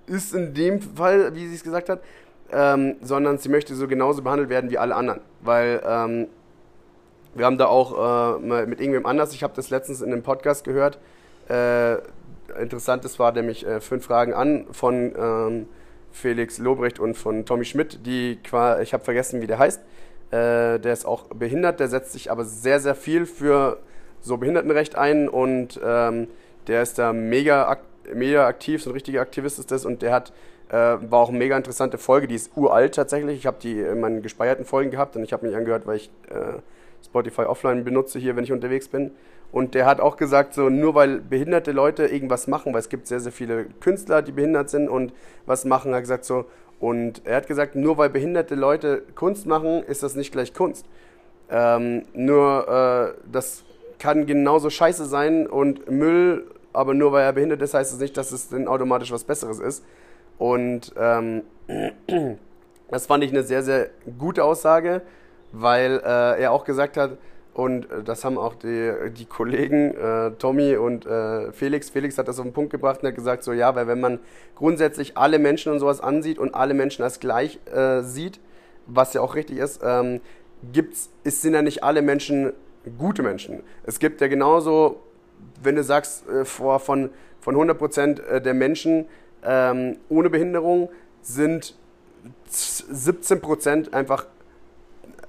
ist 0.06 0.34
in 0.34 0.54
dem 0.54 0.80
Fall, 0.80 1.34
wie 1.34 1.46
sie 1.46 1.54
es 1.54 1.64
gesagt 1.64 1.88
hat, 1.88 2.00
ähm, 2.52 2.96
sondern 3.02 3.38
sie 3.38 3.48
möchte 3.48 3.74
so 3.74 3.86
genauso 3.86 4.22
behandelt 4.22 4.48
werden 4.48 4.70
wie 4.70 4.78
alle 4.78 4.94
anderen. 4.94 5.20
Weil 5.42 5.82
ähm, 5.86 6.28
wir 7.34 7.46
haben 7.46 7.58
da 7.58 7.66
auch 7.66 8.38
äh, 8.38 8.66
mit 8.66 8.80
irgendwem 8.80 9.06
anders, 9.06 9.32
ich 9.32 9.42
habe 9.42 9.54
das 9.56 9.70
letztens 9.70 10.02
in 10.02 10.12
einem 10.12 10.22
Podcast 10.22 10.64
gehört, 10.64 10.98
äh, 11.48 11.96
interessant, 12.60 13.04
das 13.04 13.18
war 13.18 13.32
nämlich 13.32 13.66
äh, 13.66 13.80
fünf 13.80 14.04
Fragen 14.04 14.34
an 14.34 14.66
von, 14.72 15.14
ähm, 15.16 15.68
Felix 16.14 16.58
Lobrecht 16.58 17.00
und 17.00 17.16
von 17.16 17.44
Tommy 17.44 17.64
Schmidt, 17.64 18.06
die 18.06 18.38
ich 18.42 18.52
habe 18.94 19.04
vergessen, 19.04 19.42
wie 19.42 19.46
der 19.46 19.58
heißt. 19.58 19.80
Äh, 20.30 20.78
der 20.78 20.92
ist 20.92 21.04
auch 21.04 21.24
behindert, 21.26 21.80
der 21.80 21.88
setzt 21.88 22.12
sich 22.12 22.30
aber 22.30 22.44
sehr, 22.44 22.80
sehr 22.80 22.94
viel 22.94 23.26
für 23.26 23.78
so 24.20 24.36
Behindertenrecht 24.36 24.96
ein 24.96 25.28
und 25.28 25.78
ähm, 25.84 26.28
der 26.68 26.82
ist 26.82 26.98
da 26.98 27.12
mega, 27.12 27.68
ak 27.68 27.80
mega 28.14 28.46
aktiv, 28.46 28.82
so 28.82 28.90
ein 28.90 28.94
richtiger 28.94 29.20
Aktivist 29.20 29.58
ist 29.58 29.70
das 29.70 29.84
und 29.84 30.02
der 30.02 30.12
hat 30.12 30.32
äh, 30.68 30.74
war 30.74 31.20
auch 31.20 31.28
eine 31.28 31.38
mega 31.38 31.56
interessante 31.56 31.98
Folge, 31.98 32.28
die 32.28 32.36
ist 32.36 32.56
uralt 32.56 32.94
tatsächlich. 32.94 33.38
Ich 33.38 33.46
habe 33.46 33.58
die 33.60 33.80
in 33.80 34.00
meinen 34.00 34.22
gespeierten 34.22 34.64
Folgen 34.64 34.90
gehabt 34.90 35.16
und 35.16 35.24
ich 35.24 35.32
habe 35.32 35.46
mich 35.46 35.56
angehört, 35.56 35.86
weil 35.86 35.96
ich 35.96 36.10
äh, 36.30 36.60
Spotify 37.04 37.42
offline 37.42 37.84
benutze 37.84 38.18
hier, 38.18 38.36
wenn 38.36 38.44
ich 38.44 38.52
unterwegs 38.52 38.88
bin. 38.88 39.10
Und 39.52 39.74
der 39.74 39.86
hat 39.86 40.00
auch 40.00 40.16
gesagt, 40.16 40.54
so 40.54 40.68
nur 40.68 40.94
weil 40.94 41.20
behinderte 41.20 41.72
Leute 41.72 42.06
irgendwas 42.06 42.48
machen, 42.48 42.72
weil 42.72 42.80
es 42.80 42.88
gibt 42.88 43.06
sehr, 43.06 43.20
sehr 43.20 43.32
viele 43.32 43.66
Künstler, 43.80 44.20
die 44.20 44.32
behindert 44.32 44.68
sind 44.68 44.88
und 44.88 45.12
was 45.46 45.64
machen, 45.64 45.92
er 45.92 45.96
hat 45.96 46.02
gesagt 46.02 46.24
so, 46.24 46.46
und 46.80 47.24
er 47.24 47.36
hat 47.36 47.46
gesagt, 47.46 47.76
nur 47.76 47.96
weil 47.98 48.10
behinderte 48.10 48.56
Leute 48.56 49.02
Kunst 49.14 49.46
machen, 49.46 49.82
ist 49.84 50.02
das 50.02 50.16
nicht 50.16 50.32
gleich 50.32 50.54
Kunst. 50.54 50.86
Ähm, 51.50 52.02
nur 52.14 52.68
äh, 52.68 53.20
das 53.30 53.64
kann 53.98 54.26
genauso 54.26 54.70
scheiße 54.70 55.04
sein 55.06 55.46
und 55.46 55.90
Müll, 55.90 56.44
aber 56.72 56.94
nur 56.94 57.12
weil 57.12 57.24
er 57.24 57.32
behindert 57.32 57.62
ist, 57.62 57.74
heißt 57.74 57.92
es 57.92 57.98
das 57.98 58.02
nicht, 58.02 58.16
dass 58.16 58.32
es 58.32 58.48
dann 58.48 58.68
automatisch 58.68 59.12
was 59.12 59.24
Besseres 59.24 59.60
ist. 59.60 59.84
Und 60.38 60.92
ähm, 60.98 61.42
das 62.90 63.06
fand 63.06 63.24
ich 63.24 63.30
eine 63.30 63.44
sehr, 63.44 63.62
sehr 63.62 63.90
gute 64.18 64.44
Aussage, 64.44 65.02
weil 65.52 66.02
äh, 66.04 66.42
er 66.42 66.52
auch 66.52 66.64
gesagt 66.64 66.96
hat, 66.96 67.18
und 67.54 67.90
äh, 67.90 68.02
das 68.02 68.24
haben 68.24 68.36
auch 68.36 68.56
die, 68.56 68.92
die 69.16 69.24
Kollegen 69.24 69.94
äh, 69.94 70.32
Tommy 70.32 70.76
und 70.76 71.06
äh, 71.06 71.52
Felix. 71.52 71.88
Felix 71.88 72.18
hat 72.18 72.28
das 72.28 72.38
auf 72.38 72.44
den 72.44 72.52
Punkt 72.52 72.70
gebracht 72.70 73.02
und 73.02 73.08
hat 73.08 73.14
gesagt, 73.14 73.44
so 73.44 73.52
ja, 73.52 73.74
weil 73.74 73.86
wenn 73.86 74.00
man 74.00 74.18
grundsätzlich 74.56 75.16
alle 75.16 75.38
Menschen 75.38 75.72
und 75.72 75.78
sowas 75.78 76.00
ansieht 76.00 76.38
und 76.38 76.54
alle 76.54 76.74
Menschen 76.74 77.04
als 77.04 77.20
gleich 77.20 77.60
äh, 77.72 78.02
sieht, 78.02 78.40
was 78.86 79.14
ja 79.14 79.20
auch 79.20 79.36
richtig 79.36 79.58
ist, 79.58 79.80
ähm, 79.84 80.20
gibt's, 80.72 81.10
ist, 81.22 81.42
sind 81.42 81.54
ja 81.54 81.62
nicht 81.62 81.84
alle 81.84 82.02
Menschen 82.02 82.52
gute 82.98 83.22
Menschen. 83.22 83.62
Es 83.84 83.98
gibt 84.00 84.20
ja 84.20 84.26
genauso, 84.26 85.00
wenn 85.62 85.76
du 85.76 85.84
sagst, 85.84 86.28
äh, 86.28 86.44
vor, 86.44 86.80
von, 86.80 87.10
von 87.40 87.54
100% 87.54 88.20
äh, 88.20 88.42
der 88.42 88.54
Menschen 88.54 89.06
ähm, 89.44 89.98
ohne 90.08 90.28
Behinderung 90.28 90.90
sind 91.22 91.76
17% 92.50 93.92
einfach 93.92 94.26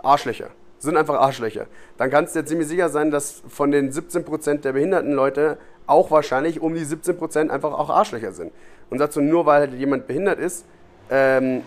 Arschlöcher 0.01 0.49
sind 0.86 0.97
einfach 0.97 1.15
Arschlöcher. 1.15 1.67
Dann 1.97 2.09
kannst 2.09 2.36
du 2.36 2.39
dir 2.39 2.45
ziemlich 2.45 2.67
sicher 2.67 2.89
sein, 2.89 3.11
dass 3.11 3.43
von 3.49 3.71
den 3.71 3.91
17% 3.91 4.61
der 4.61 4.73
behinderten 4.73 5.11
Leute 5.11 5.57
auch 5.88 6.09
wahrscheinlich 6.11 6.61
um 6.61 6.73
die 6.73 6.86
17% 6.86 7.49
einfach 7.49 7.73
auch 7.73 7.89
Arschlöcher 7.89 8.31
sind. 8.31 8.53
Und 8.89 8.99
dazu 8.99 9.19
nur 9.19 9.45
weil 9.45 9.61
halt 9.61 9.73
jemand 9.73 10.07
behindert 10.07 10.39
ist 10.39 10.65
ähm, 11.09 11.61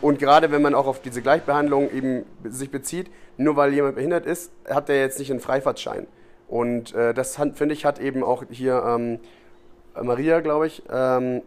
und 0.00 0.18
gerade 0.18 0.50
wenn 0.50 0.62
man 0.62 0.74
auch 0.74 0.86
auf 0.86 1.00
diese 1.00 1.22
Gleichbehandlung 1.22 1.90
eben 1.90 2.24
sich 2.44 2.70
bezieht, 2.70 3.10
nur 3.36 3.56
weil 3.56 3.72
jemand 3.72 3.94
behindert 3.96 4.26
ist, 4.26 4.52
hat 4.68 4.88
der 4.88 5.00
jetzt 5.00 5.18
nicht 5.18 5.30
einen 5.30 5.40
Freifahrtschein. 5.40 6.06
Und 6.46 6.94
äh, 6.94 7.14
das 7.14 7.36
finde 7.36 7.72
ich 7.72 7.84
hat 7.84 7.98
eben 8.00 8.22
auch 8.22 8.44
hier 8.50 8.82
ähm, 8.86 9.18
Maria, 10.00 10.40
glaube 10.40 10.66
ich, 10.66 10.82
ähm, 10.92 11.42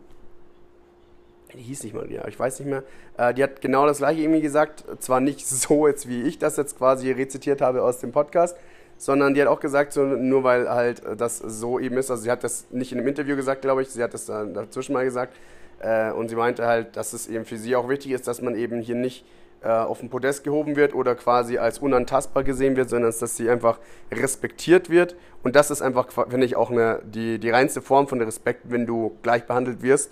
die 1.53 1.61
hieß 1.61 1.83
nicht 1.83 1.93
Maria, 1.93 2.27
ich 2.27 2.39
weiß 2.39 2.59
nicht 2.59 2.69
mehr, 2.69 2.83
äh, 3.17 3.33
die 3.33 3.43
hat 3.43 3.61
genau 3.61 3.85
das 3.85 3.99
gleiche 3.99 4.21
irgendwie 4.21 4.41
gesagt, 4.41 4.83
zwar 4.99 5.19
nicht 5.19 5.47
so 5.47 5.87
jetzt, 5.87 6.07
wie 6.07 6.23
ich 6.23 6.39
das 6.39 6.57
jetzt 6.57 6.77
quasi 6.77 7.11
rezitiert 7.11 7.61
habe 7.61 7.83
aus 7.83 7.99
dem 7.99 8.11
Podcast, 8.11 8.57
sondern 8.97 9.33
die 9.33 9.41
hat 9.41 9.47
auch 9.47 9.59
gesagt, 9.59 9.93
so, 9.93 10.03
nur 10.03 10.43
weil 10.43 10.69
halt 10.69 11.01
das 11.17 11.37
so 11.37 11.79
eben 11.79 11.97
ist, 11.97 12.09
also 12.09 12.23
sie 12.23 12.31
hat 12.31 12.43
das 12.43 12.65
nicht 12.71 12.91
in 12.91 12.97
einem 12.97 13.07
Interview 13.07 13.35
gesagt, 13.35 13.61
glaube 13.61 13.81
ich, 13.83 13.89
sie 13.89 14.03
hat 14.03 14.13
das 14.13 14.25
dann 14.25 14.53
dazwischen 14.53 14.93
mal 14.93 15.05
gesagt 15.05 15.33
äh, 15.79 16.11
und 16.11 16.29
sie 16.29 16.35
meinte 16.35 16.65
halt, 16.65 16.97
dass 16.97 17.13
es 17.13 17.27
eben 17.27 17.45
für 17.45 17.57
sie 17.57 17.75
auch 17.75 17.89
wichtig 17.89 18.11
ist, 18.11 18.27
dass 18.27 18.41
man 18.41 18.55
eben 18.55 18.81
hier 18.81 18.95
nicht 18.95 19.23
äh, 19.61 19.69
auf 19.69 19.99
den 19.99 20.09
Podest 20.09 20.43
gehoben 20.43 20.75
wird 20.75 20.95
oder 20.95 21.15
quasi 21.15 21.57
als 21.57 21.79
unantastbar 21.79 22.43
gesehen 22.43 22.75
wird, 22.75 22.89
sondern 22.89 23.13
dass 23.17 23.37
sie 23.37 23.49
einfach 23.49 23.79
respektiert 24.11 24.89
wird. 24.89 25.15
Und 25.43 25.55
das 25.55 25.71
ist 25.71 25.81
einfach, 25.81 26.11
finde 26.11 26.45
ich, 26.45 26.55
auch 26.55 26.71
eine, 26.71 27.01
die, 27.03 27.39
die 27.39 27.49
reinste 27.49 27.81
Form 27.81 28.07
von 28.07 28.21
Respekt, 28.21 28.61
wenn 28.65 28.85
du 28.85 29.17
gleich 29.21 29.45
behandelt 29.45 29.81
wirst 29.81 30.11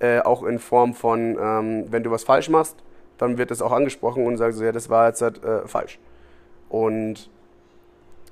äh, 0.00 0.20
auch 0.20 0.42
in 0.42 0.58
Form 0.58 0.94
von, 0.94 1.38
ähm, 1.40 1.86
wenn 1.90 2.02
du 2.02 2.10
was 2.10 2.24
falsch 2.24 2.48
machst, 2.48 2.76
dann 3.18 3.38
wird 3.38 3.50
es 3.50 3.62
auch 3.62 3.72
angesprochen 3.72 4.26
und 4.26 4.36
sagst 4.36 4.58
so, 4.58 4.64
ja, 4.64 4.72
das 4.72 4.90
war 4.90 5.08
jetzt 5.08 5.22
halt 5.22 5.42
äh, 5.44 5.66
falsch. 5.66 5.98
Und 6.68 7.30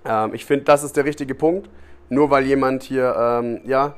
ähm, 0.04 0.34
ich 0.34 0.44
finde, 0.44 0.64
das 0.64 0.82
ist 0.82 0.96
der 0.96 1.04
richtige 1.04 1.34
Punkt. 1.34 1.68
Nur 2.08 2.30
weil 2.30 2.44
jemand 2.44 2.82
hier, 2.82 3.14
ähm, 3.18 3.60
ja, 3.64 3.94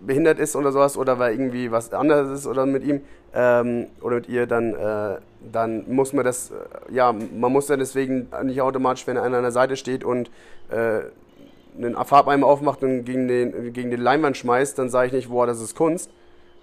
behindert 0.00 0.38
ist 0.38 0.54
oder 0.54 0.70
sowas 0.70 0.96
oder 0.96 1.18
weil 1.18 1.32
irgendwie 1.32 1.72
was 1.72 1.92
anderes 1.92 2.30
ist 2.30 2.46
oder 2.46 2.66
mit 2.66 2.84
ihm 2.84 3.00
ähm, 3.34 3.88
oder 4.00 4.16
mit 4.16 4.28
ihr, 4.28 4.46
dann, 4.46 4.74
äh, 4.74 5.18
dann 5.52 5.84
muss 5.92 6.12
man 6.12 6.24
das, 6.24 6.50
äh, 6.50 6.94
ja, 6.94 7.12
man 7.12 7.52
muss 7.52 7.68
ja 7.68 7.76
deswegen 7.76 8.28
nicht 8.44 8.60
automatisch, 8.60 9.06
wenn 9.06 9.16
er 9.16 9.24
an 9.24 9.34
einer 9.34 9.50
Seite 9.50 9.76
steht 9.76 10.04
und 10.04 10.30
äh, 10.70 11.00
einen 11.76 11.96
Farbeimer 12.04 12.46
aufmacht 12.46 12.82
und 12.82 13.04
gegen 13.04 13.28
den, 13.28 13.72
gegen 13.72 13.90
den 13.90 14.00
Leinwand 14.00 14.36
schmeißt, 14.36 14.78
dann 14.78 14.88
sage 14.88 15.08
ich 15.08 15.12
nicht, 15.12 15.28
boah, 15.28 15.46
das 15.46 15.60
ist 15.60 15.76
Kunst, 15.76 16.10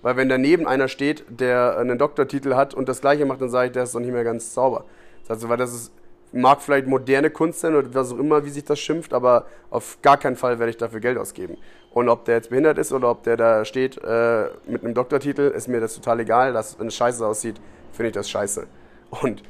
weil 0.05 0.17
wenn 0.17 0.29
daneben 0.29 0.67
einer 0.67 0.87
steht, 0.87 1.23
der 1.29 1.79
einen 1.79 1.97
Doktortitel 1.97 2.53
hat 2.53 2.75
und 2.75 2.87
das 2.87 3.01
gleiche 3.01 3.25
macht, 3.25 3.41
dann 3.41 3.49
sage 3.49 3.65
ich, 3.65 3.71
der 3.71 3.85
ist 3.85 3.95
doch 3.95 3.99
nicht 3.99 4.13
mehr 4.13 4.23
ganz 4.23 4.53
sauber. 4.53 4.85
Also, 5.27 5.49
weil 5.49 5.57
das 5.57 5.73
ist, 5.73 5.91
mag 6.31 6.61
vielleicht 6.61 6.85
moderne 6.85 7.31
Kunst 7.31 7.61
sein 7.61 7.73
oder 7.73 7.91
was 7.91 8.13
auch 8.13 8.19
immer, 8.19 8.45
wie 8.45 8.51
sich 8.51 8.63
das 8.63 8.79
schimpft, 8.79 9.15
aber 9.15 9.47
auf 9.71 9.97
gar 10.03 10.17
keinen 10.17 10.35
Fall 10.35 10.59
werde 10.59 10.69
ich 10.69 10.77
dafür 10.77 10.99
Geld 10.99 11.17
ausgeben. 11.17 11.57
Und 11.91 12.07
ob 12.07 12.23
der 12.25 12.35
jetzt 12.35 12.51
behindert 12.51 12.77
ist 12.77 12.93
oder 12.93 13.09
ob 13.09 13.23
der 13.23 13.35
da 13.35 13.65
steht 13.65 13.97
äh, 13.97 14.49
mit 14.67 14.83
einem 14.83 14.93
Doktortitel, 14.93 15.51
ist 15.55 15.67
mir 15.67 15.79
das 15.79 15.95
total 15.95 16.19
egal. 16.19 16.53
Dass, 16.53 16.77
wenn 16.79 16.85
es 16.85 16.95
scheiße 16.95 17.25
aussieht, 17.25 17.59
finde 17.91 18.09
ich 18.09 18.13
das 18.13 18.29
scheiße. 18.29 18.67
Und 19.09 19.41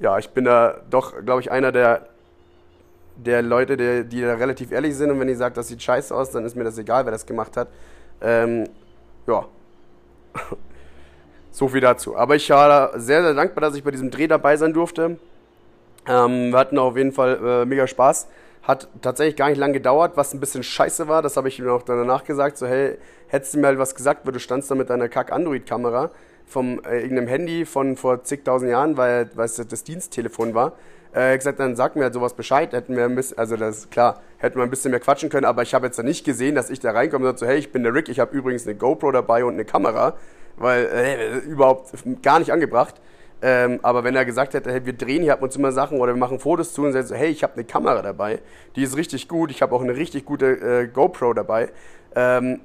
ja, 0.00 0.18
ich 0.18 0.30
bin 0.30 0.44
da 0.44 0.80
doch, 0.90 1.24
glaube 1.24 1.40
ich, 1.40 1.52
einer 1.52 1.70
der, 1.70 2.08
der 3.14 3.42
Leute, 3.42 3.76
die, 3.76 4.08
die 4.08 4.22
da 4.22 4.34
relativ 4.34 4.72
ehrlich 4.72 4.96
sind. 4.96 5.12
Und 5.12 5.20
wenn 5.20 5.28
ich 5.28 5.38
sage, 5.38 5.54
das 5.54 5.68
sieht 5.68 5.80
scheiße 5.80 6.12
aus, 6.12 6.32
dann 6.32 6.44
ist 6.44 6.56
mir 6.56 6.64
das 6.64 6.78
egal, 6.78 7.04
wer 7.04 7.12
das 7.12 7.26
gemacht 7.26 7.56
hat. 7.56 7.68
Ähm, 8.20 8.64
ja, 9.28 9.46
so 11.50 11.68
viel 11.68 11.80
dazu. 11.80 12.16
Aber 12.16 12.36
ich 12.36 12.48
war 12.50 12.98
sehr, 12.98 13.22
sehr 13.22 13.34
dankbar, 13.34 13.62
dass 13.62 13.74
ich 13.74 13.84
bei 13.84 13.90
diesem 13.90 14.10
Dreh 14.10 14.26
dabei 14.26 14.56
sein 14.56 14.72
durfte. 14.72 15.18
Ähm, 16.06 16.50
wir 16.50 16.58
hatten 16.58 16.78
auf 16.78 16.96
jeden 16.96 17.12
Fall 17.12 17.62
äh, 17.62 17.64
mega 17.66 17.86
Spaß. 17.86 18.28
Hat 18.62 18.88
tatsächlich 19.00 19.36
gar 19.36 19.48
nicht 19.48 19.58
lange 19.58 19.74
gedauert, 19.74 20.12
was 20.16 20.34
ein 20.34 20.40
bisschen 20.40 20.62
scheiße 20.62 21.08
war. 21.08 21.22
Das 21.22 21.36
habe 21.36 21.48
ich 21.48 21.58
mir 21.58 21.72
auch 21.72 21.82
danach 21.82 22.24
gesagt. 22.24 22.58
So, 22.58 22.66
hey, 22.66 22.98
hättest 23.28 23.54
du 23.54 23.58
mir 23.58 23.68
halt 23.68 23.78
was 23.78 23.94
gesagt, 23.94 24.26
weil 24.26 24.32
du 24.32 24.40
standst 24.40 24.70
da 24.70 24.74
mit 24.74 24.90
deiner 24.90 25.08
Kack-Android-Kamera 25.08 26.10
vom 26.50 26.80
äh, 26.84 27.00
irgendeinem 27.00 27.28
Handy 27.28 27.64
von 27.64 27.96
vor 27.96 28.24
zigtausend 28.24 28.70
Jahren, 28.70 28.96
weil, 28.96 29.30
weil 29.34 29.46
es 29.46 29.56
das 29.56 29.84
Diensttelefon 29.84 30.54
war. 30.54 30.72
Äh, 31.12 31.36
gesagt, 31.36 31.58
dann 31.58 31.74
sag 31.74 31.96
mir 31.96 32.04
halt 32.04 32.14
sowas 32.14 32.34
Bescheid, 32.34 32.72
hätten 32.72 32.96
wir 32.96 33.04
ein 33.04 33.16
bisschen, 33.16 33.38
also 33.38 33.56
das 33.56 33.90
klar, 33.90 34.20
hätten 34.38 34.58
wir 34.58 34.62
ein 34.62 34.70
bisschen 34.70 34.92
mehr 34.92 35.00
quatschen 35.00 35.28
können, 35.28 35.44
aber 35.44 35.62
ich 35.62 35.74
habe 35.74 35.86
jetzt 35.86 35.98
da 35.98 36.04
nicht 36.04 36.24
gesehen, 36.24 36.54
dass 36.54 36.70
ich 36.70 36.78
da 36.78 36.92
reinkomme 36.92 37.28
und 37.28 37.38
sage 37.38 37.38
so, 37.38 37.52
hey, 37.52 37.58
ich 37.58 37.72
bin 37.72 37.82
der 37.82 37.94
Rick, 37.94 38.08
ich 38.08 38.20
habe 38.20 38.36
übrigens 38.36 38.64
eine 38.66 38.76
GoPro 38.76 39.10
dabei 39.10 39.44
und 39.44 39.54
eine 39.54 39.64
Kamera 39.64 40.14
weil 40.60 40.84
äh, 40.86 41.38
überhaupt 41.38 41.92
gar 42.22 42.38
nicht 42.38 42.52
angebracht. 42.52 42.94
Ähm, 43.42 43.80
aber 43.82 44.04
wenn 44.04 44.14
er 44.14 44.26
gesagt 44.26 44.52
hätte, 44.52 44.70
hey, 44.70 44.84
wir 44.84 44.92
drehen 44.92 45.22
hier 45.22 45.32
ab 45.32 45.42
und 45.42 45.50
zu 45.50 45.60
mal 45.60 45.72
Sachen 45.72 45.98
oder 45.98 46.12
wir 46.12 46.18
machen 46.18 46.38
Fotos 46.38 46.74
zu 46.74 46.82
und 46.82 46.92
sagt 46.92 47.08
so, 47.08 47.14
hey, 47.14 47.30
ich 47.30 47.42
habe 47.42 47.54
eine 47.54 47.64
Kamera 47.64 48.02
dabei, 48.02 48.40
die 48.76 48.82
ist 48.82 48.96
richtig 48.96 49.28
gut, 49.28 49.50
ich 49.50 49.62
habe 49.62 49.74
auch 49.74 49.80
eine 49.80 49.96
richtig 49.96 50.26
gute 50.26 50.46
äh, 50.46 50.86
GoPro 50.86 51.32
dabei, 51.32 51.70
ähm, 52.14 52.60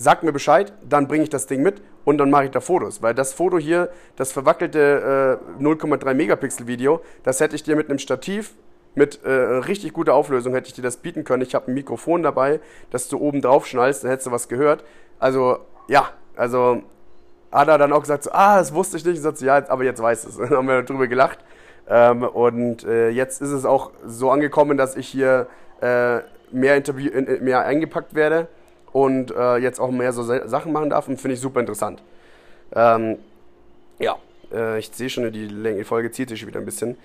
sagt 0.00 0.22
mir 0.22 0.32
Bescheid, 0.32 0.72
dann 0.88 1.08
bringe 1.08 1.24
ich 1.24 1.30
das 1.30 1.46
Ding 1.46 1.62
mit 1.62 1.82
und 2.04 2.18
dann 2.18 2.30
mache 2.30 2.46
ich 2.46 2.50
da 2.50 2.60
Fotos. 2.60 3.02
Weil 3.02 3.14
das 3.14 3.32
Foto 3.32 3.58
hier, 3.58 3.90
das 4.16 4.32
verwackelte 4.32 5.38
äh, 5.58 5.62
0,3 5.62 6.14
Megapixel 6.14 6.66
Video, 6.66 7.00
das 7.22 7.40
hätte 7.40 7.54
ich 7.54 7.62
dir 7.62 7.76
mit 7.76 7.88
einem 7.88 7.98
Stativ 7.98 8.54
mit 8.94 9.22
äh, 9.24 9.30
richtig 9.30 9.92
guter 9.92 10.14
Auflösung 10.14 10.52
hätte 10.52 10.66
ich 10.66 10.74
dir 10.74 10.82
das 10.82 10.96
bieten 10.96 11.22
können. 11.22 11.42
Ich 11.42 11.54
habe 11.54 11.70
ein 11.70 11.74
Mikrofon 11.74 12.24
dabei, 12.24 12.58
das 12.90 13.08
du 13.08 13.18
oben 13.18 13.40
drauf 13.40 13.66
schnallst, 13.66 14.02
dann 14.02 14.10
hättest 14.10 14.26
du 14.26 14.32
was 14.32 14.48
gehört. 14.48 14.82
Also 15.20 15.58
ja, 15.86 16.10
also 16.36 16.82
hat 17.52 17.68
er 17.68 17.78
dann 17.78 17.92
auch 17.92 18.00
gesagt, 18.00 18.24
so, 18.24 18.30
ah, 18.32 18.58
das 18.58 18.74
wusste 18.74 18.96
ich 18.96 19.04
nicht. 19.04 19.16
Ich 19.16 19.22
sagte, 19.22 19.44
ja, 19.44 19.62
aber 19.68 19.84
jetzt 19.84 20.02
weiß 20.02 20.24
es. 20.24 20.36
Dann 20.38 20.50
haben 20.50 20.68
wir 20.68 20.82
darüber 20.82 21.06
gelacht. 21.08 21.38
Ähm, 21.88 22.22
und 22.22 22.84
äh, 22.84 23.10
jetzt 23.10 23.42
ist 23.42 23.50
es 23.50 23.64
auch 23.64 23.90
so 24.06 24.30
angekommen, 24.30 24.76
dass 24.76 24.96
ich 24.96 25.08
hier 25.08 25.48
äh, 25.80 26.20
mehr, 26.52 26.76
Interview, 26.76 27.10
in, 27.10 27.44
mehr 27.44 27.64
eingepackt 27.64 28.14
werde 28.14 28.48
und 28.92 29.30
äh, 29.30 29.56
jetzt 29.56 29.80
auch 29.80 29.90
mehr 29.90 30.12
so 30.12 30.22
Sachen 30.22 30.72
machen 30.72 30.90
darf 30.90 31.08
und 31.08 31.20
finde 31.20 31.34
ich 31.34 31.40
super 31.40 31.60
interessant. 31.60 32.02
Ähm, 32.74 33.18
ja, 33.98 34.16
äh, 34.52 34.78
ich 34.78 34.90
sehe 34.92 35.08
schon, 35.08 35.30
die, 35.32 35.48
die 35.48 35.84
Folge 35.84 36.10
zieht 36.10 36.28
sich 36.28 36.46
wieder 36.46 36.60
ein 36.60 36.64
bisschen. 36.64 36.96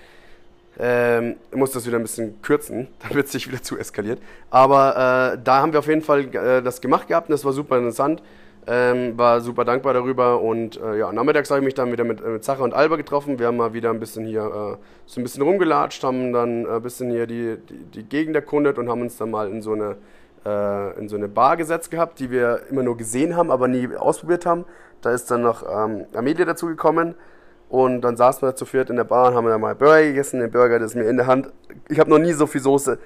Ähm, 0.77 1.35
muss 1.53 1.71
das 1.71 1.87
wieder 1.87 1.97
ein 1.97 2.01
bisschen 2.01 2.41
kürzen, 2.41 2.87
dann 2.99 3.13
wird 3.13 3.27
es 3.27 3.31
sich 3.31 3.47
wieder 3.47 3.61
zu 3.61 3.77
eskaliert. 3.77 4.19
Aber 4.49 5.33
äh, 5.35 5.39
da 5.41 5.61
haben 5.61 5.71
wir 5.71 5.79
auf 5.79 5.87
jeden 5.87 6.01
Fall 6.01 6.21
äh, 6.35 6.61
das 6.61 6.81
gemacht 6.81 7.07
gehabt 7.07 7.29
und 7.29 7.33
das 7.33 7.45
war 7.45 7.53
super 7.53 7.77
interessant. 7.77 8.21
Ähm, 8.67 9.15
war 9.15 9.41
super 9.41 9.63
dankbar 9.63 9.93
darüber 9.93 10.41
und 10.41 10.81
äh, 10.81 10.97
ja, 10.97 11.11
nachmittags 11.13 11.51
habe 11.51 11.59
ich 11.59 11.65
mich 11.65 11.75
dann 11.75 11.91
wieder 11.91 12.03
mit, 12.03 12.19
äh, 12.19 12.29
mit 12.29 12.43
Sacha 12.43 12.63
und 12.63 12.73
Alba 12.73 12.95
getroffen. 12.95 13.37
Wir 13.37 13.45
haben 13.45 13.57
mal 13.57 13.73
wieder 13.73 13.91
ein 13.91 13.99
bisschen 13.99 14.25
hier 14.25 14.41
äh, 14.41 14.77
so 15.05 15.21
ein 15.21 15.23
bisschen 15.23 15.43
rumgelatscht, 15.43 16.03
haben 16.03 16.33
dann 16.33 16.65
ein 16.65 16.81
bisschen 16.81 17.11
hier 17.11 17.27
die, 17.27 17.57
die, 17.69 17.77
die 17.93 18.03
Gegend 18.03 18.35
erkundet 18.35 18.79
und 18.79 18.89
haben 18.89 19.01
uns 19.01 19.17
dann 19.17 19.29
mal 19.29 19.47
in 19.51 19.61
so 19.61 19.73
eine 19.73 19.97
äh, 20.45 20.99
in 20.99 21.09
so 21.09 21.15
eine 21.15 21.27
Bar 21.27 21.57
gesetzt 21.57 21.91
gehabt, 21.91 22.19
die 22.19 22.31
wir 22.31 22.61
immer 22.69 22.83
nur 22.83 22.97
gesehen 22.97 23.35
haben, 23.35 23.51
aber 23.51 23.67
nie 23.67 23.95
ausprobiert 23.95 24.45
haben. 24.45 24.65
Da 25.01 25.11
ist 25.11 25.29
dann 25.31 25.41
noch 25.41 25.63
ähm, 25.63 26.05
Amelia 26.13 26.45
dazugekommen 26.45 27.15
und 27.69 28.01
dann 28.01 28.15
saßen 28.15 28.47
wir 28.47 28.55
zu 28.55 28.65
viert 28.65 28.89
in 28.89 28.95
der 28.95 29.03
Bar 29.03 29.29
und 29.29 29.35
haben 29.35 29.47
dann 29.47 29.61
mal 29.61 29.75
Burger 29.75 30.03
gegessen. 30.03 30.39
Den 30.39 30.51
Burger, 30.51 30.79
das 30.79 30.91
ist 30.91 30.95
mir 30.95 31.09
in 31.09 31.17
der 31.17 31.27
Hand. 31.27 31.51
Ich 31.89 31.99
habe 31.99 32.09
noch 32.09 32.19
nie 32.19 32.33
so 32.33 32.47
viel 32.47 32.61
Soße 32.61 32.99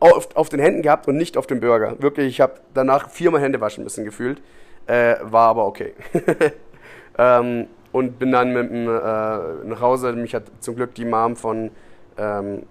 auf, 0.00 0.28
auf 0.34 0.48
den 0.48 0.60
Händen 0.60 0.82
gehabt 0.82 1.08
und 1.08 1.16
nicht 1.16 1.36
auf 1.36 1.46
dem 1.46 1.60
Burger. 1.60 2.00
Wirklich, 2.00 2.28
ich 2.28 2.40
habe 2.40 2.54
danach 2.74 3.10
viermal 3.10 3.40
Hände 3.40 3.60
waschen 3.60 3.84
müssen 3.84 4.04
gefühlt. 4.04 4.42
Äh, 4.86 5.16
war 5.22 5.48
aber 5.48 5.66
okay. 5.66 5.94
ähm, 7.18 7.68
und 7.92 8.18
bin 8.18 8.32
dann 8.32 8.52
mit 8.52 8.70
dem, 8.70 8.88
äh, 8.88 9.68
nach 9.68 9.80
Hause. 9.80 10.12
Mich 10.12 10.34
hat 10.34 10.44
zum 10.60 10.76
Glück 10.76 10.94
die 10.94 11.04
Mom 11.04 11.36
von 11.36 11.70
ähm, 12.18 12.64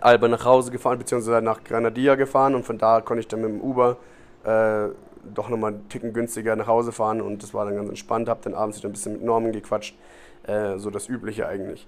Alba 0.00 0.28
nach 0.28 0.44
Hause 0.44 0.70
gefahren, 0.70 0.98
beziehungsweise 0.98 1.42
nach 1.42 1.62
Granadilla 1.64 2.14
gefahren 2.14 2.54
und 2.54 2.64
von 2.64 2.78
da 2.78 3.00
konnte 3.00 3.20
ich 3.20 3.28
dann 3.28 3.40
mit 3.40 3.50
dem 3.50 3.60
Uber 3.60 3.96
äh, 4.44 4.88
doch 5.34 5.48
nochmal 5.48 5.72
einen 5.72 5.88
Ticken 5.88 6.12
günstiger 6.12 6.56
nach 6.56 6.66
Hause 6.66 6.92
fahren 6.92 7.20
und 7.20 7.42
das 7.42 7.52
war 7.52 7.64
dann 7.64 7.76
ganz 7.76 7.88
entspannt. 7.88 8.28
Hab 8.28 8.42
dann 8.42 8.54
abends 8.54 8.78
wieder 8.78 8.88
ein 8.88 8.92
bisschen 8.92 9.12
mit 9.12 9.22
Norman 9.22 9.52
gequatscht, 9.52 9.96
äh, 10.46 10.78
so 10.78 10.90
das 10.90 11.08
Übliche 11.08 11.46
eigentlich. 11.46 11.86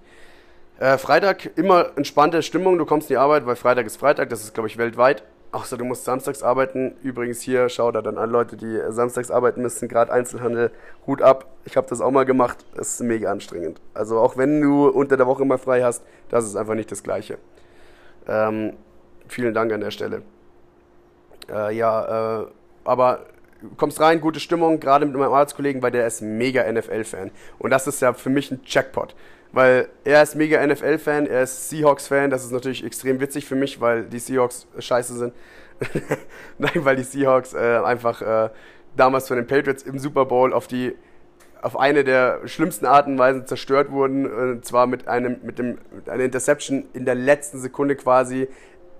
Äh, 0.79 0.99
Freitag 0.99 1.57
immer 1.57 1.91
entspannte 1.97 2.43
Stimmung, 2.43 2.79
du 2.79 2.87
kommst 2.87 3.11
in 3.11 3.15
die 3.15 3.19
Arbeit, 3.19 3.47
weil 3.47 3.57
Freitag 3.57 3.87
ist 3.87 3.97
Freitag, 3.97 4.31
das 4.31 4.43
ist 4.43 4.55
glaube 4.55 4.69
ich 4.69 4.79
weltweit. 4.79 5.23
Außer 5.53 5.77
du 5.77 5.85
musst 5.85 6.05
samstags 6.05 6.43
arbeiten. 6.43 6.95
Übrigens 7.03 7.43
hier, 7.43 7.69
schau 7.69 7.93
da 7.93 8.01
dann 8.01 8.17
an 8.17 8.31
Leute, 8.31 8.57
die 8.57 8.81
samstags 8.89 9.31
arbeiten 9.31 9.61
müssen, 9.61 9.87
gerade 9.87 10.11
Einzelhandel, 10.11 10.71
Hut 11.07 11.21
ab. 11.21 11.47
Ich 11.67 11.77
habe 11.77 11.87
das 11.87 12.01
auch 12.01 12.11
mal 12.11 12.25
gemacht, 12.25 12.65
das 12.75 12.95
ist 12.95 13.01
mega 13.01 13.31
anstrengend. 13.31 13.79
Also 13.93 14.19
auch 14.19 14.39
wenn 14.39 14.63
du 14.63 14.89
unter 14.89 15.19
der 15.19 15.27
Woche 15.27 15.45
mal 15.45 15.59
frei 15.59 15.83
hast, 15.83 16.03
das 16.31 16.47
ist 16.47 16.57
einfach 16.57 16.75
nicht 16.75 16.91
das 16.91 17.03
Gleiche. 17.03 17.37
Ähm, 18.29 18.75
vielen 19.29 19.55
Dank 19.55 19.73
an 19.73 19.81
der 19.81 19.91
Stelle. 19.91 20.23
Äh, 21.51 21.75
ja, 21.77 22.43
äh, 22.43 22.47
aber 22.85 23.27
kommst 23.77 24.01
rein, 24.01 24.21
gute 24.21 24.41
Stimmung, 24.41 24.81
gerade 24.81 25.07
mit 25.07 25.15
meinem 25.17 25.33
Arztkollegen, 25.33 25.83
weil 25.83 25.91
der 25.91 26.07
ist 26.07 26.21
mega 26.21 26.71
NFL-Fan. 26.71 27.31
Und 27.59 27.71
das 27.71 27.87
ist 27.87 28.01
ja 28.01 28.13
für 28.13 28.31
mich 28.31 28.51
ein 28.51 28.61
Jackpot. 28.65 29.15
Weil 29.53 29.89
er 30.05 30.23
ist 30.23 30.35
mega 30.35 30.67
NFL-Fan, 30.67 31.27
er 31.27 31.43
ist 31.43 31.69
Seahawks-Fan, 31.69 32.31
das 32.31 32.45
ist 32.45 32.53
natürlich 32.53 32.85
extrem 32.85 33.21
witzig 33.21 33.45
für 33.45 33.55
mich, 33.55 33.81
weil 33.81 34.05
die 34.05 34.19
Seahawks 34.19 34.67
scheiße 34.79 35.15
sind. 35.15 35.35
Nein, 36.59 36.73
weil 36.77 36.97
die 36.97 37.03
Seahawks 37.03 37.53
äh, 37.53 37.81
einfach 37.85 38.23
äh, 38.23 38.51
damals 38.97 39.29
von 39.29 39.37
den 39.37 39.47
Patriots 39.47 39.83
im 39.83 39.99
Super 39.99 40.25
Bowl 40.25 40.55
auf 40.55 40.69
die 40.69 40.95
auf 41.63 41.79
eine 41.79 42.05
der 42.05 42.47
schlimmsten 42.47 42.87
Arten 42.87 43.13
und 43.13 43.19
Weisen 43.19 43.47
zerstört 43.47 43.91
wurden, 43.91 44.27
und 44.27 44.65
zwar 44.65 44.87
mit 44.87 45.09
einem 45.09 45.37
mit 45.43 45.59
dem 45.59 45.79
mit 45.95 46.09
einer 46.09 46.25
Interception 46.25 46.85
in 46.93 47.05
der 47.05 47.15
letzten 47.15 47.61
Sekunde 47.61 47.97
quasi 47.97 48.49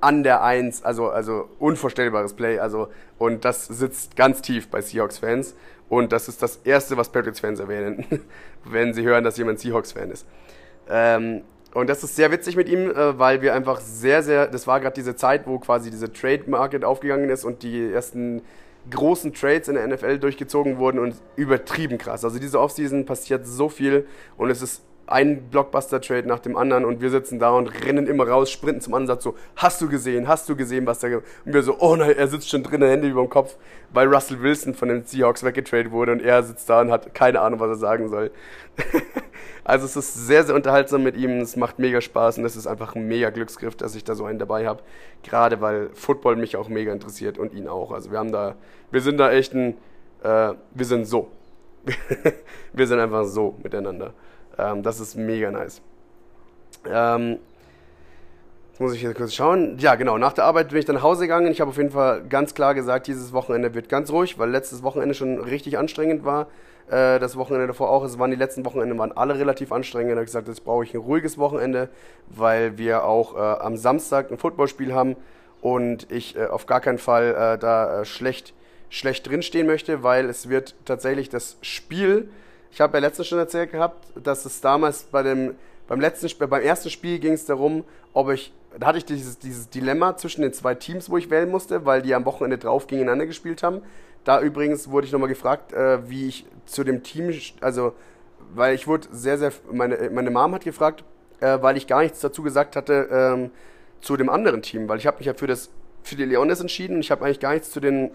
an 0.01 0.23
der 0.23 0.43
Eins, 0.43 0.83
also 0.83 1.11
also 1.11 1.49
unvorstellbares 1.59 2.35
Play, 2.35 2.59
also 2.59 2.89
und 3.19 3.45
das 3.45 3.67
sitzt 3.67 4.17
ganz 4.17 4.43
tief 4.43 4.69
bei 4.69 4.81
Seahawks 4.81 5.19
Fans 5.19 5.55
und 5.89 6.13
das 6.13 6.29
ist 6.29 6.43
das 6.43 6.57
erste, 6.65 6.97
was 6.97 7.11
Patriots 7.11 7.41
Fans 7.41 7.61
erwähnen, 7.61 8.07
wenn 8.65 8.95
sie 8.95 9.03
hören, 9.03 9.25
dass 9.25 9.37
jemand 9.37 9.59
Seahawks 9.59 9.93
Fan 9.93 10.11
ist. 10.11 10.27
Ähm, 10.89 11.43
und 11.75 11.89
das 11.89 12.05
ist 12.05 12.17
sehr 12.17 12.31
witzig 12.31 12.57
mit 12.57 12.69
ihm, 12.69 12.91
äh, 12.91 13.19
weil 13.19 13.43
wir 13.43 13.55
einfach 13.55 13.81
sehr, 13.81 14.23
sehr, 14.23 14.47
das 14.47 14.67
war 14.67 14.81
gerade 14.81 14.95
diese 14.95 15.17
Zeit, 15.17 15.47
wo 15.47 15.59
quasi 15.59 15.91
diese 15.91 16.13
Trade 16.13 16.45
Market 16.47 16.85
aufgegangen 16.85 17.31
ist 17.31 17.45
und 17.45 17.63
die 17.63 17.93
ersten 17.93 18.43
großen 18.91 19.33
Trades 19.33 19.69
in 19.69 19.75
der 19.75 19.87
NFL 19.87 20.19
durchgezogen 20.19 20.79
wurden 20.79 20.99
und 20.99 21.15
übertrieben 21.37 21.99
krass. 21.99 22.25
Also 22.25 22.39
diese 22.39 22.61
Offseason 22.61 23.05
passiert 23.05 23.47
so 23.47 23.69
viel 23.69 24.07
und 24.37 24.51
es 24.51 24.63
ist 24.63 24.83
ein 25.07 25.51
Blockbuster-Trade 25.51 26.27
nach 26.27 26.39
dem 26.39 26.57
anderen 26.57 26.85
und 26.85 27.01
wir 27.01 27.11
sitzen 27.11 27.39
da 27.39 27.51
und 27.51 27.69
rennen 27.85 28.07
immer 28.07 28.27
raus, 28.27 28.51
sprinten 28.51 28.81
zum 28.81 28.95
Ansatz 28.95 29.25
so, 29.25 29.37
hast 29.57 29.81
du 29.81 29.89
gesehen, 29.89 30.29
hast 30.29 30.49
du 30.49 30.57
gesehen, 30.57 30.87
was 30.87 31.01
da... 31.01 31.09
Und 31.09 31.23
wir 31.45 31.63
so, 31.63 31.77
oh 31.81 31.97
nein, 31.97 32.15
er 32.17 32.29
sitzt 32.29 32.49
schon 32.49 32.63
drin, 32.63 32.83
Hände 32.83 33.09
über 33.09 33.21
dem 33.21 33.29
Kopf, 33.29 33.57
weil 33.93 34.13
Russell 34.13 34.41
Wilson 34.41 34.75
von 34.75 34.89
den 34.89 35.05
Seahawks 35.05 35.45
weggetradet 35.45 35.93
wurde 35.93 36.13
und 36.13 36.23
er 36.23 36.43
sitzt 36.43 36.69
da 36.71 36.81
und 36.81 36.91
hat 36.91 37.15
keine 37.15 37.41
Ahnung, 37.41 37.61
was 37.61 37.71
er 37.71 37.77
sagen 37.77 38.09
soll. 38.09 38.31
also 39.65 39.85
es 39.85 39.97
ist 39.97 40.27
sehr, 40.27 40.45
sehr 40.45 40.55
unterhaltsam 40.55 41.03
mit 41.03 41.17
ihm, 41.17 41.41
es 41.41 41.57
macht 41.57 41.79
mega 41.79 42.01
Spaß 42.01 42.39
und 42.39 42.45
es 42.45 42.57
ist 42.57 42.67
einfach 42.67 42.97
ein 42.97 43.07
mega 43.07 43.31
Glücksgriff, 43.31 43.77
dass 43.77 43.95
ich 43.95 44.03
da 44.03 44.15
so 44.15 44.25
einen 44.25 44.39
dabei 44.39 44.67
habe. 44.67 44.83
Gerade 45.23 45.61
weil 45.61 45.91
Football 45.95 46.37
mich 46.37 46.57
auch 46.57 46.69
mega 46.69 46.93
interessiert 46.93 47.39
und 47.39 47.53
ihn 47.53 47.69
auch. 47.69 47.93
Also 47.93 48.11
wir 48.11 48.19
haben 48.19 48.33
da, 48.33 48.57
wir 48.91 49.01
sind 49.01 49.19
da 49.19 49.31
echt 49.31 49.55
ein, 49.55 49.77
äh, 50.23 50.55
wir 50.75 50.85
sind 50.85 51.05
so. 51.05 51.31
wir 52.73 52.87
sind 52.87 52.99
einfach 52.99 53.25
so 53.25 53.57
miteinander. 53.63 54.15
Ähm, 54.59 54.83
das 54.83 54.99
ist 54.99 55.17
mega 55.17 55.51
nice. 55.51 55.81
Ähm, 56.89 57.39
jetzt 58.71 58.81
muss 58.81 58.95
ich 58.95 59.01
hier 59.01 59.15
kurz 59.15 59.33
schauen. 59.33 59.79
Ja, 59.79 59.95
genau. 59.95 60.19
Nach 60.19 60.33
der 60.33 60.45
Arbeit 60.45 60.71
bin 60.71 60.79
ich 60.79 60.87
dann 60.87 60.97
nach 60.97 61.03
Hause 61.03 61.23
gegangen. 61.23 61.53
Ich 61.53 61.61
habe 61.61 61.71
auf 61.71 61.77
jeden 61.77 61.91
Fall 61.91 62.25
ganz 62.29 62.55
klar 62.55 62.75
gesagt, 62.75 63.07
dieses 63.07 63.33
Wochenende 63.33 63.75
wird 63.75 63.89
ganz 63.89 64.11
ruhig, 64.11 64.41
weil 64.41 64.51
letztes 64.51 64.83
Wochenende 64.83 65.15
schon 65.15 65.39
richtig 65.39 65.79
anstrengend 65.79 66.25
war. 66.25 66.49
Äh, 66.89 67.19
das 67.19 67.37
Wochenende 67.37 67.67
davor 67.69 67.91
auch. 67.91 68.05
Es 68.05 68.19
waren 68.19 68.31
die 68.31 68.37
letzten 68.37 68.65
Wochenende 68.65 68.97
waren 68.99 69.13
alle 69.13 69.39
relativ 69.39 69.73
anstrengend. 69.73 70.11
Ich 70.11 70.17
habe 70.17 70.25
gesagt, 70.25 70.49
jetzt 70.49 70.65
brauche 70.65 70.85
ich 70.85 70.95
ein 70.95 71.01
ruhiges 71.01 71.39
Wochenende, 71.39 71.89
weil 72.29 72.79
wir 72.79 73.05
auch 73.05 73.37
äh, 73.37 73.39
am 73.39 73.77
Samstag 73.77 74.31
ein 74.31 74.39
Footballspiel 74.39 74.95
haben 74.95 75.17
und 75.61 76.11
ich 76.11 76.37
äh, 76.37 76.47
auf 76.47 76.67
gar 76.67 76.81
keinen 76.81 76.99
Fall 76.99 77.35
äh, 77.35 77.59
da 77.59 78.01
äh, 78.01 78.05
schlecht 78.05 78.55
schlecht 78.89 79.27
drinstehen 79.27 79.67
möchte, 79.67 80.03
weil 80.03 80.29
es 80.29 80.51
wird 80.51 80.75
tatsächlich 80.85 81.31
das 81.31 81.57
Spiel 81.63 82.29
ich 82.73 82.81
habe 82.81 82.97
ja 82.97 83.01
letztens 83.01 83.29
schon 83.29 83.39
erzählt 83.39 83.71
gehabt, 83.71 84.07
dass 84.15 84.47
es 84.47 84.61
damals 84.63 85.05
bei 85.05 85.23
dem, 85.23 85.55
beim 85.87 86.01
letzten 86.01 86.49
beim 86.49 86.63
ersten 86.63 86.89
Spiel 86.89 87.19
ging 87.19 87.35
es 87.35 87.45
darum, 87.45 87.85
ob 88.15 88.31
ich, 88.31 88.53
da 88.79 88.87
hatte 88.87 88.99
ich 88.99 89.05
dieses, 89.05 89.39
dieses 89.39 89.69
Dilemma 89.69 90.17
zwischen 90.17 90.41
den 90.41 90.55
zwei 90.55 90.75
Teams, 90.75 91.11
wo 91.11 91.19
ich 91.19 91.29
wählen 91.29 91.51
musste, 91.51 91.85
weil 91.85 92.01
die 92.01 92.15
am 92.15 92.25
Wochenende 92.25 92.57
drauf 92.57 92.87
gegeneinander 92.87 93.27
gespielt 93.27 93.63
haben. 93.63 93.83
Da 94.25 94.41
übrigens 94.41 94.89
wurde 94.89 95.07
ich 95.07 95.13
nochmal 95.13 95.29
gefragt, 95.29 95.75
äh, 95.75 96.09
wie 96.09 96.29
ich 96.29 96.47
zu 96.73 96.85
dem 96.85 97.03
Team, 97.03 97.33
also, 97.61 97.95
weil 98.55 98.75
ich 98.75 98.87
wurde 98.87 99.09
sehr, 99.13 99.39
sehr, 99.39 99.53
meine, 99.71 100.11
meine 100.11 100.31
Mom 100.31 100.55
hat 100.55 100.65
gefragt, 100.65 101.05
äh, 101.41 101.59
weil 101.61 101.77
ich 101.77 101.87
gar 101.87 102.03
nichts 102.03 102.21
dazu 102.21 102.43
gesagt 102.43 102.77
hatte 102.77 103.09
ähm, 103.11 103.51
zu 104.01 104.17
dem 104.17 104.29
anderen 104.29 104.63
Team, 104.63 104.89
weil 104.89 104.99
ich 104.99 105.07
habe 105.07 105.19
mich 105.19 105.27
ja 105.27 105.35
für 105.35 105.47
das, 105.47 105.71
für 106.03 106.17
die 106.17 106.25
Leones 106.25 106.61
entschieden 106.61 106.97
und 106.97 107.01
ich 107.01 107.11
habe 107.11 107.25
eigentlich 107.25 107.41
gar 107.41 107.53
nichts 107.53 107.71
zu 107.71 107.81
den, 107.81 108.11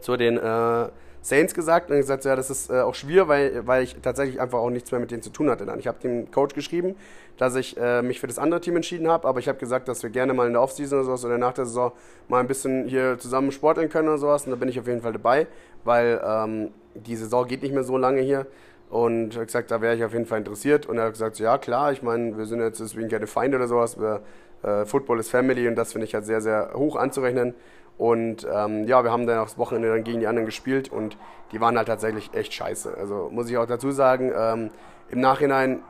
zu 0.00 0.16
den, 0.16 0.38
äh, 0.38 0.88
Saints 1.22 1.54
gesagt 1.54 1.88
und 1.88 1.96
gesagt, 1.96 2.24
ja, 2.24 2.34
das 2.34 2.50
ist 2.50 2.68
äh, 2.68 2.80
auch 2.80 2.96
schwierig, 2.96 3.28
weil, 3.28 3.66
weil 3.66 3.84
ich 3.84 3.96
tatsächlich 4.02 4.40
einfach 4.40 4.58
auch 4.58 4.70
nichts 4.70 4.90
mehr 4.90 5.00
mit 5.00 5.12
denen 5.12 5.22
zu 5.22 5.30
tun 5.30 5.48
hatte 5.48 5.64
dann. 5.64 5.78
Ich 5.78 5.86
habe 5.86 5.98
dem 6.02 6.32
Coach 6.32 6.54
geschrieben, 6.54 6.96
dass 7.38 7.54
ich 7.54 7.76
äh, 7.76 8.02
mich 8.02 8.18
für 8.18 8.26
das 8.26 8.38
andere 8.38 8.60
Team 8.60 8.74
entschieden 8.74 9.08
habe, 9.08 9.28
aber 9.28 9.38
ich 9.38 9.46
habe 9.46 9.58
gesagt, 9.58 9.86
dass 9.86 10.02
wir 10.02 10.10
gerne 10.10 10.34
mal 10.34 10.48
in 10.48 10.52
der 10.52 10.62
Offseason 10.62 10.98
oder 10.98 11.06
sowas 11.06 11.24
oder 11.24 11.38
nach 11.38 11.52
der 11.52 11.64
Saison 11.64 11.92
mal 12.28 12.40
ein 12.40 12.48
bisschen 12.48 12.88
hier 12.88 13.18
zusammen 13.18 13.52
sporteln 13.52 13.88
können 13.88 14.08
oder 14.08 14.18
sowas 14.18 14.44
und 14.44 14.50
da 14.50 14.56
bin 14.56 14.68
ich 14.68 14.80
auf 14.80 14.88
jeden 14.88 15.00
Fall 15.00 15.12
dabei, 15.12 15.46
weil 15.84 16.20
ähm, 16.24 16.70
die 16.94 17.16
Saison 17.16 17.46
geht 17.46 17.62
nicht 17.62 17.74
mehr 17.74 17.84
so 17.84 17.96
lange 17.96 18.20
hier. 18.20 18.46
Und 18.90 19.30
ich 19.30 19.36
habe 19.36 19.46
gesagt, 19.46 19.70
da 19.70 19.80
wäre 19.80 19.94
ich 19.96 20.04
auf 20.04 20.12
jeden 20.12 20.26
Fall 20.26 20.38
interessiert. 20.38 20.86
Und 20.86 20.98
er 20.98 21.04
hat 21.04 21.12
gesagt, 21.12 21.38
ja 21.38 21.56
klar, 21.58 21.92
ich 21.92 22.02
meine, 22.02 22.36
wir 22.36 22.44
sind 22.46 22.60
jetzt 22.60 22.80
deswegen 22.80 23.08
keine 23.08 23.26
Feinde 23.26 23.56
oder 23.56 23.66
sowas, 23.66 23.98
wir, 23.98 24.22
äh, 24.62 24.84
Football 24.84 25.18
ist 25.18 25.30
Family 25.30 25.66
und 25.68 25.76
das 25.76 25.92
finde 25.92 26.06
ich 26.06 26.14
halt 26.14 26.24
sehr, 26.24 26.40
sehr 26.40 26.72
hoch 26.74 26.96
anzurechnen. 26.96 27.54
Und 27.98 28.46
ähm, 28.52 28.86
ja, 28.86 29.04
wir 29.04 29.12
haben 29.12 29.26
dann 29.26 29.38
auch 29.38 29.44
das 29.44 29.58
Wochenende 29.58 29.88
dann 29.90 30.02
gegen 30.04 30.20
die 30.20 30.26
anderen 30.26 30.46
gespielt 30.46 30.90
und 30.90 31.16
die 31.52 31.60
waren 31.60 31.76
halt 31.76 31.88
tatsächlich 31.88 32.30
echt 32.32 32.52
scheiße. 32.52 32.94
Also 32.98 33.28
muss 33.30 33.50
ich 33.50 33.56
auch 33.58 33.66
dazu 33.66 33.90
sagen, 33.90 34.32
ähm, 34.34 34.70
im 35.10 35.20
Nachhinein 35.20 35.82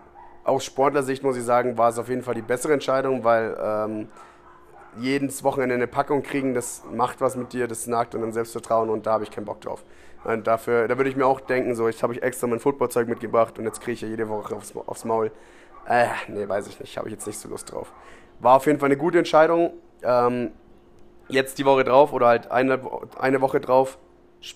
aus 0.45 0.65
Sportlersicht 0.65 1.23
muss 1.23 1.37
ich 1.37 1.45
sagen, 1.45 1.79
war 1.79 1.91
es 1.91 1.99
auf 1.99 2.09
jeden 2.09 2.23
Fall 2.23 2.35
die 2.35 2.43
bessere 2.43 2.73
Entscheidung, 2.73 3.25
weil 3.25 3.57
ähm, 3.63 4.09
jedes 4.99 5.43
Wochenende 5.45 5.75
eine 5.75 5.87
Packung 5.87 6.23
kriegen, 6.23 6.55
das 6.55 6.83
macht 6.93 7.21
was 7.21 7.37
mit 7.37 7.53
dir, 7.53 7.67
das 7.69 7.87
nagt 7.87 8.15
und 8.15 8.21
dann 8.21 8.33
Selbstvertrauen 8.33 8.91
und 8.91 9.07
da 9.07 9.13
habe 9.13 9.25
ich 9.25 9.31
keinen 9.31 9.45
Bock 9.45 9.61
drauf. 9.61 9.85
Und 10.25 10.47
dafür, 10.47 10.87
da 10.87 10.97
würde 10.97 11.11
ich 11.11 11.17
mir 11.17 11.27
auch 11.27 11.41
denken, 11.41 11.75
so, 11.75 11.89
jetzt 11.89 12.03
habe 12.03 12.13
ich 12.13 12.23
extra 12.23 12.47
mein 12.47 12.61
Footballzeug 12.61 13.09
mitgebracht 13.09 13.59
und 13.59 13.65
jetzt 13.65 13.81
kriege 13.81 13.93
ich 13.93 14.01
ja 14.03 14.09
jede 14.09 14.29
Woche 14.29 14.55
aufs, 14.55 14.75
aufs 14.77 15.05
Maul. 15.05 15.33
Äh, 15.87 16.07
nee, 16.29 16.49
weiß 16.49 16.69
ich 16.69 16.79
nicht, 16.79 16.97
habe 16.97 17.09
ich 17.09 17.15
jetzt 17.15 17.27
nicht 17.27 17.39
so 17.39 17.49
Lust 17.49 17.73
drauf. 17.73 17.93
War 18.39 18.57
auf 18.57 18.67
jeden 18.67 18.79
Fall 18.79 18.87
eine 18.87 18.97
gute 18.97 19.19
Entscheidung. 19.19 19.73
Ähm, 20.03 20.53
jetzt 21.29 21.59
die 21.59 21.65
Woche 21.65 21.85
drauf 21.85 22.13
oder 22.13 22.29
halt 22.29 22.51
eine, 22.51 22.81
eine 23.19 23.41
Woche 23.41 23.61
drauf, 23.61 23.99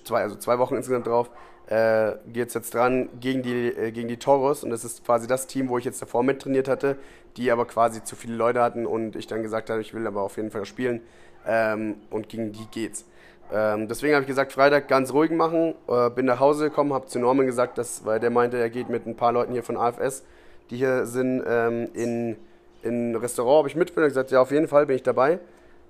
zwei, 0.04 0.22
also 0.22 0.36
zwei 0.36 0.58
Wochen 0.58 0.76
insgesamt 0.76 1.06
drauf, 1.06 1.30
äh, 1.68 2.12
geht 2.32 2.48
es 2.48 2.54
jetzt 2.54 2.74
dran 2.74 3.08
gegen 3.20 3.42
die, 3.42 3.68
äh, 3.68 3.90
gegen 3.90 4.08
die 4.08 4.18
Toros 4.18 4.62
und 4.62 4.70
das 4.70 4.84
ist 4.84 5.04
quasi 5.04 5.26
das 5.26 5.46
Team, 5.46 5.68
wo 5.68 5.78
ich 5.78 5.84
jetzt 5.84 6.00
davor 6.00 6.22
mit 6.22 6.40
trainiert 6.40 6.68
hatte, 6.68 6.96
die 7.36 7.50
aber 7.50 7.66
quasi 7.66 8.04
zu 8.04 8.16
viele 8.16 8.34
Leute 8.34 8.62
hatten 8.62 8.86
und 8.86 9.16
ich 9.16 9.26
dann 9.26 9.42
gesagt 9.42 9.70
habe, 9.70 9.80
ich 9.80 9.92
will 9.92 10.06
aber 10.06 10.22
auf 10.22 10.36
jeden 10.36 10.50
Fall 10.50 10.64
spielen 10.64 11.00
ähm, 11.46 11.96
und 12.10 12.28
gegen 12.28 12.52
die 12.52 12.66
geht's. 12.70 13.04
Ähm, 13.52 13.86
deswegen 13.88 14.14
habe 14.14 14.22
ich 14.22 14.28
gesagt, 14.28 14.52
Freitag 14.52 14.88
ganz 14.88 15.12
ruhig 15.12 15.30
machen, 15.30 15.74
äh, 15.88 16.10
bin 16.10 16.26
nach 16.26 16.40
Hause 16.40 16.68
gekommen, 16.68 16.92
habe 16.92 17.06
zu 17.06 17.18
Norman 17.18 17.46
gesagt, 17.46 17.78
dass, 17.78 18.04
weil 18.04 18.18
der 18.18 18.30
meinte, 18.30 18.58
er 18.58 18.70
geht 18.70 18.88
mit 18.88 19.06
ein 19.06 19.16
paar 19.16 19.32
Leuten 19.32 19.52
hier 19.52 19.62
von 19.62 19.76
AFS, 19.76 20.24
die 20.70 20.76
hier 20.76 21.06
sind, 21.06 21.44
ähm, 21.46 21.88
in, 21.94 22.36
in 22.82 23.12
ein 23.12 23.16
Restaurant, 23.16 23.60
ob 23.60 23.66
ich 23.66 23.76
mit 23.76 23.94
bin, 23.94 24.02
er 24.02 24.08
gesagt, 24.08 24.30
ja 24.30 24.40
auf 24.40 24.50
jeden 24.50 24.66
Fall 24.66 24.86
bin 24.86 24.96
ich 24.96 25.02
dabei. 25.02 25.38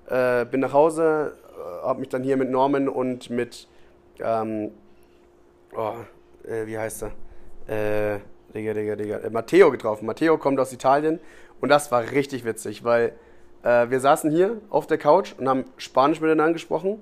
Äh, 0.09 0.45
bin 0.47 0.61
nach 0.61 0.73
Hause, 0.73 1.35
äh, 1.59 1.87
habe 1.87 2.01
mich 2.01 2.11
dann 2.11 2.23
hier 2.23 2.37
mit 2.37 2.51
Norman 2.51 2.89
und 2.89 3.31
mit, 3.31 3.69
ähm, 4.21 4.71
oh, 5.77 5.95
äh, 6.49 6.67
wie 6.67 6.79
heißt 6.79 7.05
er? 7.05 8.15
Äh, 8.15 8.21
Digga, 8.55 8.75
Digga, 8.75 8.97
Digga, 8.97 9.17
äh, 9.19 9.31
Matteo 9.31 9.71
getroffen. 9.71 10.07
Matteo 10.07 10.39
kommt 10.39 10.59
aus 10.61 10.73
Italien 10.73 11.21
und 11.61 11.69
das 11.69 11.91
war 11.91 12.11
richtig 12.13 12.45
witzig, 12.45 12.85
weil 12.85 13.15
äh, 13.63 13.91
wir 13.91 14.01
saßen 14.01 14.31
hier 14.31 14.61
auf 14.71 14.87
der 14.87 14.99
Couch 14.99 15.35
und 15.39 15.49
haben 15.49 15.65
Spanisch 15.77 16.21
miteinander 16.21 16.53
gesprochen 16.53 17.01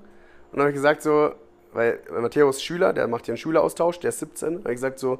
dann 0.54 0.60
habe 0.60 0.70
ich 0.70 0.76
gesagt 0.76 1.02
so, 1.02 1.32
weil 1.72 1.98
Matteo 2.20 2.48
ist 2.48 2.62
Schüler, 2.62 2.92
der 2.92 3.08
macht 3.08 3.24
hier 3.24 3.32
einen 3.32 3.38
Schüleraustausch, 3.38 3.98
der 3.98 4.10
ist 4.10 4.20
17. 4.20 4.58
habe 4.58 4.68
ich 4.70 4.76
gesagt 4.76 5.00
so, 5.00 5.18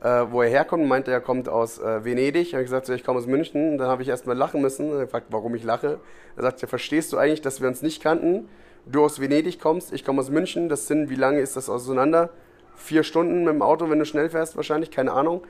äh, 0.00 0.24
wo 0.30 0.42
er 0.42 0.48
herkommt, 0.48 0.86
meinte 0.86 1.10
er 1.10 1.20
kommt 1.20 1.48
aus 1.48 1.80
äh, 1.80 2.04
Venedig. 2.04 2.52
habe 2.52 2.62
ich 2.62 2.66
gesagt 2.66 2.86
so, 2.86 2.92
ich 2.92 3.02
komme 3.02 3.18
aus 3.18 3.26
München. 3.26 3.78
Dann 3.78 3.88
habe 3.88 4.02
ich 4.02 4.08
erstmal 4.08 4.36
lachen 4.36 4.60
müssen. 4.60 4.92
Er 4.92 5.06
gefragt, 5.06 5.26
warum 5.30 5.54
ich 5.54 5.64
lache. 5.64 5.98
Er 6.36 6.42
sagt, 6.42 6.62
ja, 6.62 6.68
verstehst 6.68 7.12
du 7.12 7.16
eigentlich, 7.16 7.40
dass 7.40 7.60
wir 7.60 7.66
uns 7.66 7.82
nicht 7.82 8.00
kannten? 8.02 8.48
Du 8.84 9.04
aus 9.04 9.20
Venedig 9.20 9.58
kommst, 9.58 9.92
ich 9.92 10.04
komme 10.04 10.20
aus 10.20 10.30
München. 10.30 10.68
Das 10.68 10.86
sind, 10.86 11.10
wie 11.10 11.16
lange 11.16 11.40
ist 11.40 11.56
das 11.56 11.68
auseinander? 11.68 12.30
Vier 12.76 13.02
Stunden 13.02 13.44
mit 13.44 13.54
dem 13.54 13.62
Auto, 13.62 13.90
wenn 13.90 13.98
du 13.98 14.04
schnell 14.04 14.30
fährst, 14.30 14.56
wahrscheinlich, 14.56 14.90
keine 14.90 15.12
Ahnung. 15.12 15.42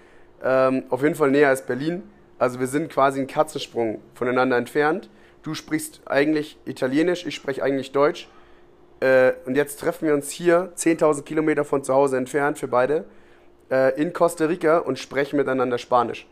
Ähm, 0.42 0.84
auf 0.90 1.02
jeden 1.02 1.14
Fall 1.14 1.30
näher 1.30 1.48
als 1.48 1.66
Berlin. 1.66 2.02
Also 2.38 2.60
wir 2.60 2.66
sind 2.66 2.90
quasi 2.90 3.18
einen 3.18 3.28
Katzensprung 3.28 4.00
voneinander 4.14 4.56
entfernt. 4.56 5.08
Du 5.42 5.54
sprichst 5.54 6.02
eigentlich 6.06 6.58
Italienisch, 6.64 7.26
ich 7.26 7.34
spreche 7.34 7.62
eigentlich 7.62 7.92
Deutsch. 7.92 8.28
Äh, 9.00 9.32
und 9.44 9.56
jetzt 9.56 9.80
treffen 9.80 10.06
wir 10.06 10.14
uns 10.14 10.30
hier, 10.30 10.72
10.000 10.76 11.22
Kilometer 11.22 11.64
von 11.64 11.84
zu 11.84 11.94
Hause 11.94 12.16
entfernt 12.16 12.58
für 12.58 12.68
beide, 12.68 13.04
äh, 13.70 14.00
in 14.00 14.12
Costa 14.12 14.46
Rica 14.46 14.78
und 14.78 14.98
sprechen 14.98 15.36
miteinander 15.36 15.78
Spanisch. 15.78 16.26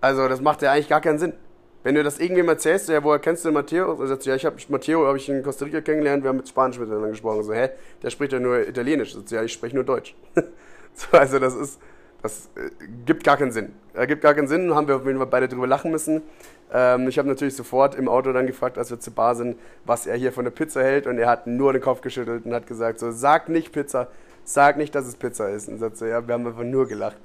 Also 0.00 0.28
das 0.28 0.40
macht 0.40 0.62
ja 0.62 0.72
eigentlich 0.72 0.88
gar 0.88 1.00
keinen 1.00 1.18
Sinn. 1.18 1.34
Wenn 1.82 1.94
du 1.94 2.02
das 2.02 2.18
irgendwem 2.18 2.48
erzählst, 2.48 2.88
ja, 2.90 3.02
woher 3.02 3.18
kennst 3.18 3.44
du 3.44 3.48
den 3.48 3.54
Matteo? 3.54 3.92
Und 3.92 4.06
sagst 4.06 4.26
du, 4.26 4.30
ja, 4.30 4.36
ich 4.36 4.44
habe 4.44 4.56
Matteo 4.68 5.06
habe 5.06 5.16
ich 5.16 5.28
in 5.28 5.42
Costa 5.42 5.64
Rica 5.64 5.80
kennengelernt, 5.80 6.22
wir 6.22 6.28
haben 6.28 6.36
mit 6.36 6.48
Spanisch 6.48 6.78
miteinander 6.78 7.08
gesprochen. 7.08 7.42
So, 7.42 7.54
hä? 7.54 7.70
Der 8.02 8.10
spricht 8.10 8.32
ja 8.32 8.38
nur 8.38 8.68
Italienisch. 8.68 9.14
Du, 9.14 9.22
ja, 9.34 9.42
ich 9.42 9.52
spreche 9.52 9.74
nur 9.74 9.84
Deutsch. 9.84 10.14
so, 10.94 11.16
also 11.16 11.38
das 11.38 11.54
ist, 11.54 11.80
das 12.22 12.50
äh, 12.56 12.70
gibt 13.06 13.24
gar 13.24 13.38
keinen 13.38 13.52
Sinn. 13.52 13.72
Äh, 13.94 14.06
gibt 14.06 14.20
gar 14.20 14.34
keinen 14.34 14.48
Sinn, 14.48 14.74
haben 14.74 14.88
wir 14.88 14.96
auf 14.96 15.06
jeden 15.06 15.16
Fall 15.16 15.26
beide 15.26 15.48
drüber 15.48 15.66
lachen 15.66 15.90
müssen. 15.90 16.22
Ähm, 16.70 17.08
ich 17.08 17.18
habe 17.18 17.28
natürlich 17.28 17.56
sofort 17.56 17.94
im 17.94 18.08
Auto 18.08 18.30
dann 18.32 18.46
gefragt, 18.46 18.76
als 18.76 18.90
wir 18.90 19.00
zur 19.00 19.14
Bar 19.14 19.34
sind, 19.34 19.56
was 19.86 20.06
er 20.06 20.16
hier 20.16 20.32
von 20.32 20.44
der 20.44 20.52
Pizza 20.52 20.82
hält 20.82 21.06
und 21.06 21.18
er 21.18 21.28
hat 21.28 21.46
nur 21.46 21.72
den 21.72 21.80
Kopf 21.80 22.02
geschüttelt 22.02 22.44
und 22.44 22.52
hat 22.52 22.66
gesagt, 22.66 22.98
so, 22.98 23.10
sag 23.10 23.48
nicht 23.48 23.72
Pizza, 23.72 24.08
sag 24.44 24.76
nicht, 24.76 24.94
dass 24.94 25.06
es 25.06 25.16
Pizza 25.16 25.48
ist. 25.48 25.68
Und 25.68 25.78
sagt 25.78 25.96
so, 25.96 26.04
ja, 26.04 26.26
wir 26.26 26.34
haben 26.34 26.46
einfach 26.46 26.62
nur 26.62 26.86
gelacht. 26.86 27.16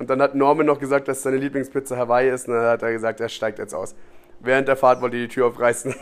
Und 0.00 0.08
dann 0.08 0.22
hat 0.22 0.34
Norman 0.34 0.64
noch 0.64 0.80
gesagt, 0.80 1.08
dass 1.08 1.22
seine 1.22 1.36
Lieblingspizza 1.36 1.94
Hawaii 1.94 2.30
ist 2.30 2.48
und 2.48 2.54
dann 2.54 2.64
hat 2.64 2.82
er 2.82 2.90
gesagt, 2.90 3.20
er 3.20 3.28
steigt 3.28 3.58
jetzt 3.58 3.74
aus. 3.74 3.94
Während 4.40 4.66
der 4.66 4.76
Fahrt 4.76 5.02
wollte 5.02 5.18
er 5.18 5.24
die 5.24 5.28
Tür 5.28 5.48
aufreißen. 5.48 5.94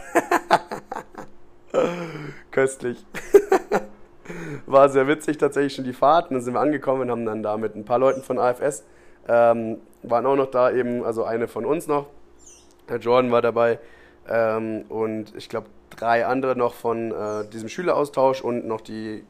Köstlich. 2.53 3.05
War 4.67 4.89
sehr 4.89 5.09
witzig 5.09 5.39
tatsächlich 5.39 5.75
schon 5.75 5.85
die 5.85 5.93
Fahrt. 5.93 6.31
Und 6.31 6.35
dann 6.35 6.43
sind 6.45 6.55
wir 6.55 6.61
angekommen 6.61 7.03
und 7.03 7.11
haben 7.11 7.27
dann 7.27 7.43
da 7.43 7.57
mit 7.57 7.75
ein 7.75 7.85
paar 7.85 7.99
Leuten 7.99 8.23
von 8.23 8.39
AFS, 8.39 8.85
ähm, 9.27 9.79
waren 10.05 10.27
auch 10.27 10.37
noch 10.37 10.51
da 10.53 10.71
eben, 10.71 11.05
also 11.05 11.25
eine 11.25 11.49
von 11.49 11.67
uns 11.67 11.89
noch. 11.89 12.07
Herr 12.87 12.99
Jordan 12.99 13.33
war 13.33 13.43
dabei 13.43 13.81
ähm, 14.29 14.85
und 14.89 15.35
ich 15.35 15.49
glaube 15.49 15.67
drei 15.91 16.25
andere 16.25 16.55
noch 16.55 16.75
von 16.75 17.11
äh, 17.11 17.49
diesem 17.53 17.69
Schüleraustausch 17.69 18.43
und 18.43 18.65
noch 18.65 18.81
die 18.81 19.25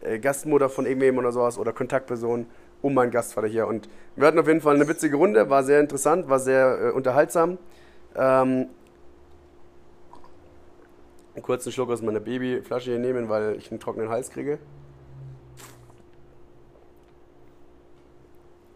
äh, 0.00 0.18
Gastmutter 0.18 0.70
von 0.70 0.86
irgendwem 0.86 1.18
oder 1.18 1.32
sowas 1.32 1.58
oder 1.58 1.74
Kontaktperson 1.74 2.46
um 2.82 2.94
meinen 2.94 3.10
Gastvater 3.10 3.48
hier. 3.48 3.66
Und 3.66 3.88
wir 4.16 4.26
hatten 4.26 4.38
auf 4.38 4.46
jeden 4.46 4.60
Fall 4.60 4.74
eine 4.74 4.88
witzige 4.88 5.16
Runde, 5.16 5.50
war 5.50 5.64
sehr 5.64 5.80
interessant, 5.80 6.28
war 6.28 6.38
sehr 6.38 6.88
äh, 6.88 6.90
unterhaltsam. 6.90 7.58
Ähm, 8.14 8.68
einen 11.34 11.42
kurzen 11.42 11.70
Schluck 11.72 11.90
aus 11.90 12.02
meiner 12.02 12.20
Babyflasche 12.20 12.90
hier 12.90 12.98
nehmen, 12.98 13.28
weil 13.28 13.56
ich 13.56 13.70
einen 13.70 13.80
trockenen 13.80 14.08
Hals 14.08 14.30
kriege. 14.30 14.58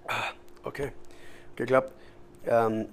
Ah, 0.07 0.33
Okay, 0.65 0.93
geklappt. 1.57 1.93
Ähm, 2.47 2.87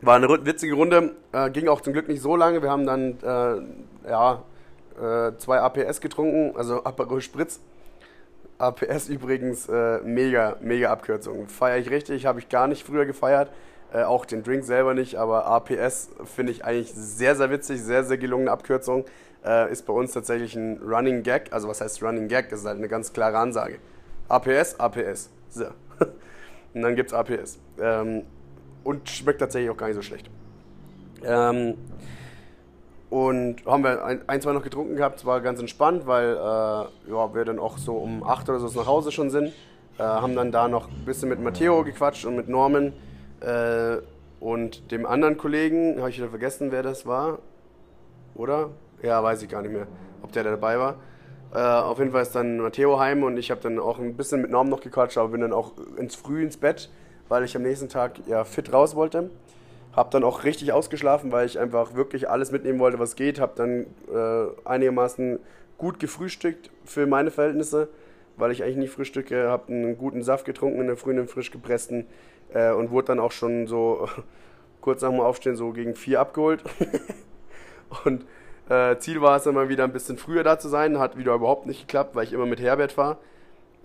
war 0.00 0.16
eine 0.16 0.28
witzige 0.28 0.74
Runde, 0.74 1.16
äh, 1.32 1.50
ging 1.50 1.68
auch 1.68 1.80
zum 1.80 1.92
Glück 1.92 2.08
nicht 2.08 2.22
so 2.22 2.36
lange. 2.36 2.62
Wir 2.62 2.70
haben 2.70 2.86
dann 2.86 3.18
äh, 3.22 4.08
ja, 4.10 4.42
äh, 4.96 5.36
zwei 5.38 5.60
APS 5.60 6.00
getrunken, 6.00 6.56
also 6.56 6.84
Aperol 6.84 7.20
Spritz. 7.20 7.60
APS 8.58 9.08
übrigens 9.08 9.68
äh, 9.68 10.00
mega, 10.00 10.56
mega 10.60 10.90
Abkürzung. 10.90 11.48
Feiere 11.48 11.78
ich 11.78 11.90
richtig, 11.90 12.26
habe 12.26 12.40
ich 12.40 12.48
gar 12.48 12.66
nicht 12.66 12.84
früher 12.84 13.06
gefeiert. 13.06 13.50
Äh, 13.92 14.02
auch 14.02 14.26
den 14.26 14.42
Drink 14.42 14.64
selber 14.64 14.94
nicht, 14.94 15.16
aber 15.16 15.46
APS 15.46 16.10
finde 16.24 16.52
ich 16.52 16.64
eigentlich 16.64 16.92
sehr, 16.92 17.36
sehr 17.36 17.50
witzig, 17.50 17.80
sehr, 17.80 18.04
sehr 18.04 18.18
gelungene 18.18 18.50
Abkürzung. 18.50 19.04
Äh, 19.44 19.72
ist 19.72 19.86
bei 19.86 19.92
uns 19.92 20.12
tatsächlich 20.12 20.56
ein 20.56 20.78
Running 20.82 21.22
Gag. 21.22 21.52
Also 21.52 21.68
was 21.68 21.80
heißt 21.80 22.02
Running 22.02 22.28
Gag? 22.28 22.50
Das 22.50 22.60
ist 22.60 22.66
halt 22.66 22.78
eine 22.78 22.88
ganz 22.88 23.12
klare 23.12 23.38
Ansage. 23.38 23.78
APS, 24.28 24.78
APS. 24.78 25.30
So. 25.48 25.66
Und 26.74 26.82
dann 26.82 26.96
gibt 26.96 27.10
es 27.10 27.14
APS. 27.14 27.58
Ähm, 27.80 28.24
und 28.84 29.08
schmeckt 29.08 29.40
tatsächlich 29.40 29.70
auch 29.70 29.76
gar 29.76 29.88
nicht 29.88 29.96
so 29.96 30.02
schlecht. 30.02 30.30
Ähm, 31.24 31.74
und 33.10 33.64
haben 33.64 33.84
wir 33.84 34.04
ein, 34.04 34.20
ein, 34.26 34.40
zwei 34.42 34.52
noch 34.52 34.62
getrunken 34.62 34.96
gehabt. 34.96 35.18
Es 35.20 35.24
war 35.24 35.40
ganz 35.40 35.60
entspannt, 35.60 36.06
weil 36.06 36.34
äh, 36.34 37.10
ja, 37.10 37.34
wir 37.34 37.44
dann 37.44 37.58
auch 37.58 37.78
so 37.78 37.94
um 37.94 38.22
8 38.22 38.48
oder 38.50 38.58
so 38.58 38.78
nach 38.78 38.86
Hause 38.86 39.12
schon 39.12 39.30
sind. 39.30 39.52
Äh, 39.98 40.02
haben 40.02 40.36
dann 40.36 40.52
da 40.52 40.68
noch 40.68 40.88
ein 40.88 41.04
bisschen 41.04 41.28
mit 41.28 41.40
Matteo 41.40 41.82
gequatscht 41.84 42.24
und 42.26 42.36
mit 42.36 42.48
Norman. 42.48 42.92
Äh, 43.40 43.98
und 44.40 44.92
dem 44.92 45.06
anderen 45.06 45.36
Kollegen, 45.36 45.98
habe 45.98 46.10
ich 46.10 46.18
wieder 46.18 46.28
vergessen, 46.28 46.70
wer 46.70 46.82
das 46.82 47.06
war. 47.06 47.38
Oder? 48.34 48.70
Ja, 49.02 49.22
weiß 49.22 49.42
ich 49.42 49.48
gar 49.48 49.62
nicht 49.62 49.72
mehr, 49.72 49.86
ob 50.22 50.32
der 50.32 50.44
da 50.44 50.50
dabei 50.50 50.78
war. 50.78 50.96
Äh, 51.52 51.58
auf 51.58 51.98
jeden 51.98 52.12
Fall 52.12 52.22
ist 52.22 52.34
dann 52.34 52.58
Matteo 52.58 53.00
heim 53.00 53.22
und 53.22 53.38
ich 53.38 53.50
habe 53.50 53.60
dann 53.62 53.78
auch 53.78 53.98
ein 53.98 54.16
bisschen 54.16 54.42
mit 54.42 54.50
Norman 54.50 54.70
noch 54.70 54.80
gequatscht, 54.80 55.16
aber 55.16 55.28
bin 55.28 55.40
dann 55.40 55.52
auch 55.52 55.72
ins 55.96 56.14
Früh 56.14 56.42
ins 56.42 56.58
Bett, 56.58 56.90
weil 57.28 57.42
ich 57.42 57.56
am 57.56 57.62
nächsten 57.62 57.88
Tag 57.88 58.20
ja 58.26 58.44
fit 58.44 58.72
raus 58.72 58.94
wollte. 58.94 59.30
Hab 59.98 60.12
dann 60.12 60.22
auch 60.22 60.44
richtig 60.44 60.72
ausgeschlafen, 60.72 61.32
weil 61.32 61.44
ich 61.44 61.58
einfach 61.58 61.94
wirklich 61.94 62.30
alles 62.30 62.52
mitnehmen 62.52 62.78
wollte, 62.78 63.00
was 63.00 63.16
geht. 63.16 63.40
Hab 63.40 63.56
dann 63.56 63.86
äh, 64.14 64.46
einigermaßen 64.64 65.40
gut 65.76 65.98
gefrühstückt 65.98 66.70
für 66.84 67.08
meine 67.08 67.32
Verhältnisse, 67.32 67.88
weil 68.36 68.52
ich 68.52 68.62
eigentlich 68.62 68.76
nie 68.76 68.86
frühstücke. 68.86 69.50
Hab 69.50 69.68
einen 69.68 69.98
guten 69.98 70.22
Saft 70.22 70.44
getrunken 70.44 70.80
in 70.80 70.86
der 70.86 70.96
frühen, 70.96 71.18
einen 71.18 71.26
frisch 71.26 71.50
gepressten 71.50 72.06
äh, 72.54 72.70
und 72.70 72.92
wurde 72.92 73.08
dann 73.08 73.18
auch 73.18 73.32
schon 73.32 73.66
so 73.66 74.08
kurz 74.82 75.02
nach 75.02 75.10
dem 75.10 75.18
Aufstehen 75.18 75.56
so 75.56 75.72
gegen 75.72 75.96
vier 75.96 76.20
abgeholt. 76.20 76.62
und 78.04 78.24
äh, 78.68 78.98
Ziel 78.98 79.20
war 79.20 79.36
es 79.36 79.46
mal 79.46 79.68
wieder 79.68 79.82
ein 79.82 79.92
bisschen 79.92 80.16
früher 80.16 80.44
da 80.44 80.60
zu 80.60 80.68
sein. 80.68 81.00
Hat 81.00 81.18
wieder 81.18 81.34
überhaupt 81.34 81.66
nicht 81.66 81.88
geklappt, 81.88 82.14
weil 82.14 82.22
ich 82.22 82.32
immer 82.32 82.46
mit 82.46 82.60
Herbert 82.60 82.96
war. 82.96 83.18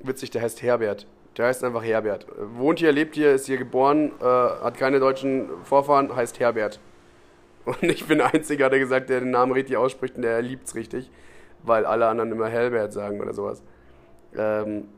Witzig, 0.04 0.30
der 0.30 0.44
heißt 0.44 0.62
Herbert. 0.62 1.08
Der 1.38 1.48
heißt 1.48 1.64
einfach 1.64 1.84
Herbert. 1.84 2.28
Wohnt 2.56 2.80
hier, 2.80 2.92
lebt 2.92 3.16
hier, 3.16 3.34
ist 3.34 3.48
hier 3.48 3.58
geboren, 3.58 4.12
äh, 4.20 4.24
hat 4.24 4.78
keine 4.78 5.00
deutschen 5.00 5.50
Vorfahren, 5.64 6.16
heißt 6.16 6.40
Herbert. 6.40 6.80
Und 7.66 7.84
ich 7.84 8.06
bin 8.06 8.20
der 8.20 8.34
Einzige, 8.34 8.66
hat 8.66 8.74
er 8.74 8.80
gesagt, 8.80 9.10
der 9.10 9.22
den 9.22 9.32
Namen 9.32 9.52
richtig 9.54 9.78
ausspricht 9.78 10.16
und 10.16 10.22
der 10.22 10.42
liebt's 10.42 10.76
richtig, 10.76 11.10
weil 11.64 11.86
alle 11.86 12.08
anderen 12.08 12.32
immer 12.32 12.48
Herbert 12.48 12.94
sagen 12.94 13.22
oder 13.22 13.34
sowas. 13.34 13.64
Ähm, 14.38 14.90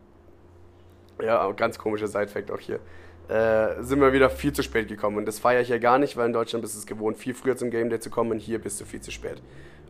ja, 1.22 1.50
ganz 1.52 1.78
komischer 1.78 2.08
Sidefact 2.08 2.52
auch 2.52 2.60
hier. 2.60 2.80
Äh, 3.28 3.82
sind 3.82 4.02
wir 4.02 4.14
wieder 4.14 4.30
viel 4.30 4.54
zu 4.54 4.62
spät 4.62 4.88
gekommen. 4.88 5.18
Und 5.18 5.26
das 5.26 5.40
feiere 5.40 5.62
ich 5.62 5.70
ja 5.70 5.78
gar 5.78 5.98
nicht, 6.00 6.18
weil 6.18 6.28
in 6.28 6.34
Deutschland 6.34 6.62
bist 6.62 6.76
du 6.76 6.80
es 6.80 6.86
gewohnt, 6.86 7.18
viel 7.18 7.34
früher 7.34 7.56
zum 7.56 7.72
Game 7.72 7.90
Day 7.90 8.00
zu 8.00 8.10
kommen 8.10 8.32
und 8.32 8.40
hier 8.40 8.60
bist 8.60 8.80
du 8.82 8.86
viel 8.86 9.02
zu 9.02 9.12
spät. 9.12 9.42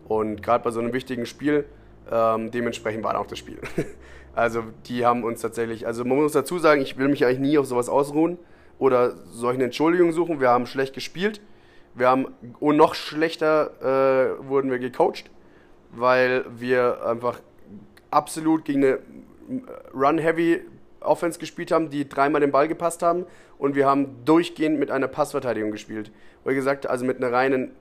Und 0.07 0.43
gerade 0.43 0.63
bei 0.63 0.71
so 0.71 0.79
einem 0.79 0.93
wichtigen 0.93 1.25
Spiel, 1.25 1.65
ähm, 2.11 2.51
dementsprechend 2.51 3.03
war 3.03 3.13
dann 3.13 3.21
auch 3.21 3.27
das 3.27 3.39
Spiel. 3.39 3.57
also 4.35 4.63
die 4.87 5.05
haben 5.05 5.23
uns 5.23 5.41
tatsächlich, 5.41 5.87
also 5.87 6.03
man 6.03 6.17
muss 6.17 6.33
dazu 6.33 6.59
sagen, 6.59 6.81
ich 6.81 6.97
will 6.97 7.07
mich 7.07 7.25
eigentlich 7.25 7.39
nie 7.39 7.57
auf 7.57 7.65
sowas 7.65 7.89
ausruhen 7.89 8.37
oder 8.77 9.15
solche 9.31 9.63
Entschuldigungen 9.63 10.13
suchen. 10.13 10.41
Wir 10.41 10.49
haben 10.49 10.67
schlecht 10.67 10.93
gespielt. 10.93 11.39
Wir 11.93 12.09
haben, 12.09 12.27
und 12.59 12.75
noch 12.75 12.93
schlechter 12.93 13.71
äh, 13.79 14.47
wurden 14.47 14.69
wir 14.69 14.79
gecoacht, 14.79 15.31
weil 15.91 16.43
wir 16.57 17.05
einfach 17.05 17.39
absolut 18.11 18.65
gegen 18.65 18.83
eine 18.83 18.99
Run-Heavy 19.93 20.61
Offense 20.99 21.39
gespielt 21.39 21.71
haben, 21.71 21.89
die 21.89 22.09
dreimal 22.09 22.41
den 22.41 22.51
Ball 22.51 22.67
gepasst 22.67 23.01
haben 23.01 23.25
und 23.57 23.75
wir 23.75 23.85
haben 23.85 24.25
durchgehend 24.25 24.79
mit 24.79 24.91
einer 24.91 25.07
Passverteidigung 25.07 25.71
gespielt. 25.71 26.11
Ich 26.43 26.55
gesagt 26.55 26.87
also 26.87 27.05
mit 27.05 27.17
einer 27.17 27.31
reinen 27.31 27.71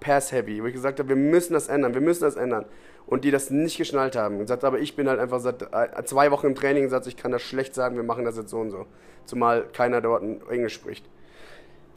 Pass-Heavy, 0.00 0.62
wo 0.62 0.66
ich 0.66 0.74
gesagt 0.74 0.98
habe, 0.98 1.08
wir 1.08 1.16
müssen 1.16 1.52
das 1.52 1.68
ändern, 1.68 1.94
wir 1.94 2.00
müssen 2.00 2.22
das 2.22 2.36
ändern. 2.36 2.64
Und 3.06 3.24
die 3.24 3.30
das 3.30 3.50
nicht 3.50 3.76
geschnallt 3.76 4.16
haben. 4.16 4.40
Und 4.40 4.46
sagt, 4.46 4.64
aber 4.64 4.78
ich 4.78 4.96
bin 4.96 5.08
halt 5.08 5.20
einfach 5.20 5.40
seit 5.40 5.62
äh, 5.62 6.04
zwei 6.04 6.30
Wochen 6.30 6.46
im 6.46 6.54
Training 6.54 6.84
und 6.84 6.90
sagt, 6.90 7.06
ich 7.06 7.16
kann 7.16 7.32
das 7.32 7.42
schlecht 7.42 7.74
sagen, 7.74 7.96
wir 7.96 8.02
machen 8.02 8.24
das 8.24 8.36
jetzt 8.36 8.50
so 8.50 8.58
und 8.58 8.70
so. 8.70 8.86
Zumal 9.26 9.64
keiner 9.72 10.00
dort 10.00 10.22
Englisch 10.48 10.74
spricht. 10.74 11.04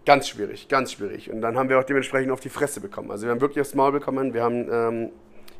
Ganz 0.05 0.27
schwierig, 0.27 0.67
ganz 0.67 0.93
schwierig. 0.93 1.31
Und 1.31 1.41
dann 1.41 1.57
haben 1.57 1.69
wir 1.69 1.79
auch 1.79 1.83
dementsprechend 1.83 2.31
auf 2.31 2.39
die 2.39 2.49
Fresse 2.49 2.81
bekommen. 2.81 3.11
Also 3.11 3.25
wir 3.25 3.31
haben 3.31 3.41
wirklich 3.41 3.61
aufs 3.61 3.73
Maul 3.73 3.91
bekommen. 3.93 4.33
Wir 4.33 4.43
haben 4.43 4.67
ähm, 4.71 5.09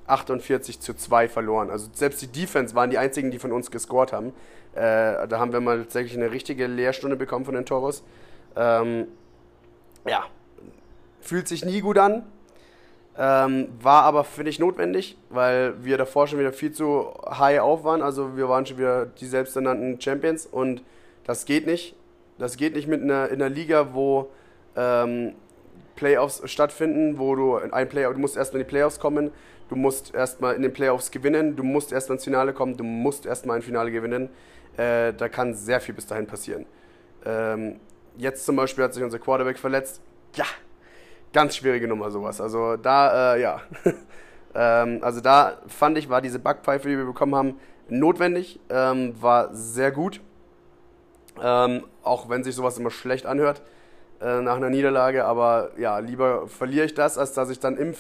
48 0.08 0.80
zu 0.80 0.93
2 0.93 1.28
verloren. 1.30 1.70
Also 1.70 1.89
selbst 1.93 2.22
die 2.22 2.28
Defense 2.28 2.74
waren 2.76 2.89
die 2.89 2.97
einzigen, 2.97 3.32
die 3.32 3.39
von 3.39 3.51
uns 3.51 3.72
gescored 3.72 4.14
haben. 4.14 4.34
Äh, 4.74 5.28
da 5.28 5.39
haben 5.39 5.51
wir 5.51 5.60
mal 5.60 5.80
tatsächlich 5.80 6.18
eine 6.18 6.32
richtige 6.32 6.68
Lehrstunde 6.68 7.16
bekommen 7.16 7.45
von 7.45 7.55
den 7.55 7.66
Toros. 7.66 8.03
Ähm, 8.55 9.08
ja, 10.05 10.26
fühlt 11.28 11.47
sich 11.47 11.65
nie 11.65 11.82
gut 11.82 11.97
an. 11.97 12.23
Ähm, 13.19 13.69
war 13.82 14.03
aber, 14.03 14.23
finde 14.23 14.51
ich, 14.51 14.59
notwendig, 14.59 15.17
weil 15.30 15.84
wir 15.84 15.97
davor 15.97 16.28
schon 16.28 16.39
wieder 16.39 16.53
viel 16.53 16.71
zu 16.71 17.13
high 17.28 17.59
auf 17.59 17.84
waren. 17.84 18.01
Also 18.01 18.38
wir 18.38 18.47
waren 18.47 18.65
schon 18.65 18.78
wieder 18.78 19.07
die 19.07 19.25
selbsternannten 19.25 19.99
Champions 19.99 20.45
und 20.45 20.84
das 21.25 21.45
geht 21.45 21.65
nicht. 21.65 21.95
Das 22.38 22.57
geht 22.57 22.75
nicht 22.75 22.88
mit 22.88 23.01
einer, 23.01 23.30
in 23.30 23.41
einer 23.41 23.49
Liga, 23.49 23.93
wo 23.93 24.30
ähm, 24.75 25.34
Playoffs 25.95 26.43
stattfinden, 26.45 27.17
wo 27.17 27.36
du 27.36 27.57
in 27.57 27.73
ein 27.73 27.89
Playoff, 27.89 28.13
du 28.13 28.19
musst 28.19 28.38
erstmal 28.38 28.61
in 28.61 28.67
die 28.67 28.69
Playoffs 28.69 28.99
kommen, 28.99 29.32
du 29.69 29.75
musst 29.75 30.13
erstmal 30.13 30.55
in 30.55 30.61
den 30.61 30.71
Playoffs 30.71 31.09
gewinnen, 31.09 31.55
du 31.55 31.63
musst 31.63 31.91
erstmal 31.91 32.17
ins 32.17 32.23
Finale 32.23 32.53
kommen, 32.53 32.78
du 32.78 32.84
musst 32.84 33.25
erstmal 33.25 33.57
ein 33.57 33.63
Finale 33.63 33.91
gewinnen. 33.91 34.30
Äh, 34.78 35.13
da 35.13 35.28
kann 35.28 35.55
sehr 35.55 35.82
viel 35.82 35.95
bis 35.95 36.05
dahin 36.05 36.28
passieren. 36.28 36.67
Ähm, 37.25 37.80
jetzt 38.15 38.45
zum 38.45 38.55
Beispiel 38.55 38.84
hat 38.84 38.93
sich 38.93 39.03
unser 39.03 39.17
Quarterback 39.17 39.57
verletzt. 39.57 40.01
Ja, 40.36 40.45
ganz 41.34 41.55
schwierige 41.55 41.88
Nummer 41.88 42.11
sowas. 42.11 42.41
Also 42.41 42.78
da, 42.78 43.36
äh, 43.36 43.41
ja. 43.41 43.61
ähm, 44.55 44.99
also 45.01 45.21
da 45.21 45.57
fand 45.67 45.97
ich, 45.97 46.09
war 46.09 46.21
diese 46.21 46.39
Backpfeife, 46.39 46.88
die 46.88 46.97
wir 46.97 47.05
bekommen 47.05 47.36
haben, 47.36 47.59
notwendig, 47.89 48.59
ähm, 48.69 49.13
war 49.21 49.53
sehr 49.53 49.91
gut. 49.91 50.21
Ähm, 51.41 51.84
auch 52.03 52.30
wenn 52.30 52.43
sich 52.43 52.55
sowas 52.55 52.78
immer 52.78 52.89
schlecht 52.89 53.25
anhört 53.25 53.61
äh, 54.21 54.41
nach 54.41 54.55
einer 54.55 54.69
Niederlage, 54.69 55.25
aber 55.25 55.71
ja, 55.78 55.99
lieber 55.99 56.47
verliere 56.47 56.86
ich 56.86 56.93
das, 56.93 57.17
als 57.17 57.34
dass 57.34 57.49
ich 57.49 57.59
dann 57.59 57.78
im. 57.78 57.93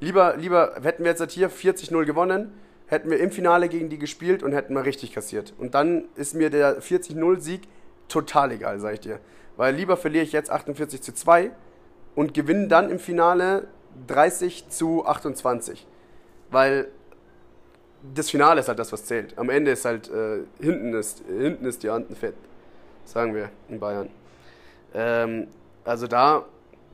Lieber, 0.00 0.36
lieber 0.36 0.76
hätten 0.82 1.04
wir 1.04 1.10
jetzt 1.10 1.30
hier 1.30 1.50
40-0 1.50 2.04
gewonnen, 2.04 2.52
hätten 2.86 3.10
wir 3.10 3.20
im 3.20 3.30
Finale 3.30 3.68
gegen 3.68 3.90
die 3.90 3.98
gespielt 3.98 4.42
und 4.42 4.52
hätten 4.52 4.74
wir 4.74 4.84
richtig 4.84 5.12
kassiert. 5.12 5.52
Und 5.58 5.74
dann 5.74 6.06
ist 6.16 6.34
mir 6.34 6.50
der 6.50 6.80
40-0-Sieg 6.80 7.62
total 8.08 8.52
egal, 8.52 8.80
sag 8.80 8.94
ich 8.94 9.00
dir. 9.00 9.20
Weil 9.56 9.74
lieber 9.74 9.96
verliere 9.96 10.24
ich 10.24 10.32
jetzt 10.32 10.50
48 10.50 11.02
zu 11.02 11.14
2 11.14 11.50
und 12.20 12.34
gewinne 12.34 12.68
dann 12.68 12.90
im 12.90 12.98
Finale 12.98 13.66
30 14.06 14.68
zu 14.68 15.06
28. 15.06 15.86
Weil 16.50 16.88
das 18.14 18.28
Finale 18.28 18.60
ist 18.60 18.68
halt 18.68 18.78
das, 18.78 18.92
was 18.92 19.06
zählt. 19.06 19.38
Am 19.38 19.48
Ende 19.48 19.70
ist 19.70 19.86
halt, 19.86 20.10
äh, 20.10 20.40
hinten, 20.60 20.92
ist, 20.92 21.22
hinten 21.26 21.64
ist 21.64 21.82
die 21.82 21.88
Anden 21.88 22.14
fett, 22.14 22.34
sagen 23.06 23.34
wir 23.34 23.48
in 23.70 23.80
Bayern. 23.80 24.10
Ähm, 24.92 25.46
also 25.82 26.06
da 26.06 26.44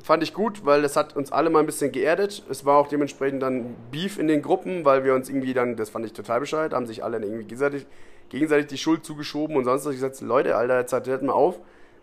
fand 0.00 0.22
ich 0.22 0.32
gut, 0.32 0.64
weil 0.64 0.82
das 0.82 0.94
hat 0.94 1.16
uns 1.16 1.32
alle 1.32 1.50
mal 1.50 1.58
ein 1.58 1.66
bisschen 1.66 1.90
geerdet. 1.90 2.44
Es 2.48 2.64
war 2.64 2.76
auch 2.76 2.86
dementsprechend 2.86 3.42
dann 3.42 3.74
Beef 3.90 4.20
in 4.20 4.28
den 4.28 4.42
Gruppen, 4.42 4.84
weil 4.84 5.02
wir 5.02 5.12
uns 5.12 5.28
irgendwie 5.28 5.54
dann, 5.54 5.74
das 5.74 5.90
fand 5.90 6.06
ich 6.06 6.12
total 6.12 6.38
bescheuert, 6.38 6.72
haben 6.72 6.86
sich 6.86 7.02
alle 7.02 7.18
irgendwie 7.18 7.42
gegenseitig, 7.42 7.84
gegenseitig 8.28 8.68
die 8.68 8.78
Schuld 8.78 9.04
zugeschoben 9.04 9.56
und 9.56 9.64
sonst 9.64 9.86
habe 9.86 9.92
ich 9.92 10.00
gesagt, 10.00 10.20
Leute, 10.20 10.54
Alter, 10.54 10.78
jetzt 10.78 10.92
haltet 10.92 11.24
mal 11.24 11.32
auf. 11.32 11.58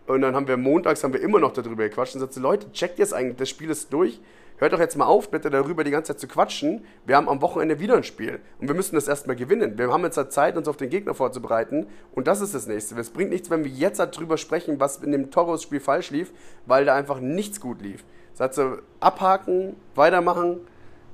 Und 0.06 0.20
dann 0.20 0.34
haben 0.34 0.48
wir 0.48 0.56
montags 0.56 1.02
haben 1.02 1.14
wir 1.14 1.22
immer 1.22 1.38
noch 1.38 1.52
darüber 1.52 1.84
gequatscht 1.84 2.14
und 2.14 2.20
gesagt, 2.20 2.36
Leute, 2.36 2.70
checkt 2.72 2.98
jetzt 2.98 3.14
eigentlich, 3.14 3.36
das 3.36 3.48
Spiel 3.48 3.70
ist 3.70 3.92
durch. 3.92 4.20
Hört 4.58 4.72
doch 4.72 4.78
jetzt 4.78 4.96
mal 4.96 5.06
auf, 5.06 5.30
bitte 5.30 5.50
darüber 5.50 5.82
die 5.82 5.90
ganze 5.90 6.12
Zeit 6.12 6.20
zu 6.20 6.28
quatschen. 6.28 6.84
Wir 7.06 7.16
haben 7.16 7.28
am 7.28 7.42
Wochenende 7.42 7.80
wieder 7.80 7.96
ein 7.96 8.04
Spiel 8.04 8.38
und 8.60 8.68
wir 8.68 8.74
müssen 8.74 8.94
das 8.94 9.08
erstmal 9.08 9.34
gewinnen. 9.34 9.76
Wir 9.76 9.90
haben 9.90 10.04
jetzt 10.04 10.16
halt 10.16 10.32
Zeit, 10.32 10.56
uns 10.56 10.68
auf 10.68 10.76
den 10.76 10.90
Gegner 10.90 11.12
vorzubereiten 11.12 11.88
und 12.14 12.28
das 12.28 12.40
ist 12.40 12.54
das 12.54 12.68
Nächste. 12.68 12.96
Es 13.00 13.10
bringt 13.10 13.30
nichts, 13.30 13.50
wenn 13.50 13.64
wir 13.64 13.70
jetzt 13.70 13.98
halt 13.98 14.16
drüber 14.16 14.36
sprechen, 14.36 14.78
was 14.78 14.98
in 14.98 15.10
dem 15.10 15.32
Toros-Spiel 15.32 15.80
falsch 15.80 16.10
lief, 16.10 16.32
weil 16.66 16.84
da 16.84 16.94
einfach 16.94 17.18
nichts 17.18 17.60
gut 17.60 17.82
lief. 17.82 18.04
Heißt 18.38 18.54
so, 18.54 18.78
abhaken, 19.00 19.76
weitermachen. 19.94 20.60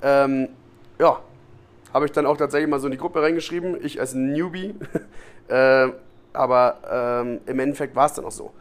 Ähm, 0.03 0.49
ja, 0.99 1.19
habe 1.93 2.05
ich 2.05 2.11
dann 2.11 2.25
auch 2.25 2.37
tatsächlich 2.37 2.69
mal 2.69 2.79
so 2.79 2.87
in 2.87 2.91
die 2.91 2.97
Gruppe 2.97 3.21
reingeschrieben. 3.21 3.83
Ich 3.83 3.99
als 3.99 4.13
Newbie. 4.13 4.75
äh, 5.47 5.89
aber 6.33 7.21
ähm, 7.23 7.41
im 7.45 7.59
Endeffekt 7.59 7.95
war 7.95 8.05
es 8.05 8.13
dann 8.13 8.25
auch 8.25 8.31
so. 8.31 8.51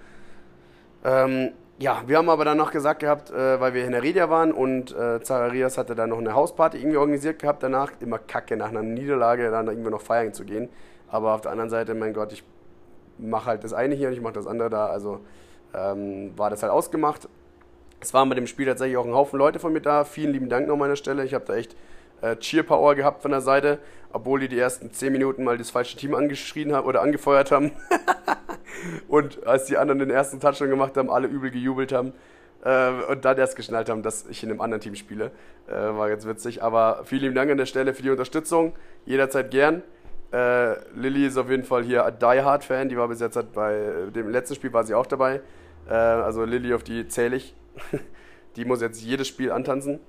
Ähm, 1.05 1.53
ja, 1.79 2.03
wir 2.07 2.19
haben 2.19 2.29
aber 2.29 2.45
dann 2.45 2.59
noch 2.59 2.73
gesagt 2.73 3.01
gehabt, 3.01 3.31
äh, 3.31 3.59
weil 3.59 3.73
wir 3.73 3.85
in 3.87 3.95
Heredia 3.95 4.29
waren 4.29 4.53
und 4.53 4.95
äh, 4.95 5.21
Zacharias 5.23 5.79
hatte 5.79 5.95
dann 5.95 6.11
noch 6.11 6.19
eine 6.19 6.35
Hausparty 6.35 6.77
irgendwie 6.77 6.99
organisiert 6.99 7.39
gehabt 7.39 7.63
danach. 7.63 7.93
Immer 8.01 8.19
kacke, 8.19 8.57
nach 8.57 8.69
einer 8.69 8.83
Niederlage 8.83 9.51
dann 9.51 9.67
irgendwie 9.67 9.91
noch 9.91 10.03
feiern 10.03 10.35
zu 10.35 10.45
gehen. 10.45 10.69
Aber 11.09 11.35
auf 11.35 11.41
der 11.41 11.53
anderen 11.53 11.71
Seite, 11.71 11.95
mein 11.95 12.13
Gott, 12.13 12.33
ich 12.33 12.45
mache 13.19 13.47
halt 13.47 13.65
das 13.65 13.73
eine 13.73 13.95
hier 13.95 14.09
und 14.09 14.15
ich 14.15 14.21
mache 14.21 14.35
das 14.35 14.47
andere 14.47 14.69
da. 14.69 14.87
Also 14.87 15.21
ähm, 15.75 16.33
war 16.37 16.51
das 16.51 16.63
halt 16.63 16.73
ausgemacht. 16.73 17.29
Es 18.01 18.13
waren 18.13 18.29
bei 18.29 18.35
dem 18.35 18.47
Spiel 18.47 18.67
tatsächlich 18.67 18.97
auch 18.97 19.07
ein 19.07 19.15
Haufen 19.15 19.39
Leute 19.39 19.59
von 19.59 19.73
mir 19.73 19.81
da. 19.81 20.05
Vielen 20.05 20.33
lieben 20.33 20.49
Dank 20.51 20.67
noch 20.67 20.75
an 20.75 20.81
meiner 20.81 20.97
Stelle. 20.97 21.25
Ich 21.25 21.33
habe 21.33 21.45
da 21.47 21.55
echt 21.55 21.77
äh, 22.21 22.37
Cheer-Power 22.37 22.95
gehabt 22.95 23.23
von 23.23 23.31
der 23.31 23.41
Seite, 23.41 23.79
obwohl 24.13 24.41
die 24.41 24.49
die 24.49 24.59
ersten 24.59 24.93
10 24.93 25.13
Minuten 25.13 25.45
mal 25.45 25.57
das 25.57 25.71
falsche 25.71 25.97
Team 25.97 26.15
angeschrien 26.15 26.75
haben 26.75 26.87
oder 26.87 27.03
angefeuert 27.03 27.51
haben. 27.51 27.73
und 29.09 29.47
als 29.47 29.67
die 29.67 29.77
anderen 29.77 29.99
den 29.99 30.11
ersten 30.11 30.41
Touchdown 30.41 30.71
gemacht 30.71 30.97
haben, 30.97 31.11
alle 31.11 31.29
übel 31.29 31.51
gejubelt 31.51 31.93
haben. 31.93 32.13
Äh, 32.65 32.91
und 33.11 33.25
dann 33.25 33.39
erst 33.39 33.57
geschnallt 33.57 33.89
haben, 33.89 34.03
dass 34.03 34.27
ich 34.29 34.43
in 34.43 34.51
einem 34.51 34.61
anderen 34.61 34.81
Team 34.81 34.95
spiele. 34.95 35.31
Äh, 35.67 35.73
war 35.73 36.09
ganz 36.09 36.27
witzig. 36.27 36.63
Aber 36.63 37.03
vielen 37.05 37.23
lieben 37.23 37.35
Dank 37.35 37.51
an 37.51 37.59
der 37.59 37.67
Stelle 37.67 37.95
für 37.95 38.03
die 38.03 38.11
Unterstützung. 38.11 38.75
Jederzeit 39.07 39.51
gern. 39.51 39.83
Äh, 40.33 40.75
Lilly 40.95 41.27
ist 41.27 41.37
auf 41.37 41.51
jeden 41.51 41.65
Fall 41.65 41.83
hier 41.83 42.05
ein 42.05 42.19
Die 42.19 42.43
Hard 42.43 42.65
Fan. 42.65 42.89
Die 42.89 42.97
war 42.97 43.09
bis 43.09 43.21
jetzt 43.21 43.37
halt 43.37 43.53
bei 43.53 44.11
dem 44.15 44.29
letzten 44.29 44.55
Spiel 44.55 44.73
war 44.73 44.85
sie 44.85 44.95
auch 44.95 45.07
dabei. 45.07 45.41
Äh, 45.89 45.95
also 45.95 46.45
Lilly, 46.45 46.75
auf 46.75 46.83
die 46.83 47.09
zähle 47.09 47.37
ich. 47.37 47.55
die 48.57 48.65
muss 48.65 48.83
jetzt 48.83 49.03
jedes 49.03 49.27
Spiel 49.27 49.53
antanzen. 49.53 50.01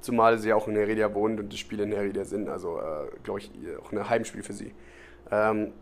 Zumal 0.00 0.38
sie 0.38 0.52
auch 0.52 0.68
in 0.68 0.76
Heredia 0.76 1.12
wohnt 1.12 1.40
und 1.40 1.48
die 1.48 1.56
Spiele 1.56 1.82
in 1.82 1.92
Heredia 1.92 2.24
sind. 2.24 2.48
Also, 2.48 2.78
äh, 2.78 3.08
glaube 3.24 3.40
ich, 3.40 3.50
auch 3.82 3.90
ein 3.90 4.08
Heimspiel 4.08 4.42
für 4.42 4.52
sie. 4.52 4.72
Ähm, 5.30 5.72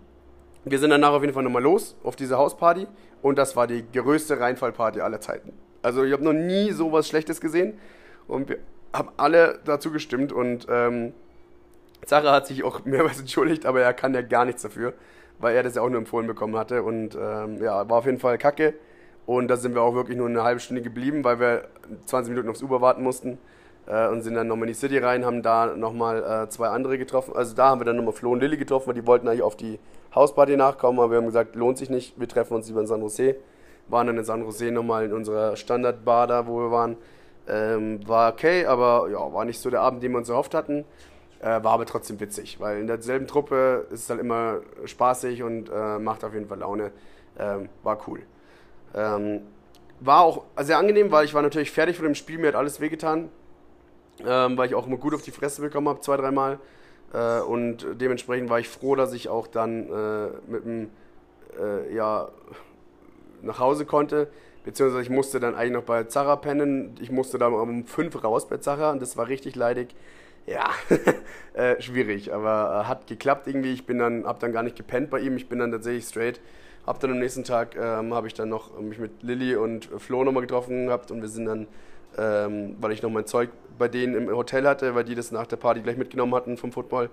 wir 0.64 0.78
sind 0.78 0.90
danach 0.90 1.10
auf 1.10 1.22
jeden 1.22 1.34
Fall 1.34 1.42
nochmal 1.42 1.62
los 1.62 1.96
auf 2.02 2.16
diese 2.16 2.38
Hausparty 2.38 2.86
und 3.22 3.38
das 3.38 3.56
war 3.56 3.66
die 3.66 3.84
größte 3.92 4.40
Reinfallparty 4.40 5.00
aller 5.00 5.20
Zeiten. 5.20 5.52
Also 5.82 6.04
ich 6.04 6.12
habe 6.12 6.24
noch 6.24 6.32
nie 6.32 6.72
sowas 6.72 7.06
Schlechtes 7.06 7.40
gesehen 7.40 7.78
und 8.26 8.48
wir 8.48 8.58
haben 8.92 9.10
alle 9.16 9.58
dazu 9.64 9.90
gestimmt 9.90 10.32
und 10.32 10.66
ähm, 10.70 11.12
Sarah 12.06 12.32
hat 12.32 12.46
sich 12.46 12.64
auch 12.64 12.80
mehrmals 12.84 13.20
entschuldigt, 13.20 13.66
aber 13.66 13.82
er 13.82 13.92
kann 13.92 14.14
ja 14.14 14.22
gar 14.22 14.44
nichts 14.44 14.62
dafür, 14.62 14.94
weil 15.38 15.54
er 15.54 15.62
das 15.62 15.74
ja 15.74 15.82
auch 15.82 15.88
nur 15.88 15.98
empfohlen 15.98 16.26
bekommen 16.26 16.56
hatte 16.56 16.82
und 16.82 17.14
ähm, 17.14 17.62
ja, 17.62 17.88
war 17.88 17.98
auf 17.98 18.06
jeden 18.06 18.18
Fall 18.18 18.38
kacke 18.38 18.74
und 19.26 19.48
da 19.48 19.56
sind 19.56 19.74
wir 19.74 19.82
auch 19.82 19.94
wirklich 19.94 20.16
nur 20.16 20.28
eine 20.28 20.42
halbe 20.42 20.60
Stunde 20.60 20.82
geblieben, 20.82 21.24
weil 21.24 21.40
wir 21.40 21.64
20 22.06 22.30
Minuten 22.30 22.48
aufs 22.48 22.62
Uber 22.62 22.80
warten 22.80 23.02
mussten 23.02 23.38
äh, 23.86 24.08
und 24.08 24.22
sind 24.22 24.34
dann 24.34 24.48
nochmal 24.48 24.68
in 24.68 24.74
die 24.74 24.78
City 24.78 24.98
rein, 24.98 25.24
haben 25.24 25.42
da 25.42 25.74
nochmal 25.76 26.44
äh, 26.44 26.48
zwei 26.48 26.68
andere 26.68 26.98
getroffen. 26.98 27.34
Also 27.34 27.54
da 27.54 27.70
haben 27.70 27.80
wir 27.80 27.84
dann 27.84 27.96
nochmal 27.96 28.12
Flo 28.12 28.32
und 28.32 28.40
Lilly 28.40 28.56
getroffen, 28.56 28.88
weil 28.88 28.94
die 28.94 29.06
wollten 29.06 29.28
eigentlich 29.28 29.42
auf 29.42 29.56
die 29.56 29.78
Hausparty 30.14 30.56
nachkommen, 30.56 30.98
aber 30.98 31.10
wir 31.10 31.18
haben 31.18 31.26
gesagt, 31.26 31.56
lohnt 31.56 31.78
sich 31.78 31.90
nicht, 31.90 32.18
wir 32.18 32.28
treffen 32.28 32.54
uns 32.54 32.68
lieber 32.68 32.80
in 32.80 32.86
San 32.86 33.00
Jose. 33.00 33.36
Waren 33.88 34.06
dann 34.06 34.18
in 34.18 34.24
San 34.24 34.42
Jose 34.42 34.70
nochmal 34.70 35.04
in 35.06 35.12
unserer 35.12 35.56
Standardbar 35.56 36.26
da, 36.26 36.46
wo 36.46 36.58
wir 36.58 36.70
waren. 36.70 36.96
Ähm, 37.46 38.00
war 38.08 38.32
okay, 38.32 38.64
aber 38.64 39.08
ja, 39.10 39.32
war 39.32 39.44
nicht 39.44 39.60
so 39.60 39.68
der 39.68 39.82
Abend, 39.82 40.02
den 40.02 40.12
wir 40.12 40.18
uns 40.18 40.28
erhofft 40.28 40.54
hatten. 40.54 40.84
Äh, 41.40 41.62
war 41.62 41.72
aber 41.72 41.84
trotzdem 41.84 42.18
witzig, 42.20 42.58
weil 42.60 42.80
in 42.80 42.86
derselben 42.86 43.26
Truppe 43.26 43.86
ist 43.90 44.04
es 44.04 44.10
halt 44.10 44.20
immer 44.20 44.60
spaßig 44.86 45.42
und 45.42 45.68
äh, 45.68 45.98
macht 45.98 46.24
auf 46.24 46.32
jeden 46.32 46.46
Fall 46.46 46.60
Laune. 46.60 46.92
Ähm, 47.38 47.68
war 47.82 47.98
cool. 48.06 48.20
Ähm, 48.94 49.42
war 50.00 50.22
auch 50.22 50.44
sehr 50.60 50.78
angenehm, 50.78 51.10
weil 51.10 51.26
ich 51.26 51.34
war 51.34 51.42
natürlich 51.42 51.70
fertig 51.70 51.96
von 51.96 52.04
dem 52.04 52.14
Spiel, 52.14 52.38
mir 52.38 52.48
hat 52.48 52.54
alles 52.54 52.80
wehgetan 52.80 53.28
ähm, 54.24 54.56
weil 54.56 54.68
ich 54.68 54.74
auch 54.74 54.86
immer 54.86 54.96
gut 54.96 55.14
auf 55.14 55.22
die 55.22 55.30
Fresse 55.30 55.60
bekommen 55.60 55.88
habe, 55.88 56.00
zwei, 56.00 56.16
dreimal. 56.16 56.58
Äh, 57.14 57.40
und 57.40 57.86
dementsprechend 58.00 58.50
war 58.50 58.58
ich 58.58 58.68
froh, 58.68 58.96
dass 58.96 59.12
ich 59.12 59.28
auch 59.28 59.46
dann 59.46 59.88
äh, 59.88 60.26
mit 60.48 60.64
dem, 60.64 60.90
äh, 61.58 61.94
ja, 61.94 62.28
nach 63.42 63.58
Hause 63.58 63.86
konnte. 63.86 64.28
Beziehungsweise 64.64 65.02
ich 65.02 65.10
musste 65.10 65.40
dann 65.40 65.54
eigentlich 65.54 65.72
noch 65.72 65.82
bei 65.82 66.04
Zara 66.04 66.36
pennen. 66.36 66.94
Ich 67.00 67.10
musste 67.10 67.38
dann 67.38 67.52
um 67.52 67.84
fünf 67.84 68.22
raus 68.24 68.48
bei 68.48 68.56
Zara 68.56 68.92
und 68.92 69.00
das 69.00 69.16
war 69.16 69.28
richtig 69.28 69.56
leidig. 69.56 69.94
Ja, 70.46 70.70
äh, 71.54 71.80
schwierig, 71.80 72.32
aber 72.32 72.82
äh, 72.82 72.88
hat 72.88 73.06
geklappt 73.06 73.46
irgendwie. 73.46 73.72
Ich 73.72 73.86
bin 73.86 73.98
dann, 73.98 74.26
hab 74.26 74.40
dann 74.40 74.52
gar 74.52 74.62
nicht 74.62 74.76
gepennt 74.76 75.10
bei 75.10 75.20
ihm. 75.20 75.36
Ich 75.36 75.48
bin 75.48 75.58
dann 75.58 75.70
tatsächlich 75.70 76.04
straight. 76.04 76.40
Hab 76.86 77.00
dann 77.00 77.12
am 77.12 77.18
nächsten 77.18 77.44
Tag 77.44 77.76
ähm, 77.76 78.12
habe 78.12 78.26
ich 78.26 78.34
dann 78.34 78.50
noch 78.50 78.78
mich 78.78 78.98
mit 78.98 79.22
Lilly 79.22 79.56
und 79.56 79.86
Flo 79.98 80.22
nochmal 80.22 80.42
getroffen 80.42 80.86
gehabt 80.86 81.10
und 81.10 81.22
wir 81.22 81.28
sind 81.28 81.46
dann, 81.46 81.66
ähm, 82.18 82.76
weil 82.80 82.92
ich 82.92 83.02
noch 83.02 83.10
mein 83.10 83.26
Zeug 83.26 83.50
bei 83.78 83.88
denen 83.88 84.14
im 84.14 84.36
Hotel 84.36 84.66
hatte, 84.66 84.94
weil 84.94 85.04
die 85.04 85.14
das 85.14 85.32
nach 85.32 85.46
der 85.46 85.56
Party 85.56 85.80
gleich 85.80 85.96
mitgenommen 85.96 86.34
hatten 86.34 86.56
vom 86.56 86.72
Football. 86.72 87.10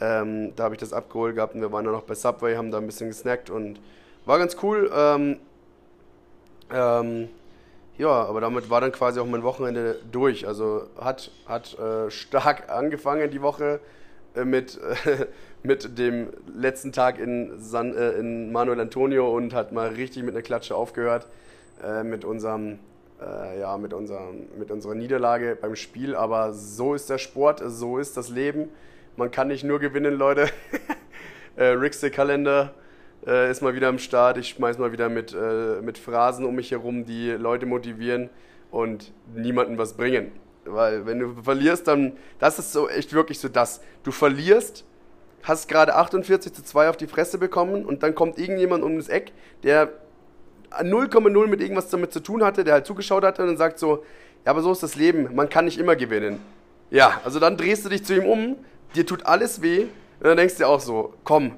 Ähm, 0.00 0.54
da 0.54 0.64
habe 0.64 0.74
ich 0.74 0.80
das 0.80 0.92
abgeholt 0.92 1.34
gehabt 1.34 1.54
und 1.54 1.60
wir 1.60 1.72
waren 1.72 1.84
dann 1.84 1.94
noch 1.94 2.02
bei 2.02 2.14
Subway, 2.14 2.56
haben 2.56 2.70
da 2.70 2.78
ein 2.78 2.86
bisschen 2.86 3.08
gesnackt 3.08 3.50
und 3.50 3.80
war 4.26 4.38
ganz 4.38 4.56
cool. 4.62 4.90
Ähm, 4.94 5.38
ähm, 6.72 7.28
ja, 7.96 8.08
aber 8.08 8.40
damit 8.40 8.70
war 8.70 8.80
dann 8.80 8.92
quasi 8.92 9.18
auch 9.18 9.26
mein 9.26 9.42
Wochenende 9.42 9.96
durch. 10.12 10.46
Also 10.46 10.86
hat, 11.00 11.32
hat 11.46 11.76
äh, 11.78 12.10
stark 12.10 12.70
angefangen 12.70 13.30
die 13.30 13.42
Woche 13.42 13.80
äh, 14.36 14.44
mit, 14.44 14.78
äh, 15.04 15.26
mit 15.64 15.98
dem 15.98 16.28
letzten 16.54 16.92
Tag 16.92 17.18
in, 17.18 17.58
San, 17.58 17.94
äh, 17.96 18.12
in 18.12 18.52
Manuel 18.52 18.80
Antonio 18.80 19.34
und 19.34 19.52
hat 19.52 19.72
mal 19.72 19.88
richtig 19.88 20.22
mit 20.22 20.34
einer 20.34 20.42
Klatsche 20.42 20.76
aufgehört 20.76 21.26
äh, 21.82 22.04
mit 22.04 22.24
unserem 22.24 22.78
äh, 23.20 23.60
ja, 23.60 23.76
mit, 23.76 23.92
unserer, 23.92 24.32
mit 24.58 24.70
unserer 24.70 24.94
Niederlage 24.94 25.56
beim 25.60 25.76
Spiel. 25.76 26.14
Aber 26.14 26.52
so 26.52 26.94
ist 26.94 27.10
der 27.10 27.18
Sport, 27.18 27.62
so 27.64 27.98
ist 27.98 28.16
das 28.16 28.28
Leben. 28.28 28.68
Man 29.16 29.30
kann 29.30 29.48
nicht 29.48 29.64
nur 29.64 29.78
gewinnen, 29.78 30.14
Leute. 30.14 30.48
äh, 31.56 31.64
Ricks 31.64 32.00
der 32.00 32.10
Kalender 32.10 32.74
äh, 33.26 33.50
ist 33.50 33.62
mal 33.62 33.74
wieder 33.74 33.88
am 33.88 33.98
Start. 33.98 34.38
Ich 34.38 34.50
schmeiß 34.50 34.78
mal 34.78 34.92
wieder 34.92 35.08
mit, 35.08 35.34
äh, 35.34 35.80
mit 35.82 35.98
Phrasen 35.98 36.44
um 36.44 36.54
mich 36.54 36.70
herum, 36.70 37.04
die 37.04 37.30
Leute 37.30 37.66
motivieren 37.66 38.30
und 38.70 39.12
niemandem 39.34 39.78
was 39.78 39.94
bringen. 39.94 40.32
Weil 40.64 41.06
wenn 41.06 41.18
du 41.18 41.42
verlierst, 41.42 41.88
dann, 41.88 42.12
das 42.38 42.58
ist 42.58 42.72
so 42.72 42.88
echt 42.88 43.12
wirklich 43.12 43.38
so 43.38 43.48
das. 43.48 43.80
Du 44.02 44.12
verlierst, 44.12 44.84
hast 45.42 45.68
gerade 45.68 45.94
48 45.94 46.52
zu 46.52 46.62
2 46.62 46.90
auf 46.90 46.96
die 46.96 47.06
Fresse 47.06 47.38
bekommen 47.38 47.84
und 47.84 48.02
dann 48.02 48.14
kommt 48.14 48.38
irgendjemand 48.38 48.84
um 48.84 48.96
das 48.96 49.08
Eck, 49.08 49.32
der 49.62 49.92
0,0 50.70 51.46
mit 51.46 51.60
irgendwas 51.60 51.88
damit 51.88 52.12
zu 52.12 52.20
tun 52.20 52.44
hatte, 52.44 52.64
der 52.64 52.74
halt 52.74 52.86
zugeschaut 52.86 53.24
hatte 53.24 53.42
und 53.42 53.56
sagt 53.56 53.78
so, 53.78 54.04
Ja, 54.44 54.52
aber 54.52 54.62
so 54.62 54.72
ist 54.72 54.82
das 54.82 54.96
Leben. 54.96 55.34
Man 55.34 55.48
kann 55.48 55.64
nicht 55.64 55.78
immer 55.78 55.96
gewinnen. 55.96 56.40
Ja, 56.90 57.20
also 57.24 57.38
dann 57.38 57.56
drehst 57.56 57.84
du 57.84 57.88
dich 57.88 58.04
zu 58.04 58.14
ihm 58.14 58.24
um, 58.24 58.56
dir 58.94 59.04
tut 59.04 59.26
alles 59.26 59.60
weh 59.62 59.82
und 60.20 60.26
dann 60.26 60.36
denkst 60.36 60.54
du 60.54 60.58
dir 60.60 60.68
auch 60.68 60.80
so, 60.80 61.14
komm, 61.24 61.56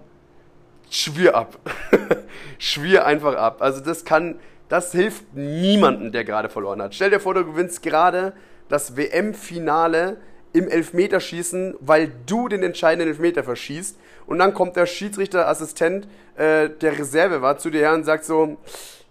schwier 0.90 1.36
ab. 1.36 1.58
schwier 2.58 3.06
einfach 3.06 3.36
ab. 3.36 3.62
Also 3.62 3.80
das 3.80 4.04
kann, 4.04 4.38
das 4.68 4.92
hilft 4.92 5.34
niemandem, 5.34 6.12
der 6.12 6.24
gerade 6.24 6.48
verloren 6.48 6.82
hat. 6.82 6.94
Stell 6.94 7.10
dir 7.10 7.20
vor, 7.20 7.34
du 7.34 7.44
gewinnst 7.44 7.82
gerade 7.82 8.32
das 8.68 8.96
WM-Finale 8.96 10.18
im 10.52 10.68
Elfmeterschießen, 10.68 11.76
weil 11.80 12.12
du 12.26 12.48
den 12.48 12.62
entscheidenden 12.62 13.08
Elfmeter 13.08 13.44
verschießt 13.44 13.96
und 14.26 14.38
dann 14.38 14.52
kommt 14.52 14.76
der 14.76 14.86
Schiedsrichterassistent, 14.86 16.08
äh, 16.36 16.68
der 16.68 16.98
Reserve 16.98 17.40
war, 17.40 17.58
zu 17.58 17.70
dir 17.70 17.80
her 17.80 17.94
und 17.94 18.04
sagt 18.04 18.24
so, 18.24 18.58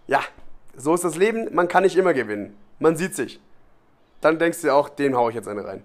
ja, 0.09 0.21
so 0.75 0.95
ist 0.95 1.03
das 1.03 1.15
Leben, 1.15 1.53
man 1.53 1.67
kann 1.67 1.83
nicht 1.83 1.95
immer 1.95 2.13
gewinnen. 2.13 2.57
Man 2.79 2.95
sieht 2.95 3.15
sich. 3.15 3.39
Dann 4.21 4.39
denkst 4.39 4.61
du 4.61 4.73
auch, 4.73 4.89
den 4.89 5.15
hau 5.15 5.29
ich 5.29 5.35
jetzt 5.35 5.47
eine 5.47 5.63
rein. 5.63 5.83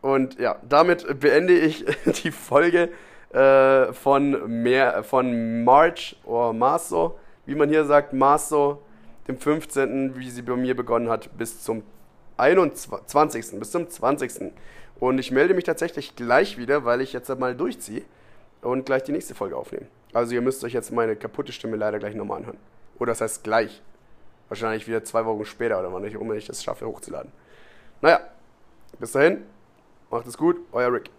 Und 0.00 0.38
ja, 0.38 0.56
damit 0.68 1.20
beende 1.20 1.52
ich 1.52 1.84
die 2.24 2.30
Folge 2.30 2.88
äh, 3.32 3.92
von, 3.92 4.62
mehr, 4.62 5.04
von 5.04 5.64
March 5.64 6.16
oder 6.24 6.52
Marso, 6.54 7.18
wie 7.44 7.54
man 7.54 7.68
hier 7.68 7.84
sagt, 7.84 8.14
Marso, 8.14 8.82
dem 9.28 9.36
15., 9.36 10.16
wie 10.16 10.30
sie 10.30 10.42
bei 10.42 10.56
mir 10.56 10.74
begonnen 10.74 11.10
hat, 11.10 11.36
bis 11.36 11.62
zum 11.62 11.82
21. 12.38 13.58
bis 13.58 13.70
zum 13.70 13.88
20. 13.88 14.52
Und 14.98 15.18
ich 15.18 15.30
melde 15.30 15.52
mich 15.52 15.64
tatsächlich 15.64 16.16
gleich 16.16 16.56
wieder, 16.56 16.84
weil 16.86 17.02
ich 17.02 17.12
jetzt 17.12 17.28
mal 17.38 17.54
durchziehe 17.54 18.02
und 18.62 18.86
gleich 18.86 19.02
die 19.02 19.12
nächste 19.12 19.34
Folge 19.34 19.56
aufnehme. 19.56 19.86
Also 20.14 20.34
ihr 20.34 20.40
müsst 20.40 20.64
euch 20.64 20.72
jetzt 20.72 20.90
meine 20.90 21.16
kaputte 21.16 21.52
Stimme 21.52 21.76
leider 21.76 21.98
gleich 21.98 22.14
nochmal 22.14 22.38
anhören. 22.38 22.58
Oder 23.02 23.10
das 23.10 23.20
heißt 23.20 23.42
gleich. 23.42 23.82
Wahrscheinlich 24.48 24.86
wieder 24.86 25.02
zwei 25.02 25.26
Wochen 25.26 25.44
später 25.44 25.80
oder 25.80 25.92
wann 25.92 26.04
ich, 26.04 26.16
um 26.16 26.32
ich 26.34 26.46
das 26.46 26.62
schaffe 26.62 26.86
hochzuladen. 26.86 27.32
Naja, 28.00 28.20
bis 29.00 29.10
dahin, 29.10 29.42
macht 30.08 30.28
es 30.28 30.38
gut, 30.38 30.60
euer 30.70 30.92
Rick. 30.92 31.10